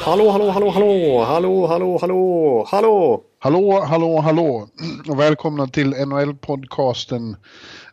Hallå, 0.00 0.30
hallå, 0.30 0.50
hallå, 0.50 0.70
hallå, 0.70 1.24
hallå, 1.24 1.66
hallå, 1.66 1.98
hallå, 2.00 2.66
hallå! 2.70 3.24
Hallå, 3.38 3.80
hallå, 3.80 4.20
hallå 4.20 4.68
och 5.08 5.20
välkomna 5.20 5.66
till 5.66 5.94
NHL-podcasten 5.94 7.36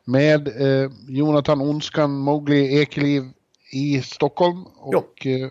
med 0.04 0.48
eh, 0.48 0.92
Jonathan 1.08 1.62
Onskan 1.62 2.12
Mowgli 2.12 2.82
Ekeliv 2.82 3.24
i 3.72 4.02
Stockholm 4.02 4.64
och 4.76 5.26
eh, 5.28 5.50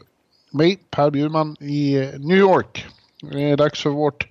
mig, 0.51 0.78
Per 0.90 1.10
Bjurman 1.10 1.56
i 1.60 1.95
eh, 1.95 2.09
New 2.18 2.38
York. 2.38 2.87
Det 3.23 3.42
är 3.51 3.56
dags 3.56 3.82
för 3.82 3.90
vårt 3.90 4.28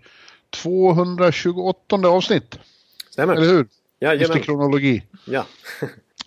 228 0.50 1.96
avsnitt. 2.08 2.60
Stämmer. 3.10 3.36
Eller 3.36 3.48
hur? 3.48 3.68
Jajamän. 4.00 4.22
Just 4.22 4.36
i 4.36 4.40
kronologi. 4.40 5.04
Ja. 5.26 5.46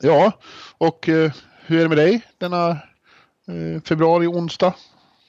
Ja, 0.01 0.33
och 0.79 1.09
eh, 1.09 1.33
hur 1.67 1.79
är 1.79 1.83
det 1.83 1.89
med 1.89 1.99
dig 1.99 2.23
denna 2.39 2.79
februari 3.85 4.27
onsdag? 4.27 4.75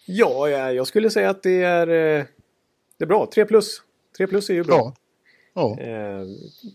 ja, 0.05 0.49
ja, 0.49 0.71
jag 0.71 0.87
skulle 0.87 1.09
säga 1.09 1.29
att 1.29 1.43
det 1.43 1.63
är, 1.63 1.87
eh, 1.87 2.25
det 2.97 3.03
är 3.03 3.07
bra. 3.07 3.29
3 3.33 3.45
plus. 3.45 3.81
3 4.17 4.27
plus 4.27 4.49
är 4.49 4.53
ju 4.53 4.63
bra. 4.63 4.75
Ja. 4.75 4.93
Ja, 5.57 5.77
Eh, 5.79 6.25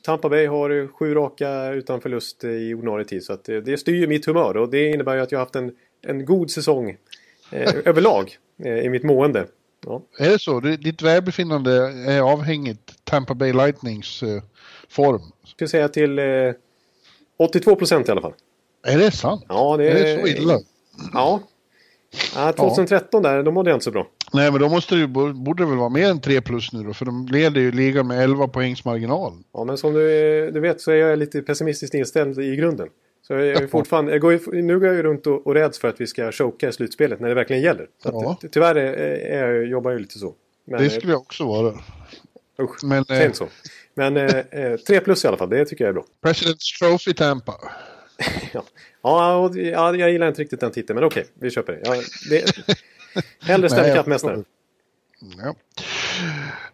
Tampa 0.03 0.29
Bay 0.29 0.47
har 0.47 0.70
eh, 0.70 0.89
sju 0.89 1.14
raka 1.14 1.73
utan 1.73 2.01
förlust 2.01 2.45
eh, 2.45 2.51
i 2.51 2.75
ordinarie 2.75 3.05
tid. 3.05 3.25
Så 3.25 3.37
det, 3.45 3.81
styr 3.81 4.06
mitt 4.06 4.27
humör 4.27 4.56
och 4.56 4.70
det 4.70 4.91
innebär 4.91 5.14
ju 5.14 5.20
att 5.20 5.33
jag 5.33 5.39
har 5.39 5.45
haft 5.45 5.56
en, 5.56 5.73
en 6.03 6.25
god 6.25 6.51
säsong 6.51 6.97
eh, 7.53 7.75
överlag 7.84 8.36
eh, 8.64 8.79
i 8.79 8.89
mitt 8.89 9.03
mående. 9.03 9.47
Ja. 9.86 10.03
är 10.19 10.31
det 10.31 10.39
så? 10.39 10.61
Ditt 10.61 11.03
välbefinnande 11.03 11.73
är 12.07 12.20
avhängigt 12.20 13.05
Tampa 13.05 13.34
Bay 13.34 13.53
Lightnings 13.53 14.23
eh, 14.23 14.42
form? 14.89 15.23
Jag 15.41 15.48
skulle 15.48 15.69
säga 15.69 15.89
till 15.89 16.19
eh, 16.19 16.25
82 17.36 17.77
procent 17.77 18.09
i 18.09 18.11
alla 18.11 18.20
fall. 18.20 18.34
Är 18.86 18.98
det 18.98 19.11
sant? 19.11 19.45
Ja, 19.48 19.77
det 19.77 19.89
Är 19.89 19.95
det 19.95 20.20
så 20.20 20.27
illa? 20.27 20.59
Ja. 21.12 21.41
ja 22.34 22.53
2013 22.53 23.23
där, 23.23 23.43
då 23.43 23.51
mådde 23.51 23.70
jag 23.70 23.77
inte 23.77 23.84
så 23.84 23.91
bra. 23.91 24.06
Nej, 24.33 24.51
men 24.51 24.61
då 24.61 24.69
måste 24.69 24.95
det 24.95 25.07
borde 25.07 25.62
det 25.62 25.69
väl 25.69 25.79
vara 25.79 25.89
mer 25.89 26.11
än 26.11 26.20
3 26.20 26.41
plus 26.41 26.73
nu 26.73 26.83
då, 26.83 26.92
för 26.95 27.05
de 27.05 27.27
leder 27.31 27.61
ju 27.61 27.73
ligan 27.73 28.07
med 28.07 28.25
11 28.25 28.48
poängs 28.48 28.84
marginal. 28.84 29.33
Ja, 29.53 29.65
men 29.65 29.79
som 29.79 29.95
du, 29.95 30.51
du 30.51 30.61
vet 30.61 30.81
så 30.81 30.91
är 30.91 30.97
jag 30.97 31.19
lite 31.19 31.42
pessimistiskt 31.42 31.95
inställd 31.95 32.39
i 32.39 32.57
grunden. 32.57 32.89
Så 33.27 33.33
jag 33.33 33.47
är 33.48 33.67
fortfarande, 33.67 34.12
jag 34.12 34.20
går 34.20 34.62
nu 34.62 34.79
går 34.79 34.89
jag 34.89 34.97
ju 34.97 35.03
runt 35.03 35.27
och, 35.27 35.47
och 35.47 35.55
räds 35.55 35.79
för 35.79 35.89
att 35.89 36.01
vi 36.01 36.07
ska 36.07 36.33
choka 36.33 36.69
i 36.69 36.73
slutspelet 36.73 37.20
när 37.20 37.29
det 37.29 37.35
verkligen 37.35 37.62
gäller. 37.62 37.87
Ja. 38.05 38.31
att, 38.42 38.53
tyvärr 38.53 38.75
är, 38.75 38.92
är 39.14 39.62
jobbar 39.62 39.91
jag 39.91 39.98
ju 39.98 40.03
lite 40.03 40.19
så. 40.19 40.35
Men, 40.67 40.83
Det 40.83 40.91
skulle 40.91 41.12
jag 41.12 41.20
också 41.20 41.45
vara. 41.45 41.69
eh, 41.69 42.64
usch, 42.64 42.85
Men 42.85 43.05
säg 43.05 43.19
eh, 43.19 43.25
inte 43.25 43.39
så. 43.39 43.48
Men 43.95 44.17
eh, 44.17 44.37
eh, 44.51 44.77
tre 44.77 45.01
plus 45.01 45.25
i 45.25 45.29
alla 45.29 45.37
fall, 45.37 45.51
det 45.51 45.64
tycker 45.64 45.85
jag 45.85 45.89
är 45.89 45.92
bra. 45.92 46.05
President's 46.23 46.79
Trophy 46.81 47.14
Tampa. 47.14 47.55
Ja, 49.03 49.51
ja, 49.55 49.97
jag 49.97 50.11
gillar 50.11 50.29
inte 50.29 50.43
riktigt 50.43 50.61
den 50.61 50.73
titeln, 50.73 50.95
men 50.95 51.05
okej, 51.05 51.27
vi 51.35 51.51
köper 51.51 51.73
det. 51.73 51.81
Ja, 51.85 51.95
det 52.31 52.45
hellre 53.41 53.69
Stanley 53.71 53.95
Cup-mästare. 53.95 54.45
Ja. 55.43 55.55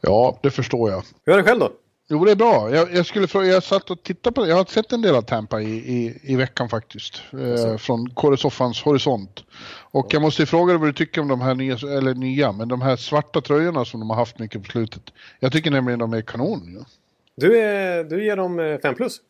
ja, 0.00 0.38
det 0.42 0.50
förstår 0.50 0.90
jag. 0.90 1.02
Hur 1.24 1.32
är 1.32 1.36
det 1.36 1.44
själv 1.44 1.60
då? 1.60 1.72
Jo, 2.08 2.24
det 2.24 2.30
är 2.30 2.36
bra. 2.36 2.74
Jag, 2.74 2.94
jag 2.94 3.06
skulle 3.06 3.26
fråga, 3.26 3.46
jag 3.46 3.62
satt 3.62 3.90
och 3.90 4.02
tittade 4.02 4.34
på 4.34 4.42
det. 4.42 4.48
Jag 4.48 4.56
har 4.56 4.64
sett 4.64 4.92
en 4.92 5.02
del 5.02 5.14
av 5.14 5.22
Tampa 5.22 5.60
i, 5.60 5.74
i, 5.76 6.20
i 6.22 6.36
veckan 6.36 6.68
faktiskt. 6.68 7.22
Eh, 7.32 7.76
från 7.76 8.10
Kåresoffans 8.10 8.82
horisont. 8.82 9.44
Och 9.90 10.14
jag 10.14 10.22
måste 10.22 10.46
fråga 10.46 10.72
dig 10.72 10.80
vad 10.80 10.88
du 10.88 10.92
tycker 10.92 11.20
om 11.20 11.28
de 11.28 11.40
här 11.40 11.54
nya, 11.54 11.74
eller 11.74 12.14
nya, 12.14 12.52
men 12.52 12.68
de 12.68 12.82
här 12.82 12.96
svarta 12.96 13.40
tröjorna 13.40 13.84
som 13.84 14.00
de 14.00 14.10
har 14.10 14.16
haft 14.16 14.38
mycket 14.38 14.64
på 14.64 14.70
slutet. 14.70 15.02
Jag 15.40 15.52
tycker 15.52 15.70
nämligen 15.70 15.98
de 15.98 16.12
är 16.12 16.22
kanon. 16.22 16.76
Ja. 16.78 16.86
Du, 17.34 17.58
är, 17.58 18.04
du 18.04 18.24
ger 18.24 18.36
dem 18.36 18.60
eh, 18.60 18.78
fem 18.78 18.94
plus. 18.94 19.20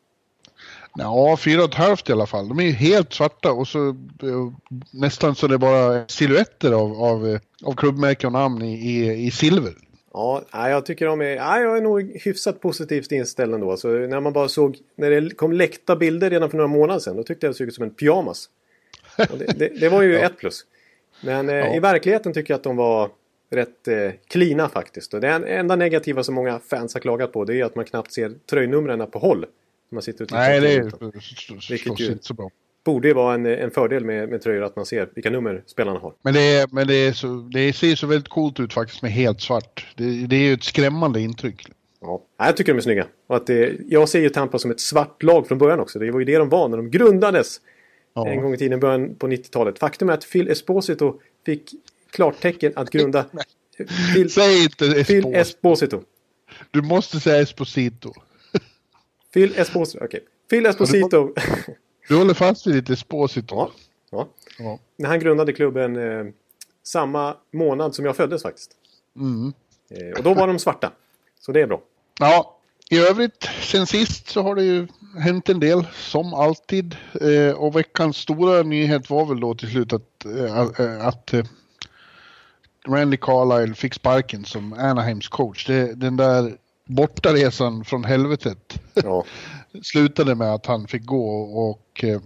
Ja, 0.99 1.37
fyra 1.37 1.63
och 1.65 1.69
ett 1.69 1.75
halvt 1.75 2.09
i 2.09 2.13
alla 2.13 2.27
fall. 2.27 2.49
De 2.49 2.59
är 2.61 2.65
ju 2.65 2.73
helt 2.73 3.13
svarta 3.13 3.53
och 3.53 3.69
så 3.69 3.97
nästan 4.91 5.35
så 5.35 5.47
det 5.47 5.55
är 5.55 5.59
bara 5.59 6.09
silhuetter 6.09 6.73
av, 6.73 7.03
av, 7.03 7.39
av 7.65 7.75
klubbmärken 7.75 8.27
och 8.27 8.33
namn 8.33 8.63
i, 8.63 8.75
i, 8.75 9.27
i 9.27 9.31
silver. 9.31 9.73
Ja, 10.13 10.43
jag 10.53 10.87
tycker 10.87 11.07
de 11.07 11.21
är... 11.21 11.37
Nej, 11.37 11.63
jag 11.63 11.77
är 11.77 11.81
nog 11.81 12.21
hyfsat 12.25 12.61
positivt 12.61 13.13
inställd 13.13 13.55
ändå. 13.55 13.71
Alltså, 13.71 13.89
när 13.89 14.21
man 14.21 14.33
bara 14.33 14.49
såg... 14.49 14.79
När 14.97 15.11
det 15.11 15.31
kom 15.31 15.53
läckta 15.53 15.97
bilder 15.97 16.31
redan 16.31 16.51
för 16.51 16.57
några 16.57 16.69
månader 16.69 17.01
sedan. 17.01 17.17
Då 17.17 17.23
tyckte 17.23 17.47
jag 17.47 17.55
det 17.55 17.57
såg 17.59 17.67
ut 17.67 17.75
som 17.75 17.85
en 17.85 17.91
pyjamas. 17.91 18.49
Det, 19.17 19.59
det, 19.59 19.69
det 19.81 19.89
var 19.89 20.03
ju 20.03 20.19
ett 20.19 20.39
plus. 20.39 20.65
Men 21.21 21.49
eh, 21.49 21.55
Ja. 21.55 21.75
i 21.77 21.81
verkligheten 21.81 22.33
tycker 22.33 22.55
jag 22.55 22.59
att 22.59 22.65
de 22.65 22.77
var 22.77 23.11
rätt 23.51 23.89
eh, 23.89 24.11
klina 24.29 24.69
faktiskt. 24.69 25.15
Och 25.15 25.21
det 25.21 25.29
enda 25.29 25.77
negativa 25.77 26.23
som 26.23 26.35
många 26.35 26.59
fans 26.59 26.95
har 26.95 27.01
klagat 27.01 27.33
på 27.33 27.45
det 27.45 27.61
är 27.61 27.65
att 27.65 27.75
man 27.75 27.85
knappt 27.85 28.13
ser 28.13 28.33
tröjnumren 28.51 29.11
på 29.11 29.19
håll. 29.19 29.47
Man 29.89 30.03
sitter 30.03 30.25
och 30.25 30.33
Nej, 30.33 30.61
det 30.61 30.73
är 30.73 31.71
Vilket 31.71 32.01
ju- 32.01 32.13
inte 32.13 32.25
så 32.25 32.35
bra. 32.35 32.51
Borde 32.85 33.09
ju 33.09 33.15
vara 33.15 33.35
en, 33.35 33.47
en 33.47 33.71
fördel 33.71 34.05
med, 34.05 34.29
med 34.29 34.43
tröjor 34.43 34.63
att 34.63 34.77
man 34.77 34.87
ser 34.87 35.09
vilka 35.15 35.31
nummer 35.31 35.63
spelarna 35.67 35.99
har. 35.99 36.15
Men, 36.23 36.35
det, 36.35 36.73
men 36.73 36.87
det, 36.87 36.95
är 36.95 37.13
så, 37.13 37.49
det 37.53 37.73
ser 37.73 37.95
så 37.95 38.07
väldigt 38.07 38.29
coolt 38.29 38.61
ut 38.61 38.73
faktiskt 38.73 39.03
med 39.03 39.13
helt 39.13 39.41
svart. 39.41 39.87
Det, 39.97 40.27
det 40.27 40.37
är 40.37 40.41
ju 40.41 40.53
ett 40.53 40.65
skrämmande 40.65 41.21
intryck. 41.21 41.67
Ja, 42.01 42.23
jag 42.37 42.57
tycker 42.57 42.73
de 42.73 42.79
är 42.79 42.83
snygga. 42.83 43.07
Och 43.27 43.37
att 43.37 43.47
det, 43.47 43.77
jag 43.89 44.09
ser 44.09 44.21
ju 44.21 44.29
Tampa 44.29 44.59
som 44.59 44.71
ett 44.71 44.81
svart 44.81 45.23
lag 45.23 45.49
från 45.49 45.59
början 45.59 45.81
också. 45.81 45.99
Det 45.99 46.11
var 46.11 46.19
ju 46.19 46.25
det 46.25 46.39
de 46.39 46.49
var 46.49 46.69
när 46.69 46.77
de 46.77 46.91
grundades. 46.91 47.61
Ja. 48.15 48.29
En 48.29 48.43
gång 48.43 48.55
i 48.55 48.57
tiden, 48.57 48.81
början 48.81 49.15
på 49.15 49.29
90-talet. 49.29 49.79
Faktum 49.79 50.09
är 50.09 50.13
att 50.13 50.31
Phil 50.33 50.49
Esposito 50.49 51.21
fick 51.47 51.71
klartecken 52.11 52.73
att 52.77 52.91
grunda... 52.91 53.25
Phil, 54.15 54.31
Säg 54.31 54.63
inte 54.63 54.85
Phil 54.85 54.99
Esposito. 54.99 55.33
Esposito. 55.33 56.03
Du 56.71 56.83
måste 56.83 57.21
säga 57.21 57.43
Esposito. 57.43 58.13
Phil 59.35 59.55
Esposito. 59.59 60.05
Okej. 60.05 60.21
Phil 60.51 60.67
Esposito. 60.67 61.35
Du 62.09 62.17
håller 62.17 62.35
fast 62.35 62.67
vid 62.67 62.75
ditt 62.75 62.91
Esposito. 62.91 63.57
ja. 63.57 63.71
ja. 64.11 64.29
Ja. 64.59 64.79
När 64.97 65.09
han 65.09 65.21
grundade 65.21 65.53
klubben 65.53 65.97
eh, 65.97 66.33
samma 66.83 67.37
månad 67.53 67.95
som 67.95 68.05
jag 68.05 68.17
föddes 68.17 68.43
faktiskt. 68.43 68.71
Mm. 69.17 69.53
Eh, 69.91 70.19
och 70.19 70.23
då 70.23 70.35
var 70.35 70.47
de 70.47 70.59
svarta. 70.59 70.93
Så 71.41 71.53
det 71.53 71.61
är 71.61 71.67
bra. 71.67 71.83
Ja, 72.21 72.59
i 72.91 72.99
övrigt 72.99 73.49
sen 73.63 73.87
sist 73.87 74.29
så 74.29 74.43
har 74.43 74.55
det 74.55 74.65
ju 74.65 74.87
hänt 75.19 75.49
en 75.49 75.61
del 75.61 75.87
som 75.95 76.35
alltid. 76.35 76.97
Eh, 77.21 77.57
och 77.57 77.77
veckans 77.77 78.17
stora 78.17 78.63
nyhet 78.63 79.11
var 79.11 79.27
väl 79.27 79.41
då 79.41 79.55
till 79.55 79.71
slut 79.71 79.93
att, 79.93 80.25
eh, 80.25 80.59
att, 80.59 80.81
att 80.81 81.35
eh, 81.35 81.45
Randy 82.89 83.17
Carlyle 83.17 83.75
fick 83.75 83.95
sparken 83.95 84.45
som 84.45 84.73
Anaheims 84.73 85.29
coach. 85.29 85.67
Det, 85.67 85.95
den 85.95 86.17
där 86.17 86.57
bortaresan 86.87 87.85
från 87.85 88.05
helvetet 88.05 88.81
Ja. 88.95 89.25
slutade 89.83 90.35
med 90.35 90.55
att 90.55 90.67
han 90.67 90.87
fick 90.87 91.05
gå 91.05 91.41
och 91.41 92.05
eh, 92.05 92.21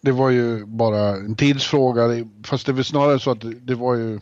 det 0.00 0.12
var 0.12 0.30
ju 0.30 0.64
bara 0.64 1.08
en 1.08 1.36
tidsfråga. 1.36 2.26
Fast 2.46 2.66
det 2.66 2.72
väl 2.72 2.84
snarare 2.84 3.18
så 3.18 3.30
att 3.30 3.66
det, 3.66 3.74
var 3.74 3.94
ju 3.94 4.20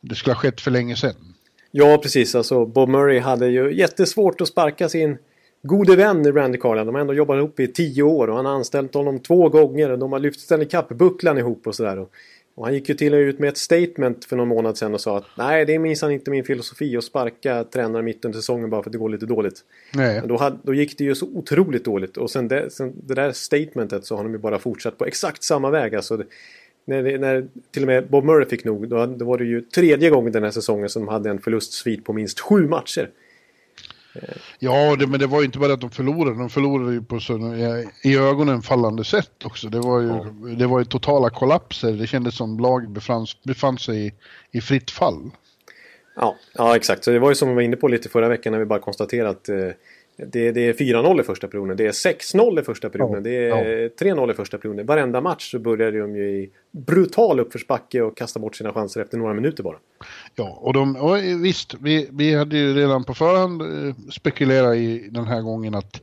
det 0.00 0.14
skulle 0.14 0.34
ha 0.34 0.40
skett 0.40 0.60
för 0.60 0.70
länge 0.70 0.96
sedan. 0.96 1.34
Ja, 1.70 1.98
precis. 2.02 2.34
Alltså, 2.34 2.66
Bob 2.66 2.88
Murray 2.88 3.18
hade 3.18 3.48
ju 3.48 3.76
jättesvårt 3.76 4.40
att 4.40 4.48
sparka 4.48 4.88
sin 4.88 5.18
gode 5.62 5.96
vän 5.96 6.32
Randy 6.32 6.58
Carlyle. 6.58 6.84
De 6.84 6.94
har 6.94 7.00
ändå 7.00 7.14
jobbat 7.14 7.36
ihop 7.36 7.60
i 7.60 7.72
tio 7.72 8.02
år 8.02 8.28
och 8.28 8.36
han 8.36 8.46
har 8.46 8.52
anställt 8.52 8.94
honom 8.94 9.18
två 9.18 9.48
gånger. 9.48 9.90
Och 9.90 9.98
de 9.98 10.12
har 10.12 10.18
lyft 10.18 10.40
Stanley 10.40 10.68
Cup-bucklan 10.68 11.38
ihop 11.38 11.66
och 11.66 11.74
sådär. 11.74 12.06
Och, 12.54 12.64
han 12.64 12.74
gick 12.74 12.88
ju 12.88 12.94
till 12.94 13.14
och 13.14 13.18
ut 13.18 13.38
med 13.38 13.48
ett 13.48 13.56
statement 13.56 14.24
för 14.24 14.36
någon 14.36 14.48
månad 14.48 14.78
sedan 14.78 14.94
och 14.94 15.00
sa 15.00 15.18
att 15.18 15.24
nej, 15.38 15.64
det 15.64 15.74
är 15.74 15.78
minsann 15.78 16.12
inte 16.12 16.30
min 16.30 16.44
filosofi 16.44 16.96
att 16.96 17.04
sparka 17.04 17.64
tränare 17.64 18.02
mitt 18.02 18.24
under 18.24 18.38
säsongen 18.38 18.70
bara 18.70 18.82
för 18.82 18.88
att 18.88 18.92
det 18.92 18.98
går 18.98 19.08
lite 19.08 19.26
dåligt. 19.26 19.64
Nej. 19.94 20.22
Då, 20.24 20.36
hade, 20.36 20.58
då 20.62 20.74
gick 20.74 20.98
det 20.98 21.04
ju 21.04 21.14
så 21.14 21.26
otroligt 21.26 21.84
dåligt. 21.84 22.16
Och 22.16 22.30
sen 22.30 22.48
det, 22.48 22.70
sen 22.70 22.92
det 23.06 23.14
där 23.14 23.32
statementet 23.32 24.04
så 24.04 24.16
har 24.16 24.22
de 24.22 24.32
ju 24.32 24.38
bara 24.38 24.58
fortsatt 24.58 24.98
på 24.98 25.06
exakt 25.06 25.42
samma 25.42 25.70
väg. 25.70 25.94
Alltså 25.94 26.16
det, 26.16 26.26
när, 26.84 27.18
när 27.18 27.46
till 27.70 27.82
och 27.82 27.86
med 27.86 28.08
Bob 28.08 28.24
Murray 28.24 28.48
fick 28.48 28.64
nog, 28.64 28.88
då, 28.88 29.06
då 29.06 29.24
var 29.24 29.38
det 29.38 29.44
ju 29.44 29.60
tredje 29.60 30.10
gången 30.10 30.32
den 30.32 30.42
här 30.42 30.50
säsongen 30.50 30.88
som 30.88 31.04
de 31.06 31.12
hade 31.12 31.30
en 31.30 31.38
förlustsvit 31.38 32.04
på 32.04 32.12
minst 32.12 32.40
sju 32.40 32.68
matcher. 32.68 33.10
Ja, 34.58 34.96
det, 34.96 35.06
men 35.06 35.20
det 35.20 35.26
var 35.26 35.40
ju 35.40 35.46
inte 35.46 35.58
bara 35.58 35.72
att 35.72 35.80
de 35.80 35.90
förlorade, 35.90 36.38
de 36.38 36.50
förlorade 36.50 36.92
ju 36.92 37.02
på 37.02 37.20
så, 37.20 37.54
i, 38.02 38.16
ögonen 38.16 38.62
fallande 38.62 39.04
sätt 39.04 39.44
också. 39.44 39.68
Det 39.68 39.80
var 39.80 40.00
ju, 40.00 40.10
det 40.54 40.66
var 40.66 40.78
ju 40.78 40.84
totala 40.84 41.30
kollapser. 41.30 41.92
Det 41.92 42.06
kändes 42.06 42.36
som 42.36 42.58
laget 42.60 42.90
befann, 42.90 43.26
befann 43.44 43.78
sig 43.78 44.06
i, 44.06 44.12
i 44.50 44.60
fritt 44.60 44.90
fall. 44.90 45.30
Ja, 46.16 46.36
ja, 46.54 46.76
exakt. 46.76 47.04
Så 47.04 47.10
det 47.10 47.18
var 47.18 47.28
ju 47.28 47.34
som 47.34 47.48
vi 47.48 47.54
var 47.54 47.62
inne 47.62 47.76
på 47.76 47.88
lite 47.88 48.08
förra 48.08 48.28
veckan 48.28 48.52
när 48.52 48.58
vi 48.58 48.64
bara 48.64 48.78
konstaterade 48.78 49.30
att 49.30 49.48
eh, 49.48 49.56
det, 50.16 50.52
det 50.52 50.68
är 50.68 50.72
4-0 50.72 51.20
i 51.20 51.22
första 51.22 51.48
perioden, 51.48 51.76
det 51.76 51.86
är 51.86 51.92
6-0 51.92 52.60
i 52.60 52.62
första 52.62 52.90
perioden, 52.90 53.22
det 53.22 53.30
är 53.30 53.48
ja. 53.48 53.88
3-0 54.00 54.30
i 54.30 54.34
första 54.34 54.58
perioden. 54.58 54.86
Varenda 54.86 55.20
match 55.20 55.50
så 55.50 55.58
börjar 55.58 55.92
de 55.92 56.16
ju 56.16 56.30
i 56.30 56.50
brutal 56.70 57.40
uppförsbacke 57.40 58.02
och 58.02 58.16
kasta 58.16 58.40
bort 58.40 58.56
sina 58.56 58.72
chanser 58.72 59.00
efter 59.00 59.18
några 59.18 59.34
minuter 59.34 59.62
bara. 59.62 59.76
Ja, 60.34 60.58
och, 60.60 60.72
de, 60.72 60.96
och 60.96 61.16
visst, 61.44 61.74
vi, 61.80 62.08
vi 62.10 62.34
hade 62.34 62.56
ju 62.56 62.74
redan 62.74 63.04
på 63.04 63.14
förhand 63.14 63.62
eh, 63.62 63.94
spekulerat 64.12 64.76
i 64.76 65.08
den 65.10 65.24
här 65.24 65.40
gången 65.40 65.74
att, 65.74 66.02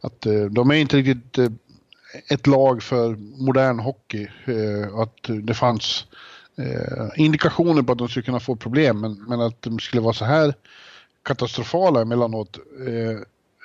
att 0.00 0.26
eh, 0.26 0.44
de 0.44 0.70
är 0.70 0.74
inte 0.74 0.96
riktigt 0.96 1.38
eh, 1.38 1.48
ett 2.30 2.46
lag 2.46 2.82
för 2.82 3.16
modern 3.44 3.78
hockey. 3.78 4.28
Att 4.94 5.30
det 5.42 5.54
fanns 5.54 6.06
indikationer 7.16 7.82
på 7.82 7.92
att 7.92 7.98
de 7.98 8.08
skulle 8.08 8.24
kunna 8.24 8.40
få 8.40 8.56
problem, 8.56 9.00
men, 9.00 9.24
men 9.28 9.40
att 9.40 9.62
de 9.62 9.78
skulle 9.78 10.02
vara 10.02 10.12
så 10.12 10.24
här 10.24 10.54
katastrofala 11.22 12.00
emellanåt 12.00 12.58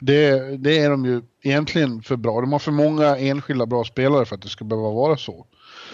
det, 0.02 0.58
det 0.58 0.80
är 0.80 0.90
de 0.90 1.06
ju 1.06 1.22
egentligen 1.42 2.02
för 2.02 2.16
bra. 2.16 2.42
De 2.42 2.52
har 2.52 2.60
för 2.60 2.72
många 2.72 3.18
enskilda 3.18 3.66
bra 3.66 3.84
spelare 3.84 4.26
för 4.26 4.36
att 4.36 4.42
det 4.42 4.50
ska 4.50 4.66
behöva 4.66 4.90
vara 4.90 5.18
så. 5.18 5.46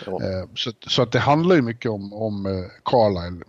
Ja. 0.06 0.12
Eh, 0.12 0.50
så, 0.56 0.72
så, 0.88 1.02
att 1.02 1.12
det 1.12 1.20
handlar 1.20 1.56
ju 1.56 1.62
mycket 1.62 1.92
om, 1.92 2.14
om 2.14 2.46
eh, 2.46 2.66
Carlisle. 2.86 3.46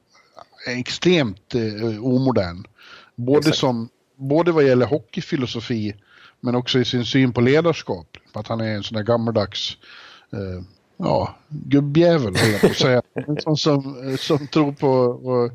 Extremt 0.67 1.55
eh, 1.55 2.05
omodern. 2.05 2.65
Både, 3.15 3.53
som, 3.53 3.89
både 4.17 4.53
vad 4.53 4.65
gäller 4.65 4.87
hockeyfilosofi 4.87 5.95
men 6.41 6.55
också 6.55 6.79
i 6.79 6.85
sin 6.85 7.05
syn 7.05 7.33
på 7.33 7.41
ledarskap. 7.41 8.17
Att 8.33 8.49
han 8.49 8.61
är 8.61 8.75
en 8.75 8.83
sån 8.83 8.97
där 8.97 9.03
gammaldags 9.03 9.77
eh, 10.33 10.65
ja, 10.97 11.35
gubbjävel, 11.49 12.37
höll 12.37 12.53
jag 12.53 12.61
på 12.61 12.67
att 12.67 12.77
säga. 12.77 13.03
som, 13.39 13.57
som, 13.57 14.17
som 14.19 14.47
tror 14.47 14.73
på, 14.73 15.51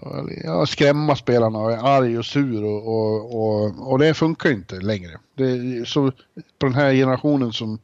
på 0.00 0.30
ja, 0.44 0.66
skrämma 0.66 1.16
spelarna 1.16 1.58
och 1.58 1.72
är 1.72 1.76
arg 1.76 2.18
och 2.18 2.24
sur 2.24 2.64
och, 2.64 2.86
och, 2.86 3.34
och, 3.34 3.92
och 3.92 3.98
det 3.98 4.14
funkar 4.14 4.50
inte 4.50 4.76
längre. 4.76 5.18
Det, 5.34 5.88
så 5.88 6.12
på 6.58 6.66
den 6.66 6.74
här 6.74 6.92
generationen 6.92 7.52
som, 7.52 7.78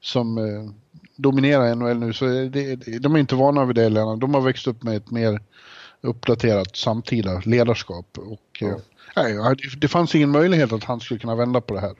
som 0.00 0.38
eh, 0.38 0.70
dominerar 1.16 1.74
NHL 1.74 1.98
nu 1.98 2.12
så 2.12 2.24
det, 2.24 2.76
de 2.98 3.14
är 3.14 3.18
inte 3.18 3.34
vana 3.34 3.64
vid 3.64 3.76
det 3.76 3.88
längre. 3.88 4.16
De 4.16 4.34
har 4.34 4.40
växt 4.40 4.66
upp 4.66 4.82
med 4.82 4.96
ett 4.96 5.10
mer 5.10 5.40
uppdaterat 6.00 6.76
samtida 6.76 7.42
ledarskap 7.44 8.18
och 8.18 8.62
mm. 8.62 9.40
eh, 9.40 9.52
det 9.78 9.88
fanns 9.88 10.14
ingen 10.14 10.30
möjlighet 10.30 10.72
att 10.72 10.84
han 10.84 11.00
skulle 11.00 11.20
kunna 11.20 11.34
vända 11.34 11.60
på 11.60 11.74
det 11.74 11.80
här. 11.80 11.94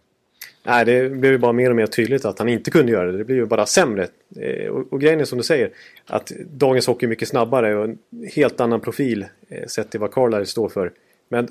Nej, 0.62 0.84
det 0.84 1.08
blev 1.08 1.32
ju 1.32 1.38
bara 1.38 1.52
mer 1.52 1.70
och 1.70 1.76
mer 1.76 1.86
tydligt 1.86 2.24
att 2.24 2.38
han 2.38 2.48
inte 2.48 2.70
kunde 2.70 2.92
göra 2.92 3.12
det. 3.12 3.18
Det 3.18 3.24
blev 3.24 3.38
ju 3.38 3.46
bara 3.46 3.66
sämre. 3.66 4.08
Eh, 4.36 4.68
och, 4.68 4.92
och 4.92 5.00
grejen 5.00 5.20
är 5.20 5.24
som 5.24 5.38
du 5.38 5.44
säger 5.44 5.70
att 6.06 6.32
dagens 6.50 6.86
hockey 6.86 7.06
är 7.06 7.08
mycket 7.08 7.28
snabbare 7.28 7.76
och 7.76 7.84
en 7.84 7.98
helt 8.34 8.60
annan 8.60 8.80
profil 8.80 9.26
eh, 9.48 9.66
sett 9.66 9.90
till 9.90 10.00
vad 10.00 10.12
Carlisle 10.12 10.46
står 10.46 10.68
för. 10.68 10.92
Men 11.28 11.48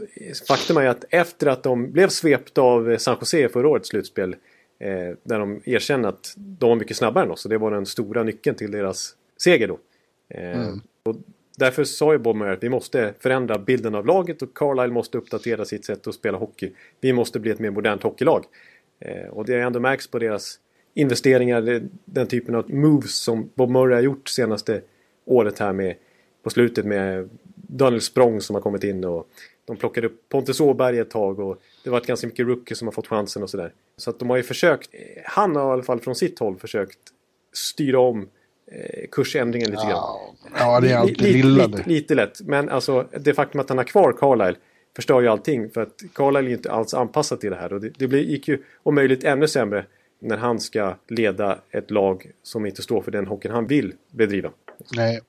faktum 0.48 0.78
är 0.78 0.88
att 0.88 1.06
efter 1.10 1.48
att 1.48 1.64
de 1.64 1.92
blev 1.92 2.08
svepta 2.08 2.62
av 2.62 2.98
San 2.98 3.18
Jose 3.20 3.50
förra 3.50 3.68
årets 3.68 3.90
slutspel 3.90 4.36
eh, 4.80 5.16
där 5.24 5.40
de 5.40 5.62
erkände 5.66 6.08
att 6.08 6.34
de 6.36 6.70
var 6.70 6.76
mycket 6.76 6.98
snabbare 6.98 7.26
än 7.26 7.32
oss 7.32 7.46
och 7.46 7.50
det 7.50 7.58
var 7.58 7.72
den 7.72 7.86
stora 7.86 8.24
nyckeln 8.24 8.56
till 8.56 8.72
deras 8.72 9.16
seger 9.38 9.68
då. 9.68 9.80
Eh, 10.30 10.62
mm. 10.62 10.82
och 11.04 11.16
därför 11.58 11.84
sa 11.84 12.12
ju 12.14 12.20
Bob 12.20 12.36
Murray 12.36 12.54
att 12.54 12.64
vi 12.64 12.70
måste 12.70 13.14
förändra 13.20 13.58
bilden 13.58 13.96
av 13.96 14.06
laget 14.06 14.42
och 14.42 14.58
Carlisle 14.58 14.94
måste 14.94 15.18
uppdatera 15.18 15.66
sitt 15.66 15.86
sätt 15.86 16.08
att 16.08 16.16
spela 16.16 16.38
hockey. 16.38 16.72
Vi 17.02 17.14
måste 17.14 17.40
bli 17.40 17.52
ett 17.52 17.60
mer 17.60 17.72
modernt 17.72 18.04
hockeylag. 18.04 18.46
Eh, 19.02 19.28
och 19.30 19.46
det 19.46 19.54
har 19.54 19.60
ändå 19.60 19.80
märks 19.80 20.08
på 20.08 20.20
deras 20.20 20.60
investeringar, 20.94 21.82
den 22.06 22.28
typen 22.28 22.56
av 22.56 22.74
moves 22.74 23.16
som 23.16 23.50
Bob 23.56 23.70
Murray 23.70 23.96
har 23.96 24.02
gjort 24.02 24.30
senaste 24.30 24.82
året 25.26 25.60
här 25.60 25.74
med 25.74 25.96
på 26.44 26.50
slutet 26.50 26.86
med 26.86 27.30
Daniel 27.56 28.02
Språng 28.02 28.42
som 28.42 28.54
har 28.54 28.62
kommit 28.62 28.84
in 28.84 29.04
och 29.04 29.28
de 29.66 29.78
plockade 29.78 30.08
upp 30.08 30.30
Pontus 30.30 30.62
Åberg 30.62 31.00
ett 31.00 31.10
tag 31.10 31.40
och 31.40 31.62
det 31.84 31.90
har 31.90 31.92
varit 31.92 32.08
ganska 32.08 32.28
mycket 32.28 32.48
rookies 32.48 32.78
som 32.78 32.88
har 32.88 32.94
fått 32.94 33.08
chansen 33.08 33.44
och 33.44 33.50
sådär. 33.50 33.74
Så 33.98 34.10
att 34.10 34.20
de 34.20 34.30
har 34.30 34.38
ju 34.38 34.44
försökt, 34.44 34.90
han 35.26 35.56
har 35.56 35.70
i 35.70 35.74
alla 35.74 35.84
fall 35.84 36.00
från 36.00 36.16
sitt 36.16 36.40
håll 36.40 36.58
försökt 36.58 37.00
styra 37.54 38.00
om 38.00 38.30
eh, 38.72 39.08
kursändringen 39.12 39.72
lite 39.72 39.84
grann. 39.84 40.18
Ja, 40.60 40.80
det 40.80 40.92
är 40.92 40.98
alltid 40.98 41.22
lite, 41.22 41.48
lilla 41.48 41.66
lite, 41.66 41.90
lite, 41.90 42.16
lätt, 42.16 42.42
men 42.42 42.70
alltså 42.70 43.08
det 43.20 43.34
faktum 43.34 43.62
att 43.62 43.70
han 43.70 43.78
har 43.78 43.86
kvar 43.86 44.14
Carlisle 44.14 44.56
förstör 44.96 45.22
ju 45.22 45.28
allting. 45.28 45.70
För 45.70 45.82
att 45.82 46.02
Carlisle 46.14 46.48
är 46.48 46.50
ju 46.50 46.56
inte 46.56 46.72
alls 46.72 46.94
anpassad 46.94 47.40
till 47.40 47.50
det 47.50 47.56
här. 47.56 47.74
Och 47.74 47.82
det, 47.82 48.08
det 48.08 48.18
gick 48.18 48.48
ju 48.48 48.64
om 48.84 48.96
möjligt 48.96 49.24
ännu 49.24 49.48
sämre 49.48 49.86
när 50.20 50.38
han 50.38 50.60
ska 50.60 50.96
leda 51.08 51.60
ett 51.70 51.92
lag 51.92 52.32
som 52.44 52.66
inte 52.66 52.82
står 52.82 53.02
för 53.02 53.12
den 53.12 53.28
hockeyn 53.28 53.54
han 53.54 53.68
vill 53.68 53.94
bedriva. 54.12 54.50
Nej, 54.96 55.22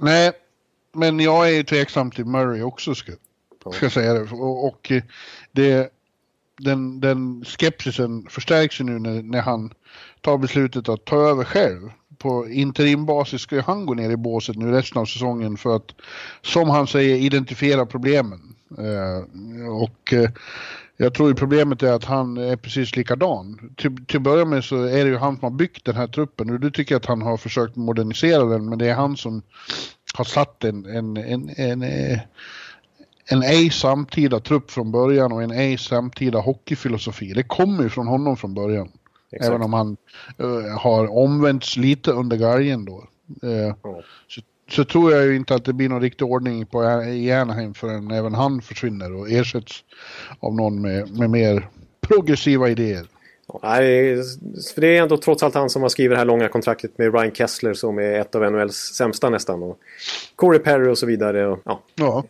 Nej. 0.00 0.32
men 0.92 1.20
jag 1.20 1.48
är 1.48 1.52
ju 1.52 1.62
tveksam 1.62 2.10
till 2.10 2.24
Murray 2.24 2.62
också 2.62 2.94
ska, 2.94 3.12
ska 3.72 3.84
jag 3.84 3.92
säga 3.92 4.14
det. 4.14 4.20
Och, 4.20 4.66
och 4.66 4.92
eh, 4.92 5.02
det, 5.52 5.92
den, 6.58 7.00
den 7.00 7.44
skepsisen 7.44 8.26
förstärks 8.30 8.80
ju 8.80 8.84
nu 8.84 8.98
när, 8.98 9.22
när 9.22 9.40
han 9.40 9.74
tar 10.20 10.38
beslutet 10.38 10.88
att 10.88 11.04
ta 11.04 11.16
över 11.16 11.44
själv 11.44 11.90
på 12.18 12.48
interimbasis 12.48 13.42
ska 13.42 13.54
ju 13.54 13.62
han 13.62 13.86
gå 13.86 13.94
ner 13.94 14.10
i 14.10 14.16
båset 14.16 14.56
nu 14.56 14.70
resten 14.70 15.00
av 15.00 15.06
säsongen 15.06 15.56
för 15.56 15.76
att, 15.76 15.94
som 16.42 16.70
han 16.70 16.86
säger, 16.86 17.16
identifiera 17.16 17.86
problemen. 17.86 18.56
Eh, 18.78 19.68
och 19.68 20.12
eh, 20.12 20.30
jag 20.96 21.14
tror 21.14 21.28
ju 21.28 21.34
problemet 21.34 21.82
är 21.82 21.92
att 21.92 22.04
han 22.04 22.36
är 22.36 22.56
precis 22.56 22.96
likadan. 22.96 23.74
Till, 23.76 24.06
till 24.06 24.16
att 24.16 24.22
börja 24.22 24.44
med 24.44 24.64
så 24.64 24.84
är 24.84 25.04
det 25.04 25.10
ju 25.10 25.16
han 25.16 25.36
som 25.36 25.42
har 25.42 25.58
byggt 25.58 25.84
den 25.84 25.96
här 25.96 26.06
truppen. 26.06 26.50
Och 26.50 26.60
du 26.60 26.70
tycker 26.70 26.96
att 26.96 27.06
han 27.06 27.22
har 27.22 27.36
försökt 27.36 27.76
modernisera 27.76 28.44
den, 28.44 28.68
men 28.68 28.78
det 28.78 28.88
är 28.88 28.94
han 28.94 29.16
som 29.16 29.42
har 30.14 30.24
satt 30.24 30.64
en, 30.64 30.86
en, 30.86 31.16
en, 31.16 31.50
en, 31.56 31.82
eh, 31.82 32.18
en 33.26 33.42
ej 33.42 33.70
samtida 33.70 34.40
trupp 34.40 34.70
från 34.70 34.92
början 34.92 35.32
och 35.32 35.42
en 35.42 35.50
ej 35.50 35.78
samtida 35.78 36.38
hockeyfilosofi. 36.38 37.32
Det 37.32 37.42
kommer 37.42 37.82
ju 37.82 37.88
från 37.88 38.06
honom 38.06 38.36
från 38.36 38.54
början. 38.54 38.88
Exakt. 39.32 39.48
Även 39.48 39.62
om 39.62 39.72
han 39.72 39.96
uh, 40.40 40.78
har 40.78 41.16
omvänts 41.16 41.76
lite 41.76 42.12
under 42.12 42.36
galgen 42.36 42.84
då. 42.84 43.08
Uh, 43.44 43.64
mm. 43.64 43.74
så, 44.28 44.40
så 44.72 44.84
tror 44.84 45.12
jag 45.12 45.24
ju 45.24 45.36
inte 45.36 45.54
att 45.54 45.64
det 45.64 45.72
blir 45.72 45.88
någon 45.88 46.02
riktig 46.02 46.26
ordning 46.26 46.66
på 46.66 47.02
i 47.02 47.32
Anaheim 47.32 47.74
förrän 47.74 48.10
även 48.10 48.34
han 48.34 48.62
försvinner 48.62 49.14
och 49.14 49.30
ersätts 49.30 49.84
av 50.40 50.54
någon 50.54 50.80
med, 50.80 51.18
med 51.18 51.30
mer 51.30 51.68
progressiva 52.00 52.68
idéer. 52.68 53.06
Nej, 53.62 54.16
för 54.74 54.80
det 54.80 54.96
är 54.96 55.02
ändå 55.02 55.16
trots 55.16 55.42
allt 55.42 55.54
han 55.54 55.70
som 55.70 55.82
har 55.82 55.88
skrivit 55.88 56.14
det 56.14 56.18
här 56.18 56.24
långa 56.24 56.48
kontraktet 56.48 56.98
med 56.98 57.14
Ryan 57.14 57.34
Kessler 57.34 57.74
som 57.74 57.98
är 57.98 58.20
ett 58.20 58.34
av 58.34 58.52
NHLs 58.52 58.76
sämsta 58.76 59.30
nästan. 59.30 59.62
Och 59.62 59.78
Corey 60.36 60.58
Perry 60.58 60.88
och 60.88 60.98
så 60.98 61.06
vidare. 61.06 61.46
Och, 61.46 61.60
ja. 61.64 61.82
ja. 61.94 62.24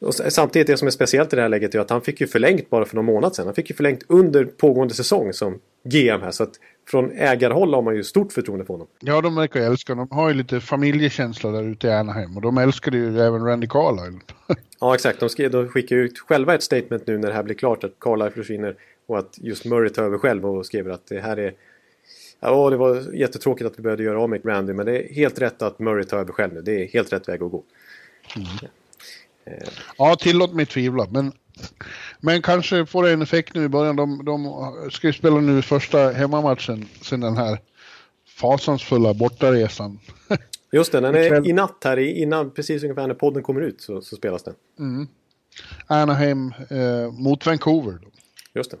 Och 0.00 0.14
samtidigt 0.14 0.66
det 0.66 0.76
som 0.76 0.86
är 0.86 0.90
speciellt 0.90 1.32
i 1.32 1.36
det 1.36 1.42
här 1.42 1.48
läget 1.48 1.74
är 1.74 1.78
att 1.78 1.90
han 1.90 2.00
fick 2.02 2.20
ju 2.20 2.26
förlängt 2.26 2.70
bara 2.70 2.84
för 2.84 2.96
någon 2.96 3.04
månad 3.04 3.34
sedan. 3.34 3.46
Han 3.46 3.54
fick 3.54 3.70
ju 3.70 3.76
förlängt 3.76 4.02
under 4.08 4.44
pågående 4.44 4.94
säsong 4.94 5.32
som 5.32 5.58
GM 5.84 6.20
här. 6.20 6.30
Så 6.30 6.42
att 6.42 6.52
från 6.88 7.10
ägarhåll 7.10 7.74
har 7.74 7.82
man 7.82 7.96
ju 7.96 8.04
stort 8.04 8.32
förtroende 8.32 8.64
för 8.64 8.74
honom. 8.74 8.86
Ja, 9.00 9.20
de 9.20 9.34
verkar 9.34 9.60
älska 9.60 9.92
honom. 9.92 10.08
De 10.08 10.14
har 10.14 10.28
ju 10.28 10.34
lite 10.34 10.60
familjekänsla 10.60 11.50
där 11.50 11.62
ute 11.62 11.86
i 11.86 11.90
Anaheim. 11.90 12.36
Och 12.36 12.42
de 12.42 12.58
älskade 12.58 12.96
ju 12.96 13.20
även 13.20 13.44
Randy 13.44 13.66
Carlisle. 13.66 14.20
ja, 14.80 14.94
exakt. 14.94 15.20
De, 15.20 15.28
skrev, 15.28 15.50
de 15.50 15.68
skickar 15.68 15.96
ut 15.96 16.18
själva 16.18 16.54
ett 16.54 16.62
statement 16.62 17.06
nu 17.06 17.18
när 17.18 17.28
det 17.28 17.34
här 17.34 17.42
blir 17.42 17.54
klart 17.54 17.84
att 17.84 18.00
Carlisle 18.00 18.30
försvinner. 18.30 18.76
Och 19.06 19.18
att 19.18 19.38
just 19.38 19.64
Murray 19.64 19.88
tar 19.88 20.02
över 20.02 20.18
själv 20.18 20.46
och 20.46 20.66
skriver 20.66 20.90
att 20.90 21.06
det 21.06 21.20
här 21.20 21.36
är... 21.36 21.54
Ja, 22.40 22.70
det 22.70 22.76
var 22.76 23.14
jättetråkigt 23.14 23.66
att 23.66 23.78
vi 23.78 23.82
började 23.82 24.02
göra 24.02 24.20
av 24.20 24.30
med 24.30 24.46
Randy. 24.46 24.72
Men 24.72 24.86
det 24.86 24.98
är 24.98 25.14
helt 25.14 25.40
rätt 25.40 25.62
att 25.62 25.78
Murray 25.78 26.04
tar 26.04 26.18
över 26.18 26.32
själv 26.32 26.54
nu. 26.54 26.62
Det 26.62 26.84
är 26.84 26.88
helt 26.88 27.12
rätt 27.12 27.28
väg 27.28 27.42
att 27.42 27.50
gå. 27.50 27.62
Mm. 28.36 28.48
Ja, 29.98 30.16
tillåt 30.16 30.54
mig 30.54 30.66
tvivla. 30.66 31.06
Men, 31.10 31.32
men 32.20 32.42
kanske 32.42 32.86
får 32.86 33.02
det 33.02 33.12
en 33.12 33.22
effekt 33.22 33.54
nu 33.54 33.64
i 33.64 33.68
början. 33.68 33.96
De, 33.96 34.24
de 34.24 34.90
ska 34.92 35.06
ju 35.06 35.12
spela 35.12 35.40
nu 35.40 35.62
första 35.62 36.10
hemmamatchen 36.10 36.88
sen 37.02 37.20
den 37.20 37.36
här 37.36 37.58
fasansfulla 38.26 39.14
bortaresan. 39.14 39.98
Just 40.72 40.92
det, 40.92 41.00
den 41.00 41.14
är 41.14 41.48
i 41.48 41.52
natt 41.52 41.82
här 41.84 41.96
innan, 41.96 42.50
precis 42.50 42.82
ungefär 42.82 43.06
när 43.06 43.14
podden 43.14 43.42
kommer 43.42 43.60
ut 43.60 43.80
så, 43.80 44.00
så 44.00 44.16
spelas 44.16 44.42
den. 44.42 44.54
Mm. 44.78 45.08
Anaheim 45.86 46.54
eh, 46.70 47.12
mot 47.12 47.46
Vancouver. 47.46 47.98
Då. 48.02 48.08
Just 48.54 48.70
det. 48.70 48.76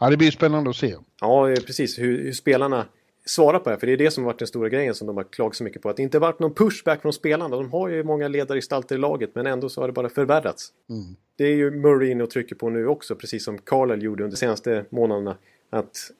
Ja, 0.00 0.10
det 0.10 0.16
blir 0.16 0.30
spännande 0.30 0.70
att 0.70 0.76
se. 0.76 0.96
Ja, 1.20 1.54
precis. 1.66 1.98
Hur, 1.98 2.22
hur 2.22 2.32
spelarna 2.32 2.86
svara 3.24 3.58
på 3.58 3.70
det. 3.70 3.78
För 3.78 3.86
det 3.86 3.92
är 3.92 3.96
det 3.96 4.10
som 4.10 4.24
varit 4.24 4.38
den 4.38 4.48
stora 4.48 4.68
grejen 4.68 4.94
som 4.94 5.06
de 5.06 5.16
har 5.16 5.24
klagat 5.24 5.56
så 5.56 5.64
mycket 5.64 5.82
på. 5.82 5.88
Att 5.88 5.96
det 5.96 6.02
inte 6.02 6.18
varit 6.18 6.38
någon 6.38 6.54
pushback 6.54 7.02
från 7.02 7.12
spelarna. 7.12 7.56
De 7.56 7.72
har 7.72 7.88
ju 7.88 8.04
många 8.04 8.28
ledargestalter 8.28 8.94
i 8.94 8.98
laget 8.98 9.30
men 9.34 9.46
ändå 9.46 9.68
så 9.68 9.80
har 9.80 9.88
det 9.88 9.92
bara 9.92 10.08
förvärrats. 10.08 10.72
Mm. 10.88 11.16
Det 11.36 11.44
är 11.44 11.54
ju 11.54 11.70
Murray 11.70 12.10
inne 12.10 12.24
och 12.24 12.30
trycker 12.30 12.54
på 12.54 12.70
nu 12.70 12.86
också. 12.86 13.14
Precis 13.14 13.44
som 13.44 13.58
Carlisle 13.58 14.04
gjorde 14.04 14.24
under 14.24 14.36
de 14.36 14.40
senaste 14.40 14.84
månaderna. 14.90 15.36
Att 15.70 16.10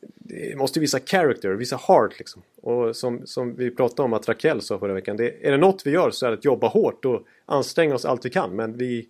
det 0.00 0.58
måste 0.58 0.80
visa 0.80 1.00
character, 1.00 1.50
visa 1.50 1.76
heart 1.88 2.18
liksom. 2.18 2.42
Och 2.62 2.96
som, 2.96 3.26
som 3.26 3.54
vi 3.54 3.70
pratade 3.70 4.02
om 4.02 4.12
att 4.12 4.28
Raquel 4.28 4.60
sa 4.60 4.78
förra 4.78 4.94
veckan. 4.94 5.16
Det, 5.16 5.46
är 5.46 5.50
det 5.50 5.56
något 5.56 5.86
vi 5.86 5.90
gör 5.90 6.10
så 6.10 6.26
är 6.26 6.30
det 6.30 6.36
att 6.36 6.44
jobba 6.44 6.68
hårt 6.68 7.04
och 7.04 7.26
anstränga 7.46 7.94
oss 7.94 8.04
allt 8.04 8.24
vi 8.24 8.30
kan. 8.30 8.56
Men 8.56 8.76
vi, 8.76 9.08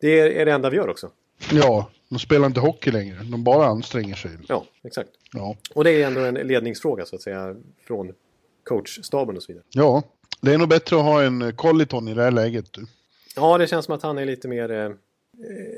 det 0.00 0.20
är, 0.20 0.30
är 0.30 0.44
det 0.44 0.52
enda 0.52 0.70
vi 0.70 0.76
gör 0.76 0.88
också. 0.88 1.10
Ja, 1.50 1.90
de 2.08 2.18
spelar 2.18 2.46
inte 2.46 2.60
hockey 2.60 2.90
längre. 2.90 3.16
De 3.22 3.44
bara 3.44 3.66
anstränger 3.66 4.14
sig. 4.14 4.30
Ja, 4.48 4.64
exakt. 4.82 5.10
Ja. 5.32 5.56
Och 5.74 5.84
det 5.84 5.90
är 5.90 6.06
ändå 6.06 6.20
en 6.20 6.34
ledningsfråga 6.34 7.06
så 7.06 7.16
att 7.16 7.22
säga 7.22 7.56
från 7.86 8.12
coachstaben 8.64 9.36
och 9.36 9.42
så 9.42 9.52
vidare. 9.52 9.64
Ja, 9.70 10.02
det 10.40 10.54
är 10.54 10.58
nog 10.58 10.68
bättre 10.68 10.96
att 10.96 11.02
ha 11.02 11.22
en 11.22 11.56
Colliton 11.56 12.08
i 12.08 12.14
det 12.14 12.22
här 12.22 12.30
läget. 12.30 12.72
Du. 12.72 12.86
Ja, 13.36 13.58
det 13.58 13.66
känns 13.66 13.84
som 13.84 13.94
att 13.94 14.02
han 14.02 14.18
är 14.18 14.26
lite 14.26 14.48
mer 14.48 14.70
eh, 14.70 14.90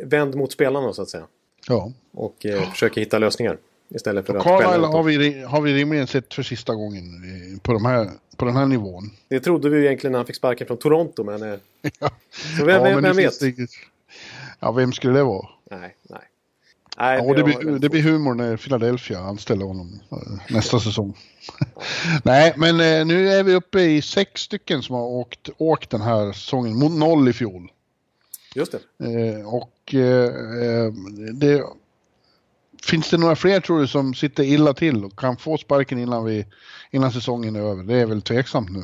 vänd 0.05 0.35
mot 0.35 0.53
spelarna 0.53 0.93
så 0.93 1.03
att 1.03 1.09
säga. 1.09 1.27
Ja. 1.69 1.93
Och 2.13 2.47
eh, 2.47 2.71
försöker 2.71 3.01
hitta 3.01 3.19
lösningar. 3.19 3.59
Istället 3.89 4.27
för 4.27 4.35
att 4.35 4.43
Carlisle 4.43 4.87
har 4.87 5.03
vi, 5.03 5.43
har 5.43 5.61
vi 5.61 5.75
rimligen 5.75 6.07
sett 6.07 6.35
för 6.35 6.43
sista 6.43 6.75
gången 6.75 7.05
på, 7.63 7.73
de 7.73 7.85
här, 7.85 8.11
på 8.37 8.45
den 8.45 8.57
här 8.57 8.67
nivån. 8.67 9.11
Det 9.29 9.41
trodde 9.41 9.69
vi 9.69 9.87
egentligen 9.87 10.13
när 10.13 10.19
han 10.19 10.27
fick 10.27 10.37
sparken 10.37 10.67
från 10.67 10.77
Toronto, 10.77 11.25
men... 11.25 11.43
Eh, 11.43 11.59
ja. 11.99 12.11
Så 12.59 12.65
vem, 12.65 12.85
ja, 12.87 13.01
vem 13.01 13.17
vet? 13.17 13.41
Det, 13.41 13.55
ja, 14.61 14.73
vem 14.73 14.93
skulle 14.93 15.15
det 15.15 15.25
vara? 15.25 15.49
Nej, 15.71 15.97
nej. 16.03 16.21
nej 16.97 17.19
ja, 17.27 17.35
det, 17.35 17.43
blir, 17.43 17.79
det 17.79 17.89
blir 17.89 18.03
humor 18.03 18.35
när 18.35 18.57
Philadelphia 18.57 19.21
anställer 19.21 19.67
honom 19.67 20.01
eh, 20.13 20.55
nästa 20.55 20.81
säsong. 20.81 21.17
nej, 22.25 22.55
men 22.57 22.81
eh, 22.81 23.07
nu 23.07 23.29
är 23.29 23.43
vi 23.43 23.55
uppe 23.55 23.81
i 23.81 24.03
sex 24.03 24.41
stycken 24.41 24.83
som 24.83 24.95
har 24.95 25.03
åkt, 25.03 25.49
åkt 25.59 25.91
den 25.91 26.01
här 26.01 26.33
säsongen 26.33 26.79
mot 26.79 26.93
noll 26.93 27.29
i 27.29 27.33
fjol. 27.33 27.73
Just 28.55 28.73
det. 28.73 29.07
Eh, 29.07 29.55
och 29.55 29.95
eh, 29.95 30.93
det 31.33 31.65
Finns 32.85 33.11
det 33.11 33.17
några 33.17 33.37
fler 33.37 33.61
tror 33.61 33.81
du 33.81 33.87
som 33.87 34.15
sitter 34.15 34.43
illa 34.43 34.75
till 34.75 35.05
och 35.05 35.19
kan 35.19 35.37
få 35.37 35.59
sparken 35.59 35.99
innan, 35.99 36.25
vi, 36.25 36.47
innan 36.91 37.13
säsongen 37.13 37.57
är 37.57 37.61
över? 37.61 37.83
Det 37.83 37.95
är 37.95 38.07
väl 38.07 38.23
tveksamt 38.23 38.71
nu. 38.71 38.83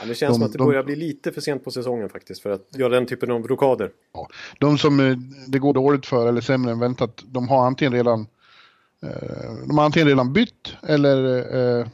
Ja, 0.00 0.06
det 0.06 0.14
känns 0.14 0.30
de, 0.30 0.34
som 0.34 0.42
att 0.42 0.52
det 0.52 0.58
börjar 0.58 0.82
bli 0.82 0.96
lite 0.96 1.32
för 1.32 1.40
sent 1.40 1.64
på 1.64 1.70
säsongen 1.70 2.08
faktiskt 2.08 2.42
för 2.42 2.50
att 2.50 2.68
göra 2.76 2.88
den 2.88 3.06
typen 3.06 3.30
av 3.30 3.48
rockader. 3.48 3.90
Ja, 4.12 4.28
de 4.58 4.78
som 4.78 5.00
eh, 5.00 5.16
det 5.46 5.58
går 5.58 5.74
dåligt 5.74 6.06
för 6.06 6.28
eller 6.28 6.40
sämre 6.40 6.72
än 6.72 6.78
väntat, 6.78 7.22
de 7.26 7.48
har 7.48 7.66
antingen 7.66 7.92
redan 7.92 8.26
eh, 9.02 9.66
de 9.66 9.78
har 9.78 9.84
antingen 9.84 10.08
redan 10.08 10.32
bytt 10.32 10.76
eller 10.82 11.36
eh, 11.80 11.86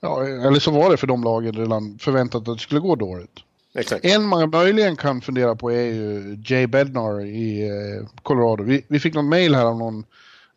ja, 0.00 0.26
eller 0.26 0.60
så 0.60 0.70
var 0.70 0.90
det 0.90 0.96
för 0.96 1.06
de 1.06 1.24
lagen 1.24 1.52
redan 1.52 1.98
förväntat 1.98 2.48
att 2.48 2.58
det 2.58 2.62
skulle 2.62 2.80
gå 2.80 2.96
dåligt. 2.96 3.40
Exakt. 3.74 4.04
En 4.04 4.26
man 4.26 4.50
möjligen 4.50 4.96
kan 4.96 5.20
fundera 5.20 5.56
på 5.56 5.70
är 5.70 5.84
ju 5.84 6.38
Jay 6.46 6.66
Bednar 6.66 7.26
i 7.26 7.70
Colorado. 8.22 8.64
Vi, 8.64 8.84
vi 8.88 9.00
fick 9.00 9.14
något 9.14 9.24
mail 9.24 9.54
här 9.54 9.64
av 9.64 9.78
någon 9.78 10.04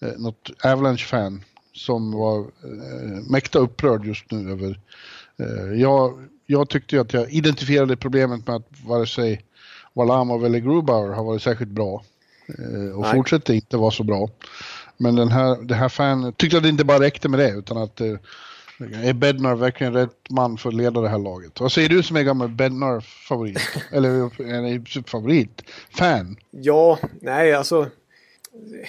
eh, 0.02 0.12
något 0.18 0.52
Avalanche-fan 0.64 1.44
som 1.74 2.12
var 2.12 2.40
eh, 2.40 3.32
mäkta 3.32 3.60
upprörd 3.60 4.06
just 4.06 4.32
nu 4.32 4.52
över... 4.52 4.80
Eh, 5.38 5.82
jag, 5.82 6.28
jag 6.46 6.70
tyckte 6.70 6.96
ju 6.96 7.02
att 7.02 7.14
jag 7.14 7.32
identifierade 7.32 7.98
problemet 7.98 8.48
med 8.48 8.56
att 8.56 8.68
vare 8.86 9.08
sig 9.08 9.42
Walamov 9.94 10.46
eller 10.46 10.60
Grubauer 10.60 11.14
har 11.14 11.24
varit 11.24 11.42
särskilt 11.42 11.72
bra. 11.72 12.04
Eh, 12.48 12.96
och 12.96 13.02
Nej. 13.02 13.12
fortsätter 13.12 13.54
inte 13.54 13.78
vara 13.78 13.92
så 13.92 14.04
bra. 14.04 14.30
Men 14.98 15.16
den 15.16 15.32
här, 15.32 15.58
det 15.62 15.76
här 15.76 15.90
fan 15.90 16.34
tyckte 16.34 16.58
att 16.58 16.64
det 16.64 16.70
inte 16.70 16.86
bara 16.86 17.00
räckte 17.00 17.30
med 17.30 17.40
det 17.40 17.50
utan 17.50 17.78
att 17.78 18.02
eh, 18.02 18.16
är 19.04 19.14
Bednar 19.14 19.56
verkligen 19.56 19.94
rätt 19.94 20.30
man 20.30 20.58
för 20.58 20.70
att 20.70 20.76
leda 20.76 21.02
det 21.02 21.10
här 21.10 21.20
laget? 21.20 21.60
Vad 21.60 21.72
säger 21.72 21.90
du 21.90 22.04
som 22.04 22.18
är 22.18 22.24
gammal 22.24 22.50
Bednar-favorit? 22.50 23.60
Eller 23.92 25.10
favorit? 25.10 25.64
Fan? 25.90 26.36
Ja, 26.52 27.00
nej 27.22 27.54
alltså 27.54 27.88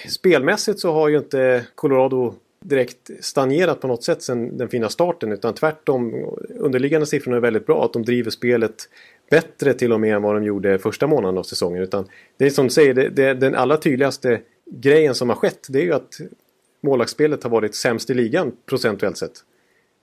spelmässigt 0.09 0.79
så 0.79 0.93
har 0.93 1.09
ju 1.09 1.17
inte 1.17 1.65
Colorado 1.75 2.35
direkt 2.67 3.11
stagnerat 3.19 3.81
på 3.81 3.87
något 3.87 4.03
sätt 4.03 4.21
sen 4.21 4.57
den 4.57 4.69
fina 4.69 4.89
starten 4.89 5.31
utan 5.31 5.53
tvärtom 5.53 6.13
underliggande 6.59 7.05
siffrorna 7.05 7.37
är 7.37 7.41
väldigt 7.41 7.65
bra 7.65 7.85
att 7.85 7.93
de 7.93 8.03
driver 8.03 8.31
spelet 8.31 8.89
bättre 9.29 9.73
till 9.73 9.93
och 9.93 9.99
med 9.99 10.15
än 10.15 10.21
vad 10.21 10.35
de 10.35 10.43
gjorde 10.43 10.79
första 10.79 11.07
månaden 11.07 11.37
av 11.37 11.43
säsongen. 11.43 11.83
Utan 11.83 12.07
det 12.37 12.45
är 12.45 12.49
som 12.49 12.65
du 12.65 12.71
säger, 12.71 12.93
det, 12.93 13.09
det, 13.09 13.33
den 13.33 13.55
allra 13.55 13.77
tydligaste 13.77 14.41
grejen 14.71 15.15
som 15.15 15.29
har 15.29 15.35
skett 15.35 15.67
det 15.69 15.79
är 15.79 15.83
ju 15.83 15.93
att 15.93 16.17
målvaktsspelet 16.81 17.43
har 17.43 17.49
varit 17.49 17.75
sämst 17.75 18.09
i 18.09 18.13
ligan 18.13 18.51
procentuellt 18.65 19.17
sett. 19.17 19.43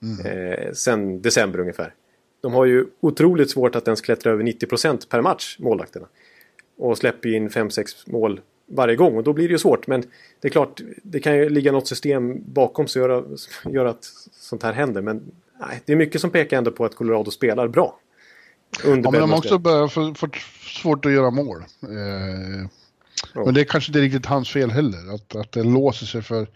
Mm. 0.01 0.51
Eh, 0.51 0.71
sen 0.73 1.21
december 1.21 1.59
ungefär. 1.59 1.93
De 2.41 2.53
har 2.53 2.65
ju 2.65 2.85
otroligt 2.99 3.49
svårt 3.49 3.75
att 3.75 3.87
ens 3.87 4.01
klättra 4.01 4.31
över 4.31 4.43
90% 4.43 5.09
per 5.09 5.21
match, 5.21 5.55
målvakterna. 5.59 6.07
Och 6.77 6.97
släpper 6.97 7.29
in 7.29 7.49
5-6 7.49 8.11
mål 8.11 8.41
varje 8.65 8.95
gång 8.95 9.17
och 9.17 9.23
då 9.23 9.33
blir 9.33 9.47
det 9.47 9.51
ju 9.51 9.57
svårt. 9.57 9.87
Men 9.87 10.03
det 10.41 10.47
är 10.47 10.49
klart, 10.49 10.81
det 11.03 11.19
kan 11.19 11.35
ju 11.35 11.49
ligga 11.49 11.71
något 11.71 11.87
system 11.87 12.53
bakom 12.53 12.87
som 12.87 13.01
gör, 13.01 13.25
gör 13.65 13.85
att 13.85 14.05
sånt 14.31 14.63
här 14.63 14.73
händer. 14.73 15.01
Men 15.01 15.31
nej, 15.59 15.81
det 15.85 15.93
är 15.93 15.97
mycket 15.97 16.21
som 16.21 16.29
pekar 16.29 16.57
ändå 16.57 16.71
på 16.71 16.85
att 16.85 16.95
Colorado 16.95 17.31
spelar 17.31 17.67
bra. 17.67 17.99
Under 18.85 19.03
ja, 19.03 19.11
men 19.11 19.21
de 19.21 19.31
har 19.31 19.37
också 19.37 19.57
börjat 19.57 19.93
få, 19.93 20.13
få 20.13 20.27
svårt 20.81 21.05
att 21.05 21.11
göra 21.11 21.31
mål. 21.31 21.63
Eh, 21.83 22.67
ja. 23.33 23.45
Men 23.45 23.53
det 23.53 23.61
är 23.61 23.65
kanske 23.65 23.89
inte 23.89 24.01
riktigt 24.01 24.25
hans 24.25 24.49
fel 24.49 24.71
heller, 24.71 25.15
att, 25.15 25.35
att 25.35 25.51
det 25.51 25.63
låser 25.63 26.05
sig 26.05 26.21
för... 26.21 26.47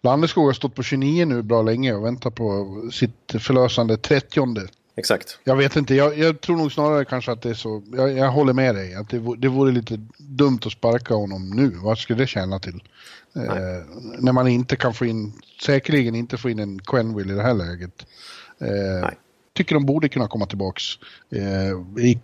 Landeskog 0.00 0.46
har 0.46 0.52
stått 0.52 0.74
på 0.74 0.82
29 0.82 1.24
nu 1.24 1.42
bra 1.42 1.62
länge 1.62 1.94
och 1.94 2.04
väntar 2.04 2.30
på 2.30 2.80
sitt 2.92 3.34
förlösande 3.38 3.96
30 3.96 4.40
Exakt. 4.96 5.38
Jag 5.44 5.56
vet 5.56 5.76
inte, 5.76 5.94
jag, 5.94 6.18
jag, 6.18 6.40
tror 6.40 6.56
nog 6.56 6.72
snarare 6.72 7.04
kanske 7.04 7.32
att 7.32 7.42
det 7.42 7.50
är 7.50 7.54
så. 7.54 7.82
Jag, 7.92 8.12
jag 8.12 8.30
håller 8.30 8.52
med 8.52 8.74
dig, 8.74 8.94
att 8.94 9.08
det, 9.08 9.36
det 9.38 9.48
vore 9.48 9.72
lite 9.72 10.06
dumt 10.18 10.60
att 10.66 10.72
sparka 10.72 11.14
honom 11.14 11.50
nu. 11.50 11.68
Vad 11.68 11.98
skulle 11.98 12.18
det 12.18 12.26
tjäna 12.26 12.58
till? 12.58 12.82
Eh, 13.36 13.84
när 14.18 14.32
man 14.32 14.48
inte 14.48 14.76
kan 14.76 14.94
få 14.94 15.06
in, 15.06 15.32
säkerligen 15.62 16.14
inte 16.14 16.36
få 16.36 16.50
in 16.50 16.58
en 16.58 16.78
Quenville 16.78 17.32
i 17.32 17.36
det 17.36 17.42
här 17.42 17.54
läget. 17.54 18.06
Eh, 18.58 19.08
tycker 19.52 19.74
de 19.74 19.86
borde 19.86 20.08
kunna 20.08 20.28
komma 20.28 20.46
tillbaks 20.46 20.82
eh, 21.30 22.02
i, 22.04 22.18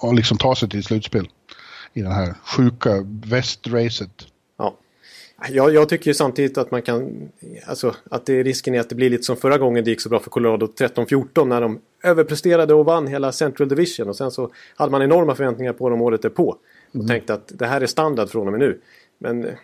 och 0.00 0.14
liksom 0.14 0.38
ta 0.38 0.56
sig 0.56 0.68
till 0.68 0.84
slutspel 0.84 1.28
i 1.92 2.02
det 2.02 2.14
här 2.14 2.34
sjuka 2.44 2.90
västracet. 3.24 4.26
Jag, 5.48 5.74
jag 5.74 5.88
tycker 5.88 6.12
samtidigt 6.12 6.58
att 6.58 6.70
man 6.70 6.82
kan... 6.82 7.28
Alltså 7.66 7.94
att 8.10 8.26
det, 8.26 8.42
risken 8.42 8.74
är 8.74 8.80
att 8.80 8.88
det 8.88 8.94
blir 8.94 9.10
lite 9.10 9.22
som 9.22 9.36
förra 9.36 9.58
gången 9.58 9.84
det 9.84 9.90
gick 9.90 10.00
så 10.00 10.08
bra 10.08 10.20
för 10.20 10.30
Colorado 10.30 10.66
13-14 10.66 11.44
när 11.44 11.60
de 11.60 11.80
överpresterade 12.02 12.74
och 12.74 12.84
vann 12.84 13.06
hela 13.06 13.32
Central 13.32 13.68
Division 13.68 14.08
och 14.08 14.16
sen 14.16 14.30
så 14.30 14.50
hade 14.76 14.92
man 14.92 15.02
enorma 15.02 15.34
förväntningar 15.34 15.72
på 15.72 15.88
dem 15.88 16.02
året 16.02 16.22
därpå. 16.22 16.56
Och 16.88 16.94
mm. 16.94 17.06
tänkte 17.06 17.34
att 17.34 17.52
det 17.54 17.66
här 17.66 17.80
är 17.80 17.86
standard 17.86 18.28
från 18.28 18.46
och 18.46 18.52
med 18.52 18.60
nu. 18.60 18.80
Men 19.18 19.44
eh, 19.44 19.54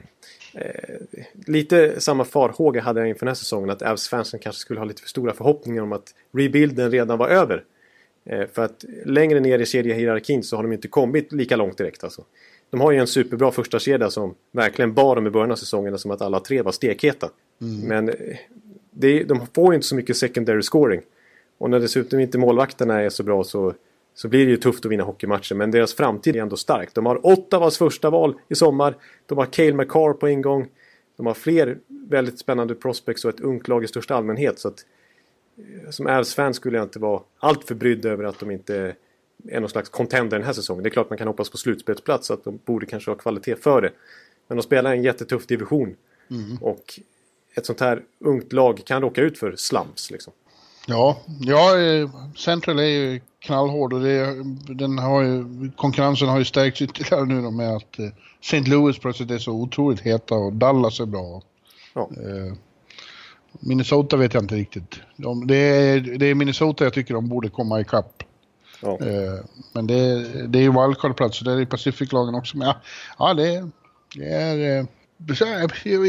lite 1.47 2.00
samma 2.00 2.25
farhåga 2.25 2.83
hade 2.83 3.00
jag 3.00 3.09
inför 3.09 3.26
den 3.26 3.30
här 3.30 3.35
säsongen 3.35 3.71
att 3.71 3.83
Avs-fansen 3.83 4.40
kanske 4.40 4.61
skulle 4.61 4.80
ha 4.80 4.85
lite 4.85 5.02
för 5.02 5.09
stora 5.09 5.33
förhoppningar 5.33 5.83
om 5.83 5.92
att 5.92 6.14
rebuilden 6.33 6.90
redan 6.90 7.18
var 7.18 7.28
över. 7.28 7.64
Eh, 8.25 8.47
för 8.52 8.62
att 8.62 8.85
längre 9.04 9.40
ner 9.40 9.59
i 9.59 9.66
kedjehierarkin 9.66 10.42
så 10.42 10.56
har 10.56 10.62
de 10.62 10.73
inte 10.73 10.88
kommit 10.88 11.33
lika 11.33 11.56
långt 11.56 11.78
direkt 11.78 12.04
alltså. 12.04 12.25
De 12.71 12.81
har 12.81 12.93
ju 12.93 12.99
en 12.99 13.07
superbra 13.07 13.51
första 13.51 13.79
kedja 13.79 14.11
som 14.11 14.35
verkligen 14.53 14.95
bar 14.95 15.17
dem 15.17 15.27
i 15.27 15.31
början 15.31 15.53
av 15.53 15.57
säsongen 15.57 15.99
som 15.99 16.11
att 16.11 16.23
alla 16.23 16.41
tre 16.41 16.63
var 16.63 16.73
stekheta. 16.73 17.31
Mm. 17.61 17.89
Men 17.89 18.09
eh, 18.09 18.37
det, 18.91 19.25
de 19.25 19.47
får 19.55 19.73
ju 19.73 19.75
inte 19.75 19.87
så 19.87 19.97
mycket 19.97 20.17
secondary 20.17 20.63
scoring. 20.63 21.01
Och 21.59 21.71
när 21.71 21.81
dessutom 21.81 22.21
inte 22.21 22.39
målvakterna 22.39 23.01
är 23.01 23.09
så 23.09 23.23
bra 23.23 23.45
så, 23.45 23.75
så 24.15 24.29
blir 24.29 24.45
det 24.45 24.51
ju 24.51 24.57
tufft 24.57 24.85
att 24.85 24.93
vinna 24.93 25.05
hockeymatcher. 25.05 25.55
Men 25.55 25.71
deras 25.71 25.95
framtid 25.95 26.37
är 26.37 26.41
ändå 26.41 26.57
stark. 26.57 26.89
De 26.95 27.07
har 27.07 27.27
Ottawas 27.27 27.79
första 27.79 28.11
val 28.11 28.35
i 28.49 28.55
sommar. 28.55 28.95
De 29.27 29.39
har 29.39 29.47
Cale 29.47 29.75
McCarr 29.75 30.13
på 30.13 30.29
ingång. 30.29 30.69
De 31.17 31.27
har 31.27 31.35
fler 31.35 31.79
väldigt 31.89 32.39
spännande 32.39 32.75
prospects 32.75 33.25
och 33.25 33.31
ett 33.31 33.41
ungt 33.41 33.69
lag 33.69 33.85
i 33.85 33.89
största 33.89 34.15
allmänhet. 34.15 34.59
Så 34.59 34.69
att, 34.69 34.85
eh, 35.59 35.91
som 35.91 36.07
Avs-fan 36.07 36.55
skulle 36.55 36.77
jag 36.77 36.85
inte 36.85 36.99
vara 36.99 37.21
alltför 37.39 37.75
brydd 37.75 38.07
över 38.07 38.25
att 38.25 38.41
de 38.41 38.51
inte 38.51 38.95
är 39.49 39.61
någon 39.61 39.71
slags 39.71 39.88
contender 39.88 40.38
den 40.38 40.47
här 40.47 40.52
säsongen. 40.52 40.83
Det 40.83 40.88
är 40.88 40.90
klart 40.90 41.11
man 41.11 41.19
kan 41.19 41.28
hoppas 41.28 41.50
på 41.50 41.57
slutspelsplats 41.57 42.26
så 42.26 42.35
att 42.35 42.45
de 42.45 42.59
borde 42.64 42.87
kanske 42.87 43.11
ha 43.11 43.16
kvalitet 43.16 43.57
för 43.57 43.83
det. 43.83 43.93
Men 44.49 44.57
de 44.57 44.62
spelar 44.62 44.93
en 44.93 45.02
jättetuff 45.02 45.47
division. 45.47 45.97
Mm. 46.31 46.57
Och 46.61 47.00
ett 47.55 47.66
sånt 47.66 47.81
här 47.81 48.02
ungt 48.19 48.52
lag 48.52 48.83
kan 48.85 49.02
råka 49.02 49.21
ut 49.21 49.38
för 49.38 49.55
slumps 49.57 50.11
liksom. 50.11 50.33
Ja, 50.87 51.19
ja 51.40 51.78
eh, 51.81 52.11
Central 52.37 52.78
är 52.78 52.85
ju 52.85 53.21
knallhård 53.38 53.93
och 53.93 54.00
det, 54.00 54.45
den 54.75 54.99
har 54.99 55.23
ju, 55.23 55.45
konkurrensen 55.76 56.28
har 56.28 56.38
ju 56.38 56.45
stärkts 56.45 56.83
ytterligare 56.83 57.25
nu 57.25 57.50
med 57.50 57.76
att 57.76 57.99
eh, 57.99 58.09
St. 58.40 58.61
Louis 58.61 58.99
plötsligt 58.99 59.31
är 59.31 59.38
så 59.38 59.52
otroligt 59.52 60.00
heta 60.00 60.35
och 60.35 60.52
Dallas 60.52 61.00
är 61.00 61.07
bra. 61.07 61.43
Ja. 61.95 62.11
Eh, 62.16 62.55
Minnesota 63.61 64.16
vet 64.16 64.35
jag 64.35 64.43
inte 64.43 64.55
riktigt. 64.55 65.00
De, 65.16 65.47
det, 65.47 65.57
är, 65.57 66.00
det 66.00 66.26
är 66.26 66.35
Minnesota 66.35 66.85
jag 66.85 66.93
tycker 66.93 67.14
de 67.14 67.28
borde 67.28 67.49
komma 67.49 67.81
ikapp. 67.81 68.23
Ja. 68.80 68.99
Eh, 69.00 69.45
men 69.73 69.87
det, 69.87 70.25
det 70.47 70.59
är 70.59 70.62
ju 70.62 70.73
wildcard-plats, 70.73 71.40
det 71.40 71.52
är 71.52 71.61
i 71.61 71.66
Pacific-lagen 71.66 72.35
också. 72.35 72.56
Men 72.56 72.68
ja, 72.68 72.76
ja 73.18 73.35
det, 73.35 73.71
det 74.14 74.25
är... 74.25 74.80
Eh, 74.80 74.87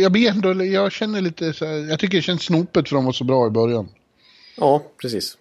jag 0.01 0.12
blir 0.12 0.29
ändå, 0.29 0.63
jag 0.63 0.91
känner 0.91 1.21
lite 1.21 1.53
så 1.53 1.65
här, 1.65 1.89
jag 1.89 2.00
tycker 2.00 2.17
det 2.17 2.21
känns 2.21 2.43
snopet 2.43 2.89
för 2.89 2.95
de 2.95 3.05
var 3.05 3.12
så 3.12 3.24
bra 3.24 3.47
i 3.47 3.50
början. 3.50 3.89
Ja, 4.57 4.83
precis. 5.01 5.38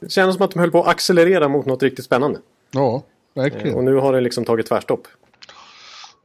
Det 0.00 0.12
känns 0.12 0.34
som 0.34 0.44
att 0.44 0.50
de 0.50 0.60
höll 0.60 0.70
på 0.70 0.82
att 0.82 0.88
accelerera 0.88 1.48
mot 1.48 1.66
något 1.66 1.82
riktigt 1.82 2.04
spännande. 2.04 2.40
Ja, 2.70 3.02
verkligen. 3.34 3.68
Eh, 3.68 3.76
och 3.76 3.84
nu 3.84 3.94
har 3.94 4.12
det 4.12 4.20
liksom 4.20 4.44
tagit 4.44 4.66
tvärstopp. 4.66 5.06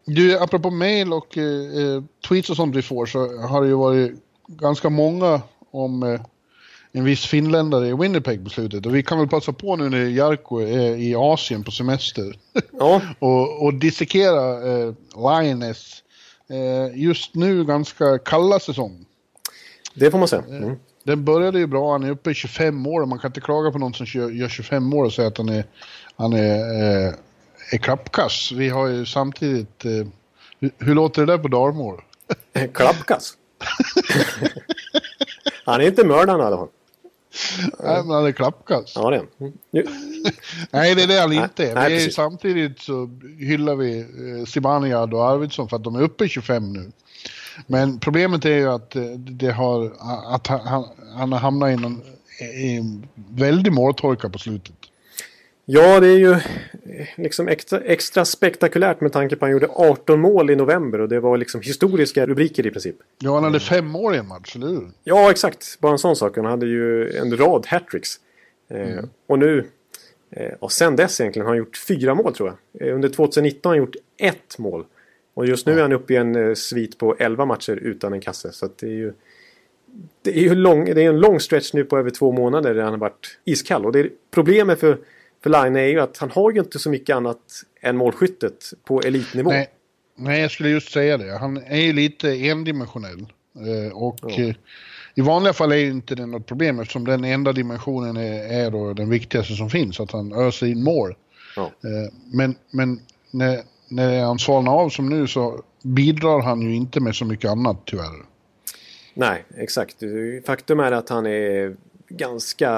Du, 0.06 0.40
apropå 0.40 0.70
mail 0.70 1.14
och 1.14 1.38
eh, 1.38 2.04
tweets 2.28 2.50
och 2.50 2.56
sånt 2.56 2.76
vi 2.76 2.82
får 2.82 3.06
så 3.06 3.38
har 3.38 3.62
det 3.62 3.68
ju 3.68 3.74
varit 3.74 4.12
ganska 4.48 4.90
många 4.90 5.42
om 5.72 6.04
eh, 6.04 6.22
en 6.92 7.04
viss 7.04 7.26
finländare 7.26 7.88
i 7.88 7.94
Winnipeg 7.94 8.44
på 8.44 8.50
slutet. 8.50 8.86
Och 8.86 8.96
vi 8.96 9.04
kan 9.04 9.20
väl 9.20 9.28
passa 9.28 9.54
på 9.54 9.76
nu 9.76 9.90
när 9.90 10.06
Jarko 10.06 10.60
är 10.60 10.96
i 10.96 11.16
Asien 11.16 11.64
på 11.64 11.72
semester. 11.72 12.36
Ja. 12.80 13.02
och, 13.20 13.66
och 13.66 13.74
dissekera 13.74 14.72
eh, 14.72 14.94
Lioness. 15.16 16.04
Eh, 16.50 17.00
just 17.00 17.36
nu 17.36 17.66
ganska 17.66 18.18
kalla 18.18 18.60
säsong. 18.60 19.06
Det 19.94 20.12
får 20.12 20.18
man 20.18 20.28
säga. 20.28 20.44
Eh, 20.50 20.58
mm. 20.58 20.76
Den 21.04 21.26
började 21.26 21.60
ju 21.60 21.68
bra, 21.68 21.92
han 21.92 22.04
är 22.04 22.12
uppe 22.12 22.32
i 22.32 22.34
25 22.34 22.88
år 22.88 23.02
och 23.02 23.08
man 23.08 23.20
kan 23.20 23.30
inte 23.30 23.42
klaga 23.42 23.72
på 23.72 23.78
någon 23.78 23.94
som 23.94 24.06
gör 24.06 24.50
25 24.50 24.94
år 24.94 25.06
och 25.06 25.14
säga 25.14 25.28
att 25.28 25.38
han 25.38 25.50
är, 25.50 25.66
han 26.16 26.34
är, 26.34 26.60
eh, 27.08 27.14
är 27.72 27.78
klappkass. 27.78 28.52
Vi 28.52 28.70
har 28.70 28.88
ju 28.88 29.06
samtidigt, 29.06 29.86
eh, 29.86 29.92
hur, 30.60 30.72
hur, 30.78 30.96
låter 30.96 31.26
det 31.26 31.34
där 31.34 31.38
på 31.38 31.48
dalmål? 31.48 32.02
Klappkas. 32.74 33.34
han 35.66 35.82
är 35.82 35.88
inte 35.88 36.06
mördaren 36.06 36.40
i 36.40 36.44
alla 36.44 36.58
fall. 36.58 36.70
Nej, 37.84 38.04
men 38.04 38.10
han 38.10 38.26
är 38.26 38.32
klappkast. 38.32 38.96
Ja, 38.96 39.10
det 39.10 39.18
är 39.18 39.24
Nej, 40.72 40.96
det 40.96 41.04
är 41.04 41.08
det 41.08 41.20
han 41.20 41.34
inte 41.34 41.72
är. 41.72 41.76
Nej, 41.76 42.06
är 42.06 42.10
samtidigt 42.10 42.80
så 42.80 43.10
hyllar 43.40 43.76
vi 43.76 44.00
eh, 44.00 44.46
Zibanejad 44.46 45.14
och 45.14 45.30
Arvidsson 45.30 45.70
för 45.70 45.76
att 45.76 45.84
de 45.84 45.96
är 45.96 46.02
uppe 46.02 46.26
i 46.26 46.30
25 46.30 46.74
nu. 46.74 46.92
Men 47.68 48.00
problemet 48.00 48.46
är 48.46 48.56
ju 48.56 48.70
att, 48.70 48.96
eh, 48.96 49.04
det 49.12 49.52
har, 49.52 49.94
att 50.34 50.48
han, 50.48 50.86
han, 51.16 51.32
har 51.32 51.40
hamnat 51.40 51.70
i 51.70 52.78
en 52.78 53.08
väldig 53.16 53.74
måltorka 53.74 54.30
på 54.30 54.40
slutet. 54.40 54.76
Ja, 55.72 56.00
det 56.00 56.08
är 56.08 56.18
ju 56.18 56.32
eh, 56.32 57.08
liksom 57.16 57.48
extra, 57.48 57.80
extra 57.80 58.26
spektakulärt 58.26 59.02
med 59.02 59.14
tanke 59.14 59.36
på 59.36 59.46
att 59.46 59.48
han 59.48 59.52
gjorde 59.52 59.68
18 59.68 60.20
mål 60.20 60.50
i 60.50 60.56
november 60.56 61.02
och 61.02 61.10
det 61.10 61.20
var 61.20 61.38
liksom 61.38 61.62
historiska 61.62 62.26
rubriker 62.26 62.68
i 62.68 62.72
princip. 62.72 62.96
Ja, 63.20 63.34
han 63.34 63.44
hade 63.44 63.60
fem 63.60 63.86
mål 63.86 64.16
i 64.16 64.18
en 64.18 64.28
match, 64.28 64.56
eller 64.56 64.68
hur? 64.68 64.92
Ja, 65.04 65.32
exakt. 65.32 65.80
Bara 65.80 65.92
en 65.92 65.98
sån 65.98 66.16
sak. 66.16 66.36
Han 66.36 66.46
hade 66.46 66.66
ju 66.66 67.12
en 67.18 67.38
rad 67.38 67.66
hattricks. 67.68 68.20
Eh, 68.68 69.04
och 69.28 69.40
nu, 69.40 69.66
eh, 70.32 70.54
och 70.60 70.72
sen 70.72 70.96
dess 70.96 71.22
egentligen, 71.22 71.46
har 71.46 71.52
han 71.52 71.58
gjort 71.58 71.78
fyra 71.78 72.16
mål 72.16 72.34
tror 72.34 72.54
jag. 72.72 72.88
Eh, 72.88 72.96
under 72.96 73.10
2019 73.10 73.70
har 73.70 73.76
han 73.76 73.86
gjort 73.86 73.96
ett 74.18 74.58
mål. 74.58 74.86
Och 75.34 75.46
just 75.46 75.66
nu 75.68 75.78
är 75.78 75.82
han 75.82 75.94
uppe 75.94 76.14
i 76.14 76.18
en 76.18 76.36
eh, 76.36 76.54
svit 76.54 76.98
på 76.98 77.16
11 77.20 77.46
matcher 77.46 77.76
utan 77.76 78.14
en 78.14 78.22
kasse. 78.22 78.52
Så 78.52 78.66
att 78.66 78.78
det 78.78 78.88
är 78.88 78.98
ju... 78.98 79.14
Det 80.22 80.38
är 80.38 80.42
ju 80.42 80.56
lång, 80.56 80.86
det 80.86 81.04
är 81.04 81.10
en 81.10 81.20
lång 81.20 81.40
stretch 81.40 81.74
nu 81.74 81.84
på 81.84 81.98
över 81.98 82.10
två 82.10 82.32
månader 82.32 82.74
där 82.74 82.82
han 82.82 82.94
har 82.94 83.00
varit 83.00 83.40
iskall. 83.46 83.86
Och 83.86 83.92
det 83.92 84.00
är, 84.00 84.10
problemet 84.32 84.80
för, 84.80 84.98
för 85.44 85.50
Line 85.50 85.76
är 85.76 85.88
ju 85.88 86.00
att 86.00 86.18
han 86.18 86.32
har 86.32 86.52
ju 86.52 86.60
inte 86.60 86.80
så 86.80 86.90
mycket 86.90 87.16
annat 87.16 87.40
än 87.82 87.98
målskyttet 87.98 88.74
på 88.84 89.02
elitnivå. 89.02 89.50
Nej, 89.50 89.68
nej, 90.16 90.42
jag 90.42 90.52
skulle 90.52 90.70
just 90.70 90.92
säga 90.92 91.18
det. 91.18 91.38
Han 91.38 91.58
är 91.58 91.82
ju 91.82 91.94
lite 91.94 92.30
endimensionell. 92.30 93.26
Eh, 93.56 93.98
och 93.98 94.18
Ja. 94.22 94.30
eh, 94.44 94.56
i 95.16 95.22
vanliga 95.22 95.54
fall 95.54 95.72
är 95.72 95.76
ju 95.76 95.90
inte 95.90 96.16
det 96.16 96.26
något 96.26 96.46
problem 96.46 96.80
eftersom 96.80 97.06
den 97.06 97.24
enda 97.24 97.54
dimensionen 97.54 98.18
är, 98.18 98.64
är 98.66 98.72
då 98.72 98.94
den 98.94 99.10
viktigaste 99.10 99.54
som 99.54 99.70
finns, 99.70 100.00
att 100.00 100.12
han 100.12 100.34
öser 100.34 100.68
in 100.68 100.84
mål. 100.84 101.16
Ja. 101.56 101.64
Eh, 101.64 102.14
men 102.34 102.56
men 102.72 103.00
när, 103.32 103.60
när 103.88 104.24
han 104.24 104.40
svalnar 104.40 104.72
av 104.72 104.90
som 104.90 105.10
nu 105.10 105.28
så 105.28 105.64
bidrar 105.84 106.42
han 106.42 106.62
ju 106.62 106.76
inte 106.76 107.00
med 107.00 107.16
så 107.16 107.26
mycket 107.26 107.52
annat 107.52 107.78
tyvärr. 107.86 108.26
Nej, 109.14 109.44
exakt. 109.58 109.96
Faktum 110.46 110.80
är 110.80 110.92
att 110.92 111.10
han 111.10 111.26
är 111.26 111.76
ganska... 112.10 112.70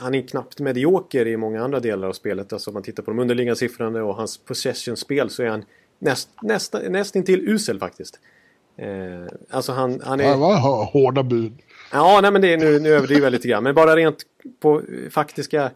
Han 0.00 0.14
är 0.14 0.28
knappt 0.28 0.60
medioker 0.60 1.26
i 1.26 1.36
många 1.36 1.64
andra 1.64 1.80
delar 1.80 2.08
av 2.08 2.12
spelet. 2.12 2.52
Alltså 2.52 2.70
om 2.70 2.74
man 2.74 2.82
tittar 2.82 3.02
på 3.02 3.10
de 3.10 3.18
underliggande 3.18 3.56
siffrorna 3.56 4.04
och 4.04 4.14
hans 4.16 4.38
possession-spel 4.38 5.30
så 5.30 5.42
är 5.42 5.46
han 5.46 5.64
näst, 5.98 6.28
nästa, 6.42 6.78
nästintill 6.78 7.48
usel 7.48 7.78
faktiskt. 7.78 8.20
Eh, 8.78 8.86
alltså 9.50 9.72
han, 9.72 10.00
han 10.04 10.18
Det 10.18 10.24
är... 10.24 10.36
var 10.36 10.56
hå- 10.56 10.84
hårda 10.84 11.22
bud. 11.22 11.52
Ja, 11.92 12.18
nej 12.22 12.30
men 12.32 12.42
det 12.42 12.52
är, 12.52 12.56
nu, 12.58 12.78
nu 12.80 12.88
överdriver 12.88 13.22
jag 13.22 13.30
lite 13.30 13.48
grann. 13.48 13.62
Men 13.62 13.74
bara 13.74 13.96
rent 13.96 14.16
på 14.60 14.82
faktiska 15.10 15.70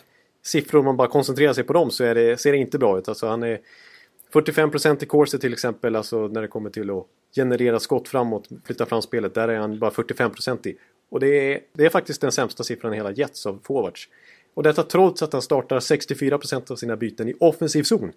siffror, 0.45 0.79
om 0.79 0.85
man 0.85 0.97
bara 0.97 1.09
koncentrerar 1.09 1.53
sig 1.53 1.65
på 1.65 1.73
dem 1.73 1.91
så 1.91 2.03
det, 2.15 2.41
ser 2.41 2.53
det 2.53 2.59
inte 2.59 2.79
bra 2.79 2.99
ut. 2.99 3.09
Alltså 3.09 3.27
han 3.27 3.43
är 3.43 3.59
45% 4.33 5.03
i 5.03 5.07
corset 5.07 5.41
till 5.41 5.53
exempel, 5.53 5.97
alltså 5.97 6.29
när 6.29 6.43
det 6.43 6.49
kommer 6.49 6.71
till 6.71 6.91
att 6.91 7.07
generera 7.37 7.81
skott 7.81 8.09
framåt, 8.09 8.49
flytta 8.65 8.87
fram 8.87 9.03
spelet. 9.03 9.35
Där 9.35 9.49
är 9.49 9.59
han 9.59 9.79
bara 9.79 9.91
45% 9.91 10.67
i. 10.69 10.77
Och 11.11 11.21
det 11.21 11.55
är, 11.55 11.61
det 11.73 11.85
är 11.85 11.91
faktiskt 11.91 12.21
den 12.21 12.33
sämsta 12.33 12.65
siffran 12.65 12.93
i 12.93 12.97
hela 12.97 13.11
Jets 13.13 13.47
av 13.47 13.61
forwards. 13.65 14.09
Och 14.55 14.63
detta 14.63 14.83
trots 14.83 15.23
att 15.23 15.33
han 15.33 15.43
startar 15.43 15.81
64% 15.81 16.73
av 16.73 16.77
sina 16.77 16.97
byten 16.97 17.29
i 17.29 17.35
offensiv 17.41 17.83
zon. 17.83 18.13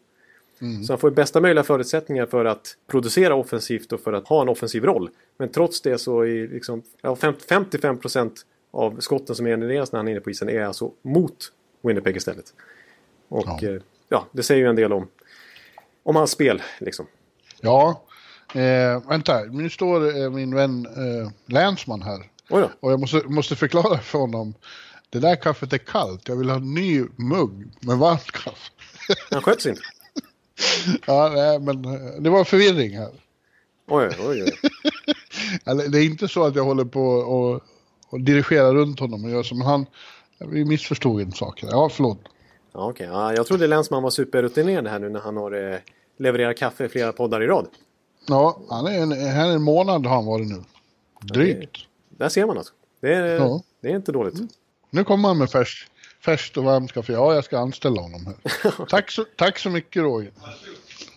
Så 0.88 0.94
han 0.94 1.00
får 1.00 1.12
bästa 1.12 1.42
möjliga 1.42 1.64
förutsättningar 1.64 2.26
för 2.26 2.46
att 2.46 2.78
producera 2.88 3.36
offensivt 3.36 3.92
och 3.92 4.00
för 4.02 4.14
att 4.14 4.28
ha 4.28 4.42
en 4.42 4.50
offensiv 4.50 4.84
roll. 4.86 5.10
Men 5.38 5.50
trots 5.50 5.82
det 5.82 5.98
så 5.98 6.22
är 6.22 6.48
liksom, 6.48 6.84
ja, 7.02 7.16
fem- 7.16 7.34
55% 7.48 8.32
av 8.72 9.00
skotten 9.00 9.36
som 9.36 9.46
genereras 9.46 9.92
när 9.92 10.00
han 10.00 10.08
är 10.08 10.12
inne 10.12 10.20
på 10.22 10.30
isen 10.30 10.50
är 10.50 10.62
alltså 10.62 10.92
mot 11.02 11.52
Winnipeg 11.82 12.16
istället. 12.18 12.54
Och 13.28 13.44
Ja. 13.48 13.60
ja, 13.62 13.80
ja 14.10 14.28
det 14.32 14.44
säger 14.44 14.62
ju 14.62 14.68
en 14.70 14.76
del 14.76 14.94
om, 14.94 15.08
om 16.04 16.16
hans 16.16 16.32
spel 16.32 16.62
liksom. 16.80 17.06
Ja, 17.62 18.04
eh, 18.56 19.10
vänta, 19.10 19.44
nu 19.44 19.70
står 19.70 20.22
eh, 20.24 20.30
min 20.32 20.56
vän 20.56 20.86
eh, 20.86 21.32
Länsman 21.46 22.02
här. 22.02 22.20
Och 22.50 22.92
jag 22.92 23.00
måste, 23.00 23.24
måste 23.28 23.56
förklara 23.56 23.98
för 23.98 24.20
honom. 24.20 24.54
Det 25.10 25.20
där 25.20 25.36
kaffet 25.36 25.74
är 25.74 25.78
kallt, 25.78 26.28
jag 26.28 26.36
vill 26.36 26.50
ha 26.50 26.58
en 26.58 26.74
ny 26.74 27.04
mugg 27.16 27.72
med 27.80 27.98
varmt 27.98 28.32
kaffe. 28.32 28.72
Han 29.32 29.42
sköts 29.42 29.66
inte. 29.66 29.82
Ja, 31.08 31.32
nej, 31.36 31.60
men 31.60 31.86
eh, 31.86 32.22
det 32.22 32.30
var 32.30 32.44
förvirring 32.44 32.98
här. 32.98 33.12
Oj, 33.88 34.10
oj, 34.20 34.44
oj. 34.44 34.52
Det 35.90 35.98
är 35.98 36.06
inte 36.06 36.28
så 36.28 36.44
att 36.44 36.56
jag 36.56 36.64
håller 36.64 36.86
på 36.86 37.06
och, 37.06 37.62
och 38.10 38.22
dirigerar 38.22 38.74
runt 38.74 39.00
honom 39.00 39.24
och 39.24 39.32
gör 39.32 39.44
som 39.44 39.62
han. 39.62 39.86
Vi 40.40 40.66
missförstod 40.66 41.22
en 41.22 41.32
sak. 41.32 41.64
Ja, 41.64 41.90
förlåt. 41.90 42.20
Ja, 42.74 42.90
okej. 42.90 43.08
Ja, 43.08 43.34
jag 43.34 43.48
trodde 43.48 43.68
Länsman 43.68 44.04
var 44.04 44.10
superrutinerad 44.10 44.88
här 44.88 45.00
nu 45.00 45.10
när 45.10 45.20
han 45.20 45.38
har 45.38 45.72
eh, 45.72 45.80
levererat 46.18 46.58
kaffe 46.58 46.86
i 46.86 46.90
flera 46.90 47.12
poddar 47.12 47.44
i 47.44 47.48
rad. 47.48 47.68
Ja, 48.28 48.62
han 48.70 48.88
är 48.88 49.00
en, 49.02 49.12
här 49.12 49.50
är 49.50 49.54
en 49.56 49.62
månad 49.62 50.06
har 50.06 50.16
han 50.16 50.26
varit 50.26 50.48
nu. 50.48 50.64
Drygt. 51.22 51.78
Där 52.18 52.30
ser 52.30 52.46
man 52.46 52.58
alltså. 52.58 52.74
Det 53.02 53.14
är, 53.14 53.36
Ja. 53.36 53.62
det 53.82 53.92
är 53.92 53.96
inte 53.96 54.12
dåligt. 54.12 54.36
Nu 54.90 55.04
kommer 55.04 55.28
han 55.28 55.38
med 55.38 55.50
färs, 55.50 55.88
färskt 56.26 56.58
och 56.58 56.64
varmt 56.64 56.92
kaffe. 56.92 57.14
Ja, 57.14 57.34
jag 57.34 57.44
ska 57.44 57.60
anställa 57.60 58.02
honom 58.02 58.26
här. 58.26 58.36
tack, 58.90 59.12
så, 59.12 59.26
tack 59.36 59.60
så 59.60 59.70
mycket 59.70 60.02
Roger. 60.04 60.32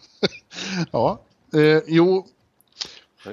ja, 0.90 1.20
eh, 1.54 1.82
jo. 1.86 2.26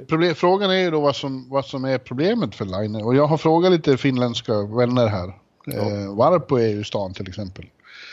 Problem, 0.07 0.35
frågan 0.35 0.71
är 0.71 0.75
ju 0.75 0.91
då 0.91 0.99
vad 1.01 1.15
som, 1.15 1.49
vad 1.49 1.65
som 1.65 1.85
är 1.85 1.97
problemet 1.97 2.55
för 2.55 2.65
Line. 2.65 2.95
Och 2.95 3.15
jag 3.15 3.27
har 3.27 3.37
frågat 3.37 3.71
lite 3.71 3.97
finländska 3.97 4.61
vänner 4.61 5.07
här. 5.07 5.27
Eh, 5.73 6.15
Varpo 6.15 6.55
är 6.55 6.67
ju 6.67 6.83
stan 6.83 7.13
till 7.13 7.27
exempel. 7.29 7.65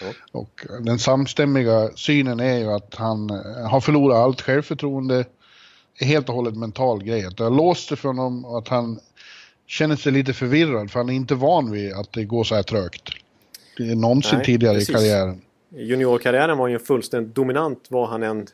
Ja. 0.03 0.07
Och 0.33 0.67
den 0.81 0.99
samstämmiga 0.99 1.91
synen 1.95 2.41
är 2.41 2.59
ju 2.59 2.73
att 2.73 2.95
han 2.95 3.31
eh, 3.31 3.69
har 3.71 3.81
förlorat 3.81 4.17
allt 4.19 4.41
självförtroende. 4.41 5.25
helt 6.01 6.29
och 6.29 6.35
hållet 6.35 6.57
mental 6.57 7.03
grej. 7.05 7.25
Att 7.27 7.37
det 7.37 7.45
har 7.45 7.51
låst 7.51 7.89
sig 7.89 7.97
för 7.97 8.09
honom 8.09 8.45
och 8.45 8.59
att 8.59 8.69
han 8.69 9.01
känner 9.71 9.97
sig 9.97 10.13
lite 10.13 10.33
förvirrad 10.33 10.91
för 10.91 10.99
han 10.99 11.09
är 11.09 11.15
inte 11.15 11.35
van 11.35 11.73
vid 11.73 11.93
att 11.93 12.13
det 12.13 12.25
går 12.25 12.45
så 12.45 12.55
här 12.55 12.63
trögt. 12.63 13.09
Någonsin 13.79 14.37
Nej, 14.37 14.47
tidigare 14.47 14.75
precis. 14.75 14.91
i 14.91 14.93
karriären. 14.93 15.41
Juniorkarriären 15.69 16.59
var 16.59 16.69
ju 16.69 16.79
fullständigt 16.79 17.35
dominant 17.35 17.87
vad 17.89 18.09
han 18.09 18.23
än 18.23 18.47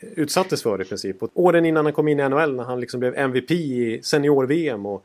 utsattes 0.00 0.62
för 0.62 0.82
i 0.82 0.84
princip. 0.84 1.22
Och 1.22 1.30
åren 1.34 1.66
innan 1.66 1.84
han 1.84 1.92
kom 1.92 2.08
in 2.08 2.20
i 2.20 2.28
NHL 2.28 2.56
när 2.56 2.64
han 2.64 2.80
liksom 2.80 3.00
blev 3.00 3.14
MVP 3.14 3.50
i 3.50 4.00
senior-VM 4.02 4.86
och 4.86 5.04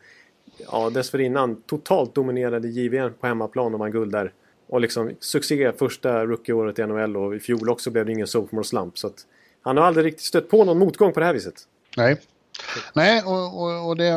ja, 0.71 0.89
dessförinnan 0.89 1.61
totalt 1.65 2.15
dominerade 2.15 2.67
JVM 2.67 3.13
på 3.19 3.27
hemmaplan 3.27 3.73
och 3.73 3.79
vann 3.79 3.91
guld 3.91 4.11
där. 4.11 4.31
Och 4.67 4.81
liksom 4.81 5.11
succé 5.19 5.71
första 5.71 6.25
rookie-året 6.25 6.79
i 6.79 6.85
NHL 6.85 7.17
och 7.17 7.35
i 7.35 7.39
fjol 7.39 7.69
också 7.69 7.91
blev 7.91 8.05
det 8.05 8.11
ingen 8.11 8.27
sophomore 8.27 8.65
slump. 8.65 8.97
Så 8.97 9.07
att 9.07 9.25
han 9.61 9.77
har 9.77 9.83
aldrig 9.83 10.05
riktigt 10.05 10.25
stött 10.25 10.49
på 10.49 10.63
någon 10.63 10.77
motgång 10.77 11.13
på 11.13 11.19
det 11.19 11.25
här 11.25 11.33
viset. 11.33 11.55
Nej. 11.97 12.17
Nej, 12.93 13.23
och, 13.23 13.61
och, 13.61 13.87
och 13.87 13.97
det, 13.97 14.13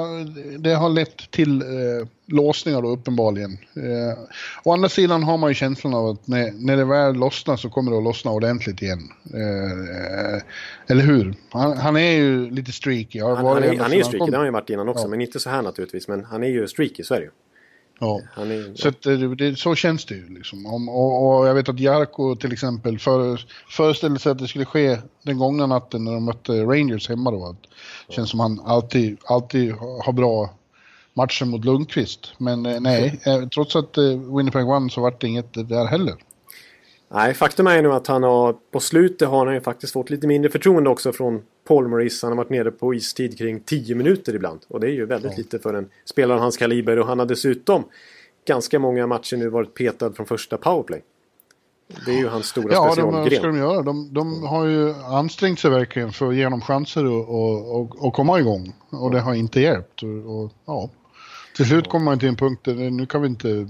det 0.58 0.74
har 0.74 0.88
lett 0.88 1.30
till 1.30 1.62
eh, 1.62 2.06
låsningar 2.26 2.82
då 2.82 2.88
uppenbarligen. 2.88 3.52
Eh, 3.52 4.18
å 4.64 4.72
andra 4.72 4.88
sidan 4.88 5.22
har 5.22 5.38
man 5.38 5.50
ju 5.50 5.54
känslan 5.54 5.94
av 5.94 6.06
att 6.06 6.26
när, 6.26 6.52
när 6.52 6.76
det 6.76 6.84
väl 6.84 7.14
lossnar 7.14 7.56
så 7.56 7.70
kommer 7.70 7.90
det 7.92 7.98
att 7.98 8.04
lossna 8.04 8.30
ordentligt 8.30 8.82
igen. 8.82 9.12
Eh, 9.34 10.42
eller 10.86 11.02
hur? 11.02 11.34
Han, 11.50 11.78
han 11.78 11.96
är 11.96 12.12
ju 12.12 12.50
lite 12.50 12.72
streaky. 12.72 13.20
Han, 13.20 13.36
han, 13.36 13.62
är, 13.64 13.78
han 13.78 13.92
är 13.92 13.96
ju 13.96 14.04
streaky, 14.04 14.30
det 14.30 14.36
har 14.36 14.38
han 14.38 14.46
ju 14.46 14.52
varit 14.52 14.70
innan 14.70 14.88
också. 14.88 15.04
Ja. 15.04 15.08
Men 15.08 15.20
inte 15.20 15.40
så 15.40 15.50
här 15.50 15.62
naturligtvis. 15.62 16.08
Men 16.08 16.24
han 16.24 16.44
är 16.44 16.48
ju 16.48 16.68
streaky, 16.68 17.02
så 17.02 17.14
är 17.14 17.18
det 17.18 17.24
ju. 17.24 17.30
Ja. 17.98 18.20
Är, 18.36 18.74
Så, 18.74 18.88
att, 18.88 19.02
det, 19.02 19.34
det, 19.34 19.58
så 19.58 19.74
känns 19.74 20.04
det 20.04 20.14
ju. 20.14 20.28
Liksom. 20.28 20.66
Om, 20.66 20.88
och, 20.88 21.38
och 21.38 21.48
jag 21.48 21.54
vet 21.54 21.68
att 21.68 21.80
Jarko 21.80 22.36
till 22.36 22.52
exempel 22.52 22.98
för, 22.98 23.40
föreställde 23.70 24.18
sig 24.18 24.32
att 24.32 24.38
det 24.38 24.48
skulle 24.48 24.64
ske 24.64 24.98
den 25.22 25.38
gångna 25.38 25.66
natten 25.66 26.04
när 26.04 26.12
de 26.12 26.24
mötte 26.24 26.52
Rangers 26.52 27.08
hemma 27.08 27.30
då. 27.30 27.46
Att, 27.46 27.62
det 28.06 28.14
känns 28.14 28.30
som 28.30 28.40
han 28.40 28.60
alltid, 28.64 29.18
alltid 29.24 29.72
har 30.04 30.12
bra 30.12 30.50
matcher 31.14 31.44
mot 31.44 31.64
Lundqvist. 31.64 32.32
Men 32.38 32.66
eh, 32.66 32.80
nej, 32.80 33.20
eh, 33.26 33.48
trots 33.48 33.76
att 33.76 33.98
eh, 33.98 34.36
Winnipeg 34.36 34.66
vann 34.66 34.90
så 34.90 35.00
vart 35.00 35.20
det 35.20 35.26
inget 35.26 35.68
där 35.68 35.86
heller. 35.86 36.14
Nej, 37.10 37.34
faktum 37.34 37.66
är 37.66 37.76
ju 37.76 37.82
nu 37.82 37.92
att 37.92 38.06
han 38.06 38.22
har 38.22 38.56
på 38.72 38.80
slutet 38.80 39.28
har 39.28 39.46
han 39.46 39.54
ju 39.54 39.60
faktiskt 39.60 39.92
fått 39.92 40.10
lite 40.10 40.26
mindre 40.26 40.50
förtroende 40.50 40.90
också 40.90 41.12
från 41.12 41.42
Paul 41.68 41.88
Maurice. 41.88 42.26
Han 42.26 42.32
har 42.32 42.36
varit 42.36 42.50
nere 42.50 42.70
på 42.70 42.94
istid 42.94 43.38
kring 43.38 43.60
10 43.60 43.94
minuter 43.94 44.34
ibland. 44.34 44.60
Och 44.68 44.80
det 44.80 44.86
är 44.86 44.92
ju 44.92 45.06
väldigt 45.06 45.38
lite 45.38 45.58
för 45.58 45.74
en 45.74 45.88
spelare 46.04 46.36
av 46.36 46.42
hans 46.42 46.56
kaliber. 46.56 46.98
Och 46.98 47.06
han 47.06 47.18
har 47.18 47.26
dessutom 47.26 47.84
ganska 48.46 48.78
många 48.78 49.06
matcher 49.06 49.36
nu 49.36 49.48
varit 49.48 49.74
petad 49.74 50.12
från 50.12 50.26
första 50.26 50.56
powerplay. 50.56 51.02
Det 52.06 52.10
är 52.10 52.18
ju 52.18 52.28
hans 52.28 52.46
stora 52.46 52.72
Ja, 52.72 52.84
specialgren. 52.92 53.22
vad 53.22 53.32
ska 53.32 53.46
de 53.46 53.56
göra? 53.56 53.82
De, 53.82 54.14
de 54.14 54.42
har 54.42 54.66
ju 54.66 54.94
ansträngt 54.94 55.60
sig 55.60 55.70
verkligen 55.70 56.12
för 56.12 56.28
att 56.28 56.34
ge 56.34 56.44
dem 56.44 56.60
chanser 56.60 57.04
och, 57.04 57.80
och, 57.80 58.06
och, 58.06 58.14
komma 58.14 58.38
igång. 58.38 58.74
Och 58.90 59.10
det 59.10 59.20
har 59.20 59.34
inte 59.34 59.60
hjälpt. 59.60 60.02
Och, 60.02 60.42
och, 60.42 60.52
ja. 60.64 60.90
Till 61.56 61.66
slut 61.66 61.88
kommer 61.88 62.04
man 62.04 62.18
till 62.18 62.28
en 62.28 62.36
punkt 62.36 62.60
där 62.64 62.74
nu 62.74 63.06
kan 63.06 63.22
vi 63.22 63.28
inte 63.28 63.50
eh, 63.50 63.66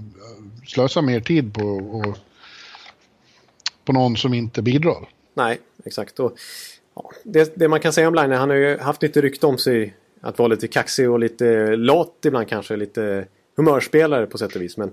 slösa 0.67 1.01
mer 1.01 1.19
tid 1.19 1.53
på, 1.53 1.65
och, 1.67 2.17
på 3.85 3.93
någon 3.93 4.17
som 4.17 4.33
inte 4.33 4.61
bidrar. 4.61 5.09
Nej, 5.33 5.59
exakt. 5.85 6.19
Och, 6.19 6.33
ja, 6.33 6.39
det, 7.23 7.55
det 7.55 7.67
man 7.67 7.79
kan 7.79 7.93
säga 7.93 8.07
om 8.07 8.15
Line, 8.15 8.31
han 8.31 8.49
har 8.49 8.57
ju 8.57 8.77
haft 8.77 9.01
lite 9.01 9.21
rykte 9.21 9.45
om 9.45 9.57
sig 9.57 9.95
att 10.21 10.39
vara 10.39 10.47
lite 10.47 10.67
kaxig 10.67 11.09
och 11.09 11.19
lite 11.19 11.75
lat 11.75 12.15
ibland 12.25 12.47
kanske. 12.47 12.75
Lite 12.75 13.25
humörspelare 13.55 14.25
på 14.25 14.37
sätt 14.37 14.55
och 14.55 14.61
vis. 14.61 14.77
Men 14.77 14.91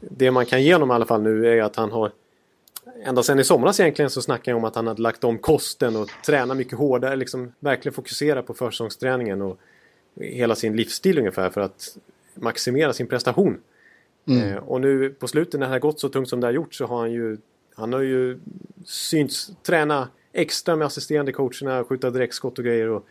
det 0.00 0.30
man 0.30 0.46
kan 0.46 0.62
ge 0.62 0.72
honom 0.72 0.90
i 0.90 0.94
alla 0.94 1.06
fall 1.06 1.22
nu 1.22 1.58
är 1.58 1.62
att 1.62 1.76
han 1.76 1.90
har 1.90 2.12
Ända 3.04 3.22
sedan 3.22 3.38
i 3.38 3.44
somras 3.44 3.80
egentligen 3.80 4.10
så 4.10 4.22
snackade 4.22 4.50
jag 4.50 4.58
om 4.58 4.64
att 4.64 4.74
han 4.74 4.86
hade 4.86 5.02
lagt 5.02 5.24
om 5.24 5.38
kosten 5.38 5.96
och 5.96 6.10
tränat 6.26 6.56
mycket 6.56 6.78
hårdare. 6.78 7.16
Liksom 7.16 7.52
verkligen 7.58 7.94
fokusera 7.94 8.42
på 8.42 8.54
försäsongsträningen 8.54 9.42
och 9.42 9.58
hela 10.20 10.54
sin 10.54 10.76
livsstil 10.76 11.18
ungefär 11.18 11.50
för 11.50 11.60
att 11.60 11.96
maximera 12.34 12.92
sin 12.92 13.06
prestation. 13.06 13.60
Mm. 14.26 14.48
Eh, 14.48 14.56
och 14.56 14.80
nu 14.80 15.10
på 15.10 15.28
slutet 15.28 15.60
när 15.60 15.66
det 15.66 15.72
har 15.72 15.78
gått 15.78 16.00
så 16.00 16.08
tungt 16.08 16.28
som 16.28 16.40
det 16.40 16.46
har 16.46 16.52
gjort 16.52 16.74
så 16.74 16.86
har 16.86 16.98
han 16.98 17.12
ju 17.12 17.38
Han 17.74 17.92
har 17.92 18.00
ju 18.00 18.38
synts 18.84 19.50
träna 19.62 20.08
extra 20.36 20.76
med 20.76 20.86
assisterande 20.86 21.32
coacherna, 21.32 21.84
skjuta 21.84 22.10
direktskott 22.10 22.58
och 22.58 22.64
grejer 22.64 22.88
och 22.88 23.06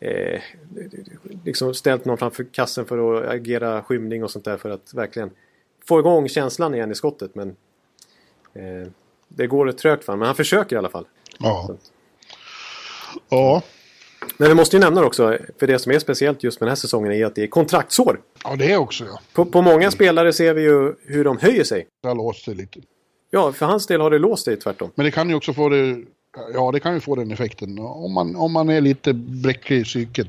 eh, 0.00 0.40
liksom 1.44 1.74
ställt 1.74 2.04
någon 2.04 2.18
framför 2.18 2.44
kassen 2.52 2.84
för 2.84 3.18
att 3.18 3.30
agera 3.30 3.82
skymning 3.82 4.24
och 4.24 4.30
sånt 4.30 4.44
där 4.44 4.56
för 4.56 4.70
att 4.70 4.94
verkligen 4.94 5.30
få 5.84 5.98
igång 5.98 6.28
känslan 6.28 6.74
igen 6.74 6.92
i 6.92 6.94
skottet 6.94 7.34
men 7.34 7.48
eh, 8.54 8.88
det 9.28 9.46
går 9.46 9.72
trögt 9.72 10.04
för 10.04 10.12
honom, 10.12 10.18
men 10.18 10.26
han 10.26 10.36
försöker 10.36 10.76
i 10.76 10.78
alla 10.78 10.88
fall. 10.88 11.06
Ja. 11.38 11.76
Ja. 13.28 13.62
Men 14.38 14.48
vi 14.48 14.54
måste 14.54 14.76
ju 14.76 14.80
nämna 14.80 15.04
också, 15.04 15.38
för 15.58 15.66
det 15.66 15.78
som 15.78 15.92
är 15.92 15.98
speciellt 15.98 16.42
just 16.42 16.60
med 16.60 16.66
den 16.66 16.70
här 16.70 16.76
säsongen 16.76 17.12
är 17.12 17.26
att 17.26 17.34
det 17.34 17.42
är 17.42 17.46
kontraktsår. 17.46 18.20
Ja, 18.44 18.56
det 18.56 18.72
är 18.72 18.76
också 18.76 19.04
ja. 19.04 19.20
På, 19.32 19.44
på 19.44 19.62
många 19.62 19.76
mm. 19.76 19.90
spelare 19.90 20.32
ser 20.32 20.54
vi 20.54 20.62
ju 20.62 20.94
hur 21.02 21.24
de 21.24 21.38
höjer 21.38 21.64
sig. 21.64 21.86
Det 22.02 22.08
har 22.08 22.14
låst 22.14 22.44
sig 22.44 22.54
lite. 22.54 22.80
Ja, 23.30 23.52
för 23.52 23.66
hans 23.66 23.86
del 23.86 24.00
har 24.00 24.10
det 24.10 24.18
låst 24.18 24.44
sig 24.44 24.56
tvärtom. 24.56 24.90
Men 24.94 25.04
det 25.04 25.10
kan 25.10 25.28
ju 25.28 25.34
också 25.34 25.52
få 25.52 25.68
det... 25.68 26.02
Ja, 26.52 26.72
det 26.72 26.80
kan 26.80 26.94
ju 26.94 27.00
få 27.00 27.14
den 27.14 27.30
effekten. 27.30 27.78
Om 27.78 28.12
man, 28.12 28.36
om 28.36 28.52
man 28.52 28.70
är 28.70 28.80
lite 28.80 29.12
bräcklig 29.14 29.80
i 29.80 29.84
psyket. 29.84 30.28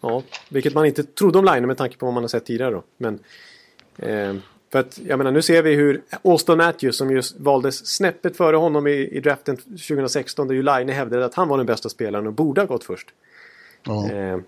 Ja, 0.00 0.22
vilket 0.48 0.74
man 0.74 0.86
inte 0.86 1.04
trodde 1.04 1.38
om 1.38 1.44
Line 1.44 1.66
med 1.66 1.76
tanke 1.76 1.96
på 1.96 2.06
vad 2.06 2.14
man 2.14 2.22
har 2.22 2.28
sett 2.28 2.46
tidigare 2.46 2.70
då. 2.70 2.82
Men... 2.96 3.18
Eh, 3.96 4.34
för 4.72 4.78
att, 4.78 5.00
jag 5.06 5.18
menar, 5.18 5.30
nu 5.30 5.42
ser 5.42 5.62
vi 5.62 5.74
hur 5.74 6.02
Austin 6.22 6.56
Matthews 6.56 6.96
som 6.96 7.10
just 7.10 7.40
valdes 7.40 7.86
snäppet 7.86 8.36
före 8.36 8.56
honom 8.56 8.86
i, 8.86 8.90
i 8.90 9.20
draften 9.20 9.56
2016 9.56 10.48
där 10.48 10.54
ju 10.54 10.62
Line 10.62 10.88
hävdade 10.88 11.24
att 11.24 11.34
han 11.34 11.48
var 11.48 11.56
den 11.56 11.66
bästa 11.66 11.88
spelaren 11.88 12.26
och 12.26 12.32
borde 12.32 12.60
ha 12.60 12.66
gått 12.66 12.84
först. 12.84 13.08
Ja. 13.82 14.10
Eh, 14.10 14.38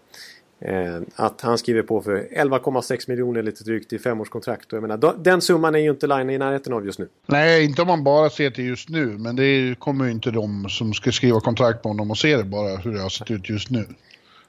att 1.15 1.41
han 1.41 1.59
skriver 1.59 1.83
på 1.83 2.03
för 2.03 2.29
11,6 2.37 3.11
miljoner 3.11 3.43
lite 3.43 3.65
drygt 3.65 3.93
i 3.93 3.99
femårskontrakt. 3.99 4.73
Och 4.73 4.77
jag 4.77 4.83
menar, 4.83 5.15
den 5.19 5.41
summan 5.41 5.75
är 5.75 5.79
ju 5.79 5.91
inte 5.91 6.07
Line 6.07 6.31
i 6.31 6.39
närheten 6.39 6.73
av 6.73 6.87
just 6.87 6.99
nu. 6.99 7.09
Nej, 7.27 7.65
inte 7.65 7.83
om 7.83 7.89
man 7.89 8.05
bara 8.05 8.31
ser 8.31 8.51
till 8.51 8.65
just 8.65 8.89
nu. 8.89 9.07
Men 9.07 9.37
det 9.37 9.79
kommer 9.79 10.05
ju 10.05 10.11
inte 10.11 10.31
de 10.31 10.69
som 10.69 10.95
ska 10.95 11.13
skriva 11.13 11.41
kontrakt 11.41 11.83
på 11.83 11.89
honom 11.89 12.11
och 12.11 12.19
se 12.19 12.37
det 12.37 12.45
bara 12.45 12.77
hur 12.77 12.93
det 12.93 13.01
har 13.01 13.09
sett 13.09 13.31
ut 13.31 13.49
just 13.49 13.71
nu. 13.71 13.87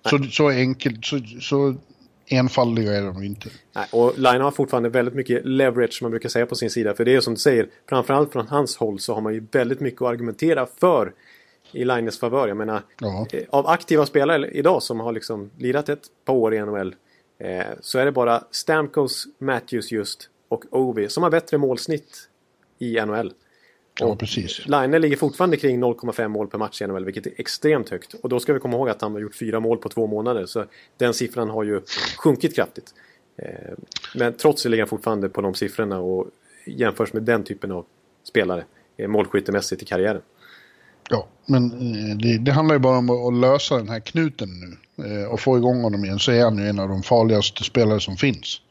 Så, 0.09 0.23
så 0.23 0.49
enkelt, 0.49 1.05
så, 1.05 1.19
så 1.41 1.75
enfaldiga 2.27 2.93
är 2.93 3.01
de 3.01 3.23
inte. 3.23 3.49
Nej, 3.75 3.85
och 3.91 4.13
Line 4.17 4.41
har 4.41 4.51
fortfarande 4.51 4.89
väldigt 4.89 5.13
mycket 5.13 5.45
leverage 5.45 5.93
som 5.93 6.05
man 6.05 6.11
brukar 6.11 6.29
säga 6.29 6.45
på 6.45 6.55
sin 6.55 6.69
sida. 6.69 6.93
För 6.93 7.05
det 7.05 7.15
är 7.15 7.21
som 7.21 7.33
du 7.33 7.39
säger, 7.39 7.67
framförallt 7.89 8.31
från 8.31 8.47
hans 8.47 8.77
håll 8.77 8.99
så 8.99 9.13
har 9.13 9.21
man 9.21 9.33
ju 9.33 9.43
väldigt 9.51 9.79
mycket 9.79 10.01
att 10.01 10.07
argumentera 10.07 10.67
för 10.79 11.13
i 11.77 11.85
Lines 11.85 12.19
favör. 12.19 12.47
Jag 12.47 12.57
menar, 12.57 12.81
ja. 12.99 13.27
eh, 13.31 13.43
av 13.49 13.67
aktiva 13.67 14.05
spelare 14.05 14.47
idag 14.51 14.83
som 14.83 14.99
har 14.99 15.11
liksom 15.11 15.51
lirat 15.57 15.89
ett 15.89 16.03
par 16.25 16.33
år 16.33 16.53
i 16.53 16.59
NHL 16.59 16.95
eh, 17.39 17.65
så 17.81 17.99
är 17.99 18.05
det 18.05 18.11
bara 18.11 18.43
Stamkos, 18.51 19.27
Matthews 19.37 19.91
just 19.91 20.29
och 20.49 20.65
Ovi 20.71 21.09
som 21.09 21.23
har 21.23 21.29
bättre 21.29 21.57
målsnitt 21.57 22.29
i 22.79 23.01
NHL. 23.05 23.33
Ja, 23.99 24.15
precis. 24.15 24.67
Line 24.67 24.91
ligger 24.91 25.17
fortfarande 25.17 25.57
kring 25.57 25.83
0,5 25.83 26.27
mål 26.27 26.47
per 26.47 26.57
match 26.57 26.81
i 26.81 26.87
NHL, 26.87 27.05
vilket 27.05 27.25
är 27.25 27.33
extremt 27.37 27.89
högt. 27.89 28.13
Och 28.13 28.29
då 28.29 28.39
ska 28.39 28.53
vi 28.53 28.59
komma 28.59 28.77
ihåg 28.77 28.89
att 28.89 29.01
han 29.01 29.11
har 29.11 29.19
gjort 29.19 29.35
fyra 29.35 29.59
mål 29.59 29.77
på 29.77 29.89
två 29.89 30.07
månader, 30.07 30.45
så 30.45 30.65
den 30.97 31.13
siffran 31.13 31.49
har 31.49 31.63
ju 31.63 31.81
sjunkit 32.17 32.55
kraftigt. 32.55 32.93
Eh, 33.37 33.73
men 34.15 34.33
trots 34.33 34.63
det 34.63 34.69
ligger 34.69 34.83
han 34.83 34.89
fortfarande 34.89 35.29
på 35.29 35.41
de 35.41 35.53
siffrorna 35.53 35.99
och 35.99 36.27
jämförs 36.65 37.13
med 37.13 37.23
den 37.23 37.43
typen 37.43 37.71
av 37.71 37.85
spelare 38.23 38.65
målskyttemässigt 39.07 39.81
i 39.81 39.85
karriären. 39.85 40.21
Ja, 41.09 41.27
men 41.45 41.71
eh, 41.71 42.17
det, 42.17 42.37
det, 42.37 42.51
handlar 42.51 42.75
ju 42.75 42.79
bara 42.79 42.97
om 42.97 43.09
att 43.09 43.33
lösa 43.33 43.77
den 43.77 43.89
här 43.89 43.99
knuten 43.99 44.49
nu 44.59 44.77
och 45.25 45.39
få 45.39 45.57
igång 45.57 45.81
honom 45.81 46.05
igen 46.05 46.19
så 46.19 46.31
är 46.31 46.43
han 46.43 46.57
ju 46.57 46.69
en 46.69 46.79
av 46.79 46.89
de 46.89 47.03
farligaste 47.03 47.63
spelare 47.63 47.99
som 47.99 48.17
finns. 48.17 48.61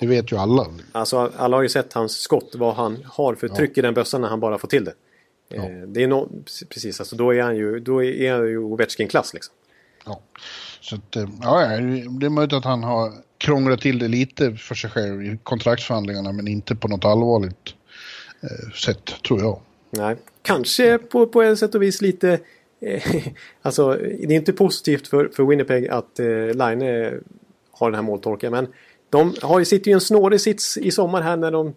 Det 0.00 0.06
vet 0.06 0.32
ju 0.32 0.36
alla. 0.36 0.66
Alltså 0.92 1.32
alla 1.36 1.56
har 1.56 1.62
ju 1.62 1.68
sett 1.68 1.92
hans 1.92 2.12
skott, 2.12 2.54
vad 2.54 2.74
han 2.74 3.04
har 3.04 3.34
för 3.34 3.48
tryck 3.48 3.70
ja. 3.74 3.80
i 3.80 3.82
den 3.82 3.94
bössan 3.94 4.20
när 4.20 4.28
han 4.28 4.40
bara 4.40 4.58
får 4.58 4.68
till 4.68 4.84
det. 4.84 4.94
Ja. 5.48 5.62
Eh, 5.62 5.88
det 5.88 6.02
är 6.02 6.08
no 6.08 6.44
precis, 6.68 7.00
alltså 7.00 7.16
då 7.16 7.34
är 7.34 7.42
han 7.42 7.56
ju, 7.56 7.80
då 7.80 8.04
är 8.04 8.32
han 8.32 8.46
ju 8.46 8.58
Ovechkin-klass 8.58 9.34
liksom. 9.34 9.54
Ja, 10.06 10.20
så 10.80 10.96
att, 10.96 11.16
eh, 11.16 11.28
ja, 11.42 11.58
det 12.20 12.26
är 12.26 12.30
möjligt 12.30 12.52
att 12.52 12.64
han 12.64 12.82
har 12.82 13.12
krånglat 13.38 13.80
till 13.80 13.98
det 13.98 14.08
lite 14.08 14.54
för 14.54 14.74
sig 14.74 14.90
själv 14.90 15.22
i 15.22 15.38
kontraktsförhandlingarna 15.42 16.32
men 16.32 16.48
inte 16.48 16.76
på 16.76 16.88
något 16.88 17.04
allvarligt 17.04 17.74
eh, 18.42 18.72
sätt, 18.74 19.14
tror 19.28 19.40
jag. 19.40 19.60
Nej, 19.90 20.16
kanske 20.44 20.98
på, 20.98 21.26
på 21.26 21.42
ett 21.42 21.58
sätt 21.58 21.74
och 21.74 21.82
vis 21.82 22.00
lite 22.02 22.38
eh, 22.80 23.16
alltså, 23.62 23.92
det 23.94 24.24
är 24.24 24.32
inte 24.32 24.52
positivt 24.52 25.06
för, 25.06 25.28
för 25.28 25.44
Winnipeg 25.44 25.88
att 25.88 26.18
eh, 26.18 26.26
Line 26.26 26.82
eh, 26.82 27.12
har 27.70 27.90
den 27.90 27.94
här 27.94 28.02
måltorken. 28.02 28.52
Men 28.52 28.66
de 29.10 29.34
har 29.42 29.58
ju, 29.58 29.64
sitter 29.64 29.90
ju 29.90 29.94
en 29.94 30.00
snårig 30.00 30.40
sits 30.40 30.76
i 30.76 30.90
sommar 30.90 31.22
här 31.22 31.36
när 31.36 31.50
de... 31.50 31.74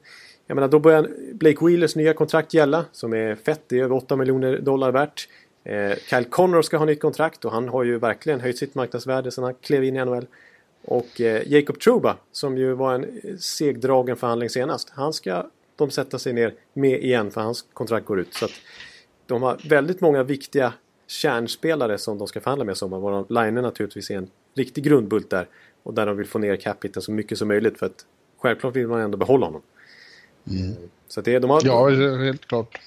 Jag 0.47 0.55
menar 0.55 0.67
då 0.67 0.79
börjar 0.79 1.09
Blake 1.33 1.65
Wheelers 1.65 1.95
nya 1.95 2.13
kontrakt 2.13 2.53
gälla 2.53 2.85
som 2.91 3.13
är 3.13 3.35
fett. 3.35 3.61
Det 3.67 3.79
är 3.79 3.83
över 3.83 3.95
8 3.95 4.15
miljoner 4.15 4.59
dollar 4.59 4.91
värt. 4.91 5.27
Eh, 5.63 5.97
Kyle 6.09 6.25
Connor 6.25 6.61
ska 6.61 6.77
ha 6.77 6.85
nytt 6.85 7.01
kontrakt 7.01 7.45
och 7.45 7.51
han 7.51 7.69
har 7.69 7.83
ju 7.83 7.99
verkligen 7.99 8.39
höjt 8.39 8.57
sitt 8.57 8.75
marknadsvärde 8.75 9.31
sedan 9.31 9.43
han 9.43 9.53
klev 9.53 9.83
in 9.83 9.95
i 9.95 10.05
NHL. 10.05 10.25
Och 10.85 11.21
eh, 11.21 11.41
Jacob 11.45 11.79
Truba 11.79 12.17
som 12.31 12.57
ju 12.57 12.73
var 12.73 12.93
en 12.93 13.03
eh, 13.03 13.35
segdragen 13.39 14.17
förhandling 14.17 14.49
senast. 14.49 14.89
Han 14.89 15.13
ska 15.13 15.45
de 15.77 15.91
sätta 15.91 16.19
sig 16.19 16.33
ner 16.33 16.53
med 16.73 17.03
igen 17.03 17.31
för 17.31 17.41
hans 17.41 17.65
kontrakt 17.73 18.05
går 18.05 18.19
ut. 18.19 18.33
Så 18.33 18.45
att 18.45 18.51
de 19.25 19.41
har 19.43 19.69
väldigt 19.69 20.01
många 20.01 20.23
viktiga 20.23 20.73
kärnspelare 21.07 21.97
som 21.97 22.17
de 22.17 22.27
ska 22.27 22.41
förhandla 22.41 22.65
med 22.65 22.77
sommar. 22.77 22.99
Varav 22.99 23.31
Line 23.31 23.55
naturligtvis 23.55 24.11
är 24.11 24.17
en 24.17 24.29
riktig 24.55 24.83
grundbult 24.83 25.29
där. 25.29 25.47
Och 25.83 25.93
där 25.93 26.05
de 26.05 26.17
vill 26.17 26.27
få 26.27 26.39
ner 26.39 26.55
capiten 26.55 27.01
så 27.01 27.11
mycket 27.11 27.37
som 27.37 27.47
möjligt 27.47 27.79
för 27.79 27.85
att 27.85 28.05
självklart 28.37 28.75
vill 28.75 28.87
man 28.87 29.01
ändå 29.01 29.17
behålla 29.17 29.45
honom. 29.45 29.61
Mm. 30.49 30.75
Så 31.07 31.21
det, 31.21 31.39
de 31.39 31.49
har... 31.49 31.61
Ja, 31.65 31.89
helt 32.17 32.45
klart. 32.45 32.77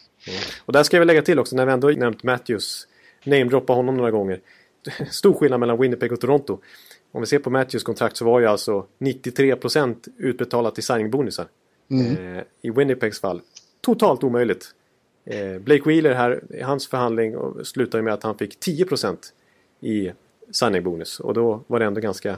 Och 0.64 0.72
där 0.72 0.82
ska 0.82 0.96
jag 0.96 1.00
väl 1.00 1.06
lägga 1.06 1.22
till 1.22 1.38
också 1.38 1.56
när 1.56 1.66
vi 1.66 1.72
ändå 1.72 1.88
nämnt 1.88 2.22
Matthews. 2.22 2.86
Namedroppa 3.24 3.72
honom 3.72 3.96
några 3.96 4.10
gånger. 4.10 4.40
Stor 5.10 5.34
skillnad 5.34 5.60
mellan 5.60 5.80
Winnipeg 5.80 6.12
och 6.12 6.20
Toronto. 6.20 6.58
Om 7.12 7.20
vi 7.20 7.26
ser 7.26 7.38
på 7.38 7.50
Matthews 7.50 7.82
kontrakt 7.82 8.16
så 8.16 8.24
var 8.24 8.40
ju 8.40 8.46
alltså 8.46 8.86
93% 8.98 10.08
utbetalat 10.16 10.78
i 10.78 10.82
signingbonusar. 10.82 11.46
Mm. 11.90 12.36
Eh, 12.36 12.42
I 12.62 12.70
Winnipegs 12.70 13.20
fall 13.20 13.40
totalt 13.80 14.24
omöjligt. 14.24 14.74
Eh, 15.24 15.58
Blake 15.58 15.82
Wheeler 15.88 16.14
här, 16.14 16.42
hans 16.64 16.88
förhandling 16.88 17.36
slutade 17.64 18.02
med 18.02 18.14
att 18.14 18.22
han 18.22 18.38
fick 18.38 18.58
10% 18.60 19.16
i 19.80 20.10
signingbonus. 20.52 21.20
Och 21.20 21.34
då 21.34 21.64
var 21.66 21.78
det 21.78 21.84
ändå 21.84 22.00
ganska 22.00 22.36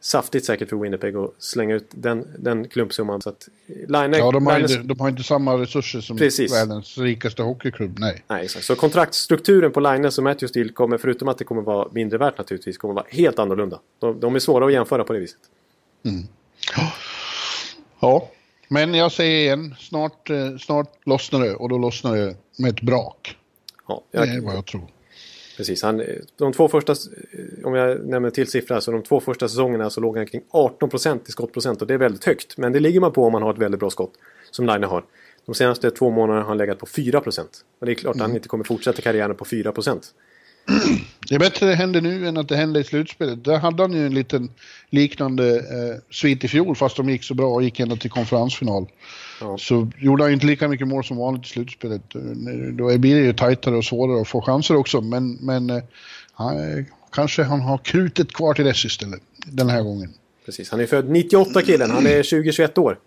saftigt 0.00 0.44
säkert 0.44 0.68
för 0.68 0.76
Winnipeg 0.76 1.16
att 1.16 1.34
slänga 1.38 1.74
ut 1.74 1.86
den, 1.90 2.26
den 2.38 2.68
klumpsumman. 2.68 3.22
Så 3.22 3.28
att 3.28 3.48
Line, 3.66 4.12
ja, 4.12 4.30
de 4.32 4.46
har, 4.46 4.58
Line, 4.58 4.70
inte, 4.70 4.82
de 4.82 5.00
har 5.00 5.08
inte 5.08 5.22
samma 5.22 5.54
resurser 5.54 6.00
som 6.00 6.16
precis. 6.16 6.52
världens 6.52 6.98
rikaste 6.98 7.42
hockeyklubb, 7.42 7.98
nej. 7.98 8.24
Nej, 8.28 8.44
exakt. 8.44 8.64
Så 8.64 8.76
kontraktstrukturen 8.76 9.72
på 9.72 9.80
Line 9.80 10.04
och 10.04 10.22
Matthews 10.22 10.52
deal 10.52 10.70
kommer, 10.70 10.98
förutom 10.98 11.28
att 11.28 11.38
det 11.38 11.44
kommer 11.44 11.62
vara 11.62 11.88
mindre 11.92 12.18
värt 12.18 12.38
naturligtvis, 12.38 12.78
kommer 12.78 12.94
vara 12.94 13.06
helt 13.08 13.38
annorlunda. 13.38 13.80
De, 13.98 14.20
de 14.20 14.34
är 14.34 14.38
svåra 14.38 14.66
att 14.66 14.72
jämföra 14.72 15.04
på 15.04 15.12
det 15.12 15.18
viset. 15.18 15.40
Mm. 16.04 16.22
Ja, 18.00 18.30
men 18.72 18.94
jag 18.94 19.12
säger 19.12 19.40
igen, 19.40 19.74
snart, 19.78 20.30
eh, 20.30 20.56
snart 20.56 21.06
lossnar 21.06 21.40
det 21.40 21.54
och 21.54 21.68
då 21.68 21.78
lossnar 21.78 22.16
det 22.16 22.36
med 22.58 22.70
ett 22.70 22.80
brak. 22.80 23.36
Ja, 23.88 24.04
jag, 24.10 24.28
det 24.28 24.34
är 24.34 24.40
vad 24.40 24.54
jag 24.54 24.66
tror. 24.66 24.86
Precis, 25.56 25.82
han, 25.82 26.02
de 26.36 26.52
två 26.52 26.68
första, 26.68 26.94
om 27.64 27.74
jag 27.74 28.06
nämner 28.06 28.30
till 28.30 28.46
siffra, 28.46 28.80
så 28.80 28.90
de 28.90 29.02
två 29.02 29.20
första 29.20 29.48
säsongerna 29.48 29.90
så 29.90 30.00
låg 30.00 30.16
han 30.16 30.26
kring 30.26 30.42
18% 30.50 31.20
i 31.28 31.32
skottprocent 31.32 31.82
och 31.82 31.88
det 31.88 31.94
är 31.94 31.98
väldigt 31.98 32.24
högt. 32.24 32.56
Men 32.56 32.72
det 32.72 32.80
ligger 32.80 33.00
man 33.00 33.12
på 33.12 33.24
om 33.24 33.32
man 33.32 33.42
har 33.42 33.52
ett 33.52 33.58
väldigt 33.58 33.80
bra 33.80 33.90
skott, 33.90 34.12
som 34.50 34.66
Line 34.66 34.84
har. 34.84 35.04
De 35.46 35.54
senaste 35.54 35.90
två 35.90 36.10
månaderna 36.10 36.42
har 36.42 36.48
han 36.48 36.58
legat 36.58 36.78
på 36.78 36.86
4%. 36.86 37.40
Och 37.78 37.86
det 37.86 37.92
är 37.92 37.94
klart 37.94 38.14
att 38.14 38.20
han 38.20 38.30
mm. 38.30 38.36
inte 38.36 38.48
kommer 38.48 38.64
fortsätta 38.64 39.02
karriären 39.02 39.36
på 39.36 39.44
4%. 39.44 40.12
Det 41.28 41.34
är 41.34 41.38
bättre 41.38 41.66
det 41.66 41.74
händer 41.74 42.00
nu 42.00 42.28
än 42.28 42.36
att 42.36 42.48
det 42.48 42.56
händer 42.56 42.80
i 42.80 42.84
slutspelet. 42.84 43.44
Där 43.44 43.58
hade 43.58 43.82
han 43.82 43.92
ju 43.92 44.06
en 44.06 44.14
liten 44.14 44.50
liknande 44.90 45.56
eh, 45.56 46.00
svit 46.10 46.44
i 46.44 46.48
fjol 46.48 46.76
fast 46.76 46.96
de 46.96 47.10
gick 47.10 47.24
så 47.24 47.34
bra 47.34 47.54
och 47.54 47.62
gick 47.62 47.80
ända 47.80 47.96
till 47.96 48.10
konferensfinal. 48.10 48.86
Ja. 49.40 49.58
Så 49.58 49.90
gjorde 49.98 50.22
han 50.22 50.32
inte 50.32 50.46
lika 50.46 50.68
mycket 50.68 50.88
mål 50.88 51.04
som 51.04 51.16
vanligt 51.16 51.46
i 51.46 51.48
slutspelet. 51.48 52.02
Då 52.72 52.98
blir 52.98 53.14
det 53.14 53.22
ju 53.22 53.32
tajtare 53.32 53.76
och 53.76 53.84
svårare 53.84 54.20
att 54.20 54.28
få 54.28 54.40
chanser 54.40 54.76
också. 54.76 55.00
Men, 55.00 55.38
men 55.40 55.70
eh, 55.70 55.82
kanske 57.12 57.42
han 57.42 57.60
har 57.60 57.78
krutet 57.78 58.32
kvar 58.32 58.54
till 58.54 58.64
dess 58.64 58.84
istället 58.84 59.20
den 59.46 59.68
här 59.68 59.82
gången. 59.82 60.14
Precis, 60.46 60.70
han 60.70 60.80
är 60.80 60.86
född 60.86 61.10
98 61.10 61.62
killen. 61.62 61.90
Han 61.90 62.06
är 62.06 62.22
20-21 62.22 62.78
år. 62.78 62.98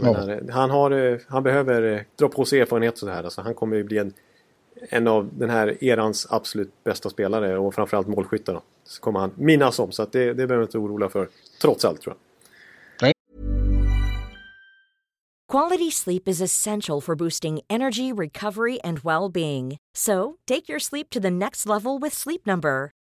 Menar, 0.00 0.52
han, 0.52 0.70
har, 0.70 0.90
eh, 0.90 1.18
han 1.28 1.42
behöver 1.42 1.94
eh, 1.94 2.00
dra 2.18 2.28
på 2.28 2.44
sig 2.44 2.60
erfarenhet 2.60 2.98
så 2.98 3.08
här. 3.08 3.24
Alltså, 3.24 3.40
han 3.40 3.54
kommer 3.54 3.76
ju 3.76 3.84
bli 3.84 3.98
en 3.98 4.12
en 4.88 5.08
av 5.08 5.30
den 5.32 5.50
här 5.50 5.84
erans 5.84 6.26
absolut 6.30 6.84
bästa 6.84 7.10
spelare 7.10 7.58
och 7.58 7.74
framförallt 7.74 8.08
målskyttar. 8.08 8.52
Då. 8.54 8.62
Så 8.84 9.00
kommer 9.00 9.20
han 9.20 9.30
minnas 9.36 9.78
om, 9.78 9.92
så 9.92 10.02
att 10.02 10.12
det, 10.12 10.26
det 10.26 10.46
behöver 10.46 10.62
inte 10.62 10.78
oroa 10.78 11.08
för. 11.08 11.28
Trots 11.60 11.84
allt 11.84 12.00
tror 12.00 12.14
jag. 12.14 12.20
Quality 15.48 15.92
sleep 15.92 16.28
is 16.28 16.40
essential 16.40 17.00
for 17.00 17.14
boosting 17.14 17.60
energy, 17.70 18.12
recovery, 18.12 18.80
and 18.80 18.98
well-being. 18.98 19.76
So, 19.94 20.38
take 20.46 20.68
your 20.68 20.80
sleep 20.80 21.08
to 21.10 21.20
the 21.20 21.30
next 21.30 21.66
level 21.66 22.00
with 22.00 22.16
Sleep 22.16 22.44
Number. 22.46 22.90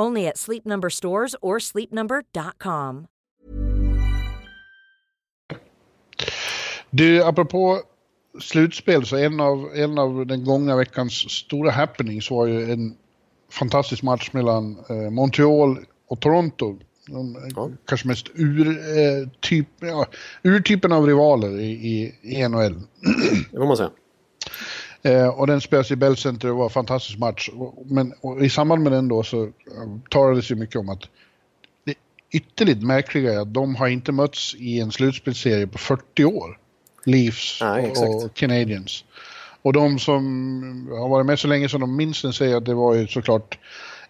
Only 0.00 0.26
at 0.28 0.38
Sleep 0.38 0.66
Number 0.66 0.90
stores 0.90 1.36
or 1.42 1.58
sleepnumber.com. 1.58 3.06
Du, 6.90 7.24
apropå 7.24 7.80
slutspel 8.40 9.06
så 9.06 9.16
en 9.16 9.40
av, 9.40 9.70
en 9.74 9.98
av 9.98 10.26
den 10.26 10.44
gångna 10.44 10.76
veckans 10.76 11.12
stora 11.12 11.70
happenings 11.70 12.30
var 12.30 12.46
ju 12.46 12.72
en 12.72 12.94
fantastisk 13.50 14.02
match 14.02 14.32
mellan 14.32 14.78
eh, 14.88 15.10
Montreal 15.10 15.78
och 16.08 16.20
Toronto. 16.20 16.78
De, 17.06 17.50
ja. 17.56 17.70
Kanske 17.86 18.08
mest 18.08 18.26
ur, 18.34 18.68
eh, 18.68 19.28
typ, 19.40 19.68
ja, 19.80 20.06
urtypen 20.42 20.92
av 20.92 21.06
rivaler 21.06 21.60
i, 21.60 21.70
i, 21.70 22.14
i 22.22 22.48
NHL. 22.48 22.80
Det 23.50 23.58
får 23.58 23.66
man 23.66 23.76
säga. 23.76 23.90
Eh, 25.02 25.28
och 25.28 25.46
den 25.46 25.60
spelas 25.60 25.90
i 25.90 25.96
Bell 25.96 26.16
Center 26.16 26.50
och 26.50 26.56
var 26.56 26.64
en 26.64 26.70
fantastisk 26.70 27.18
match. 27.18 27.50
Men 27.84 28.14
i 28.40 28.50
samband 28.50 28.82
med 28.82 28.92
den 28.92 29.08
då 29.08 29.22
så 29.22 29.50
talades 30.10 30.50
ju 30.50 30.54
mycket 30.54 30.76
om 30.76 30.88
att 30.88 31.02
det 31.84 31.94
ytterligt 32.30 32.82
märkliga 32.82 33.32
är 33.32 33.38
att 33.38 33.54
de 33.54 33.74
har 33.74 33.88
inte 33.88 34.12
mötts 34.12 34.54
i 34.54 34.80
en 34.80 34.92
slutspelsserie 34.92 35.66
på 35.66 35.78
40 35.78 36.24
år. 36.24 36.58
Leafs 37.04 37.58
Nej, 37.60 37.90
och, 37.90 38.34
Canadiens. 38.34 39.04
Och 39.62 39.72
de 39.72 39.98
som 39.98 40.88
har 40.90 41.08
varit 41.08 41.26
med 41.26 41.38
så 41.38 41.48
länge 41.48 41.68
som 41.68 41.80
de 41.80 41.96
minns 41.96 42.22
den 42.22 42.32
säger 42.32 42.56
att 42.56 42.64
det 42.64 42.74
var 42.74 42.94
ju 42.94 43.06
såklart 43.06 43.58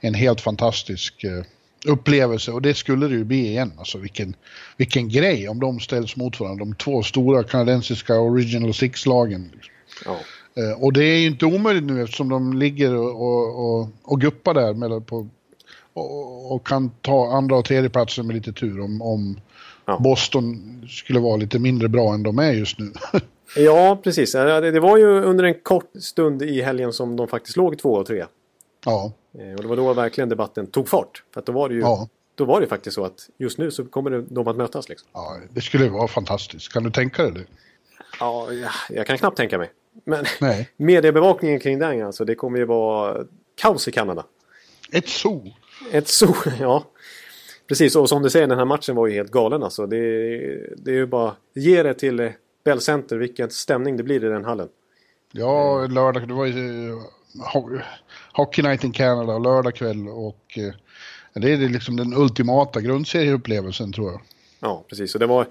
en 0.00 0.14
helt 0.14 0.40
fantastisk 0.40 1.24
eh, 1.24 1.44
upplevelse 1.87 2.52
och 2.52 2.62
det 2.62 2.74
skulle 2.74 3.09
det 3.09 3.14
ju 3.14 3.24
bli 3.24 3.48
igen. 3.48 3.72
Alltså 3.78 3.98
vilken, 3.98 4.37
vilken 4.76 5.09
grej 5.09 5.48
om 5.48 5.61
de 5.61 5.81
ställs 5.81 6.16
mot 6.16 6.40
varandra. 6.40 6.64
De 6.64 6.74
två 6.74 7.02
stora 7.02 7.44
kanadensiska 7.44 8.20
Original 8.20 8.74
Six-lagen. 8.74 9.50
Ja. 10.05 10.18
Eh, 10.54 10.82
och 10.82 10.92
det 10.92 11.04
är 11.04 11.18
ju 11.18 11.26
inte 11.26 11.46
omöjligt 11.46 11.84
nu 11.84 12.02
eftersom 12.02 12.28
de 12.28 12.52
ligger 12.52 12.96
och, 12.96 13.80
och, 13.80 13.88
och 14.02 14.20
guppar 14.20 14.54
där 14.54 14.74
med, 14.74 15.06
på, 15.06 15.28
och, 15.92 16.54
och, 16.54 16.66
kan 16.66 16.90
ta 17.00 17.32
andra 17.32 17.56
och 17.56 17.64
tredje 17.64 17.90
platsen 17.90 18.26
med 18.26 18.36
lite 18.36 18.52
tur 18.52 18.80
om, 18.80 19.02
om 19.02 19.40
ja. 19.84 19.98
Boston 19.98 20.58
skulle 20.88 21.20
vara 21.20 21.36
lite 21.36 21.58
mindre 21.58 21.88
bra 21.88 22.14
än 22.14 22.22
de 22.22 22.38
är 22.38 22.52
just 22.52 22.78
nu. 22.78 22.92
ja, 23.56 24.00
precis. 24.04 24.32
Det, 24.32 24.80
var 24.80 24.96
ju 24.96 25.06
under 25.06 25.44
en 25.44 25.54
kort 25.54 25.90
stund 26.00 26.42
i 26.42 26.62
helgen 26.62 26.92
som 26.92 27.16
de 27.16 27.28
faktiskt 27.28 27.56
låg 27.56 27.78
två 27.78 27.92
och 27.92 28.06
tre. 28.06 28.24
Ja. 28.84 29.12
Eh, 29.38 29.54
och 29.54 29.62
det 29.62 29.68
var 29.68 29.76
då 29.76 29.92
verkligen 29.92 30.28
debatten 30.28 30.66
tog 30.66 30.88
fart. 30.88 31.22
För 31.34 31.40
att 31.40 31.46
då 31.46 31.52
var 31.52 31.68
det 31.68 31.74
ju 31.74 31.80
ja. 31.80 32.08
då 32.34 32.44
var 32.44 32.60
det 32.60 32.66
faktiskt 32.66 32.94
så 32.94 33.04
att 33.04 33.28
just 33.38 33.58
nu 33.58 33.70
så 33.70 33.84
kommer 33.84 34.24
de 34.28 34.48
att 34.48 34.56
mötas. 34.56 34.88
Liksom. 34.88 35.08
Ja, 35.12 35.36
det 35.50 35.60
skulle 35.60 35.88
vara 35.88 36.08
fantastiskt. 36.08 36.72
Kan 36.72 36.82
du 36.82 36.90
tänka 36.90 37.22
dig 37.22 37.32
det? 37.32 37.44
Ja, 38.20 38.48
jag 38.90 39.06
kan 39.06 39.18
knappt 39.18 39.36
tänka 39.36 39.58
mig. 39.58 39.70
Men 40.05 40.24
Nej. 40.40 40.70
mediebevakningen 40.76 41.61
kring 41.61 41.78
den 41.78 42.07
alltså, 42.07 42.24
det 42.24 42.35
kommer 42.35 42.59
ju 42.59 42.64
vara 42.64 43.24
kaos 43.55 43.88
i 43.88 43.92
Kanada. 43.92 44.26
Ett 44.92 45.09
zoo. 45.09 45.52
Ett 45.92 46.09
zoo, 46.09 46.35
ja. 46.61 46.85
Precis, 47.68 47.96
och 47.96 48.09
som 48.09 48.22
du 48.22 48.31
säger, 48.31 48.46
den 48.46 48.59
här 48.59 48.64
matchen 48.64 48.96
var 48.96 49.07
ju 49.07 49.14
helt 49.14 49.31
galen 49.31 49.62
alltså. 49.62 49.87
Det, 49.87 49.98
det 50.76 50.90
är 50.90 50.94
ju 50.94 51.07
bara, 51.07 51.37
ge 51.55 51.83
det 51.83 51.94
till 51.94 52.33
Bell 52.64 52.81
Center, 52.81 53.16
vilken 53.16 53.50
stämning 53.50 53.96
det 53.96 54.02
blir 54.02 54.24
i 54.24 54.28
den 54.28 54.44
hallen. 54.44 54.68
Ja, 55.33 55.87
lördag, 55.87 56.28
det 56.28 56.35
var 56.35 56.46
ju 56.46 56.92
Hockey 58.33 58.62
Night 58.62 58.85
in 58.85 58.92
Canada, 58.92 59.38
lördag 59.38 59.74
kväll 59.74 60.09
och 60.09 60.59
eh, 60.59 60.74
det 61.35 61.52
är 61.52 61.57
liksom 61.57 61.96
den 61.96 62.14
ultimata 62.14 62.81
grundserieupplevelsen 62.81 63.92
tror 63.92 64.11
jag. 64.11 64.20
Ja, 64.61 64.85
precis. 64.88 65.14
Och 65.14 65.20
det 65.20 65.26
var, 65.26 65.40
eh, 65.40 65.46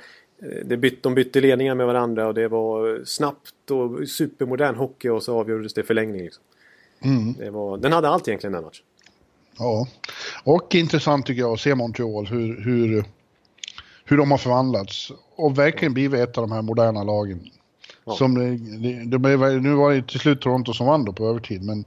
det 0.65 0.77
byt, 0.77 1.03
de 1.03 1.15
bytte 1.15 1.41
ledningar 1.41 1.75
med 1.75 1.85
varandra 1.85 2.27
och 2.27 2.33
det 2.33 2.47
var 2.47 3.05
snabbt 3.05 3.71
och 3.71 4.07
supermodern 4.09 4.75
hockey 4.75 5.09
och 5.09 5.23
så 5.23 5.39
avgjordes 5.39 5.73
det 5.73 5.83
förlängning. 5.83 6.21
Liksom. 6.21 6.43
Mm. 7.03 7.33
Det 7.33 7.49
var, 7.49 7.77
den 7.77 7.91
hade 7.91 8.09
allt 8.09 8.27
egentligen 8.27 8.53
den 8.53 8.63
matchen. 8.63 8.85
Ja, 9.57 9.87
och 10.43 10.75
intressant 10.75 11.25
tycker 11.25 11.41
jag 11.41 11.53
att 11.53 11.59
se 11.59 11.75
Montreal 11.75 12.27
hur, 12.27 12.61
hur, 12.61 13.03
hur 14.05 14.17
de 14.17 14.31
har 14.31 14.37
förvandlats 14.37 15.11
och 15.35 15.57
verkligen 15.57 15.93
blivit 15.93 16.19
ett 16.19 16.37
av 16.37 16.47
de 16.47 16.51
här 16.51 16.61
moderna 16.61 17.03
lagen. 17.03 17.49
Ja. 18.05 18.15
Som, 18.15 18.35
det, 18.35 19.17
det, 19.17 19.59
nu 19.59 19.73
var 19.73 19.93
det 19.93 20.07
till 20.07 20.19
slut 20.19 20.41
Toronto 20.41 20.73
som 20.73 20.87
vann 20.87 21.05
då 21.05 21.13
på 21.13 21.25
övertid, 21.25 21.63
men 21.63 21.85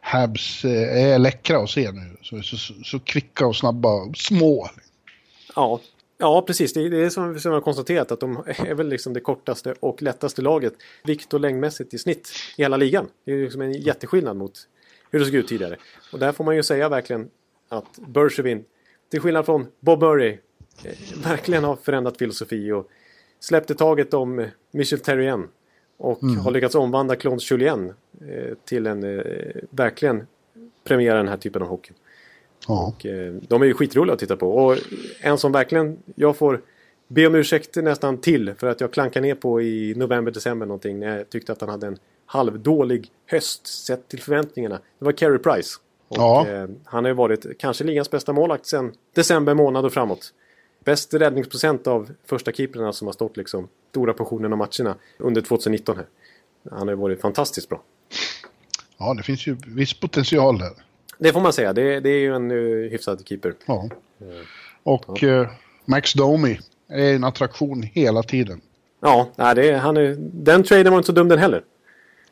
Habs 0.00 0.64
eh, 0.64 1.04
är 1.04 1.18
läckra 1.18 1.58
att 1.58 1.70
se 1.70 1.92
nu. 1.92 2.16
Så, 2.22 2.42
så, 2.42 2.56
så 2.84 3.00
kvicka 3.00 3.46
och 3.46 3.56
snabba 3.56 4.12
små. 4.16 4.68
Ja, 5.56 5.80
ja 6.18 6.42
precis. 6.46 6.72
Det, 6.72 6.80
är 6.80 7.08
som, 7.08 7.40
som 7.40 7.52
jag 7.52 7.56
har 7.56 7.64
konstaterat 7.64 8.12
att 8.12 8.20
de 8.20 8.36
är 8.46 8.74
väl 8.74 8.88
liksom 8.88 9.12
det 9.12 9.20
kortaste 9.20 9.74
och 9.80 10.02
lättaste 10.02 10.42
laget 10.42 10.74
vikt 11.04 11.34
och 11.34 11.40
längdmässigt 11.40 11.94
i 11.94 11.98
snitt 11.98 12.32
i 12.56 12.62
hela 12.62 12.76
ligan. 12.76 13.06
Det 13.24 13.32
är 13.32 13.38
liksom 13.38 13.60
en 13.60 13.72
jätteskillnad 13.72 14.36
mot 14.36 14.68
hur 15.10 15.18
det 15.18 15.24
såg 15.24 15.34
ut 15.34 15.48
tidigare. 15.48 15.76
Och 16.12 16.18
där 16.18 16.32
får 16.32 16.44
man 16.44 16.56
ju 16.56 16.62
säga 16.62 16.88
verkligen 16.88 17.30
att 17.68 17.98
Bergevin, 18.08 18.64
till 19.10 19.20
skillnad 19.20 19.46
från 19.46 19.66
Bob 19.80 20.00
Murray, 20.00 20.38
eh, 20.84 20.92
verkligen 21.24 21.64
har 21.64 21.76
förändrat 21.76 22.18
filosofi 22.18 22.72
och 22.72 22.90
släppte 23.40 23.74
taget 23.74 24.14
om 24.14 24.46
Michel 24.70 24.98
Terrien 24.98 25.48
och 25.96 26.22
mm. 26.22 26.38
har 26.38 26.50
lyckats 26.50 26.74
omvandla 26.74 27.16
Claude 27.16 27.42
Julien 27.50 27.94
eh, 28.28 28.54
till 28.64 28.86
en 28.86 29.04
eh, 29.04 29.24
verkligen 29.70 30.26
premiera 30.84 31.16
den 31.16 31.28
här 31.28 31.36
typen 31.36 31.62
av 31.62 31.68
hockey. 31.68 31.92
Ja. 32.68 32.94
Och, 32.96 33.06
eh, 33.06 33.34
de 33.48 33.62
är 33.62 33.66
ju 33.66 33.74
skitroliga 33.74 34.12
att 34.14 34.18
titta 34.18 34.36
på. 34.36 34.56
Och 34.56 34.78
en 35.20 35.38
som 35.38 35.52
verkligen 35.52 35.98
jag 36.14 36.36
får 36.36 36.60
be 37.08 37.26
om 37.26 37.34
ursäkt 37.34 37.76
nästan 37.76 38.18
till 38.18 38.54
för 38.54 38.66
att 38.66 38.80
jag 38.80 38.92
klankade 38.92 39.26
ner 39.26 39.34
på 39.34 39.62
i 39.62 39.94
november-december 39.96 40.66
någonting 40.66 40.98
när 40.98 41.16
jag 41.16 41.30
tyckte 41.30 41.52
att 41.52 41.60
han 41.60 41.70
hade 41.70 41.86
en 41.86 41.98
halvdålig 42.26 43.08
höst 43.26 43.66
sett 43.86 44.08
till 44.08 44.22
förväntningarna. 44.22 44.78
Det 44.98 45.04
var 45.04 45.12
Carey 45.12 45.38
Price. 45.38 45.78
Och, 46.08 46.16
ja. 46.16 46.48
eh, 46.48 46.68
han 46.84 47.04
har 47.04 47.10
ju 47.10 47.14
varit 47.14 47.58
kanske 47.58 47.84
ligans 47.84 48.10
bästa 48.10 48.32
målakt 48.32 48.66
sedan 48.66 48.92
december 49.14 49.54
månad 49.54 49.84
och 49.84 49.92
framåt. 49.92 50.32
Bäst 50.84 51.14
räddningsprocent 51.14 51.86
av 51.86 52.10
första 52.26 52.52
keeprarna 52.52 52.92
som 52.92 53.08
har 53.08 53.12
stått 53.12 53.36
liksom 53.36 53.68
stora 53.90 54.12
portionen 54.12 54.52
av 54.52 54.58
matcherna 54.58 54.96
under 55.18 55.40
2019 55.40 55.96
här. 55.96 56.06
Han 56.70 56.88
har 56.88 56.94
ju 56.94 57.00
varit 57.00 57.20
fantastiskt 57.20 57.68
bra. 57.68 57.82
Ja, 58.98 59.14
det 59.14 59.22
finns 59.22 59.46
ju 59.46 59.56
viss 59.66 60.00
potential 60.00 60.58
där. 60.58 60.72
Det 61.18 61.32
får 61.32 61.40
man 61.40 61.52
säga. 61.52 61.72
Det, 61.72 62.00
det 62.00 62.10
är 62.10 62.20
ju 62.20 62.34
en 62.34 62.50
uh, 62.50 62.90
hyfsad 62.90 63.28
keeper. 63.28 63.54
Ja. 63.66 63.88
Och 64.82 65.22
ja. 65.22 65.28
Uh, 65.28 65.48
Max 65.84 66.12
Domi 66.12 66.58
är 66.88 67.14
en 67.14 67.24
attraktion 67.24 67.82
hela 67.82 68.22
tiden. 68.22 68.60
Ja, 69.02 69.28
nej, 69.36 69.54
det, 69.54 69.72
han 69.72 69.96
är, 69.96 70.16
den 70.18 70.62
traden 70.62 70.92
var 70.92 70.98
inte 70.98 71.06
så 71.06 71.12
dum 71.12 71.28
den 71.28 71.38
heller. 71.38 71.62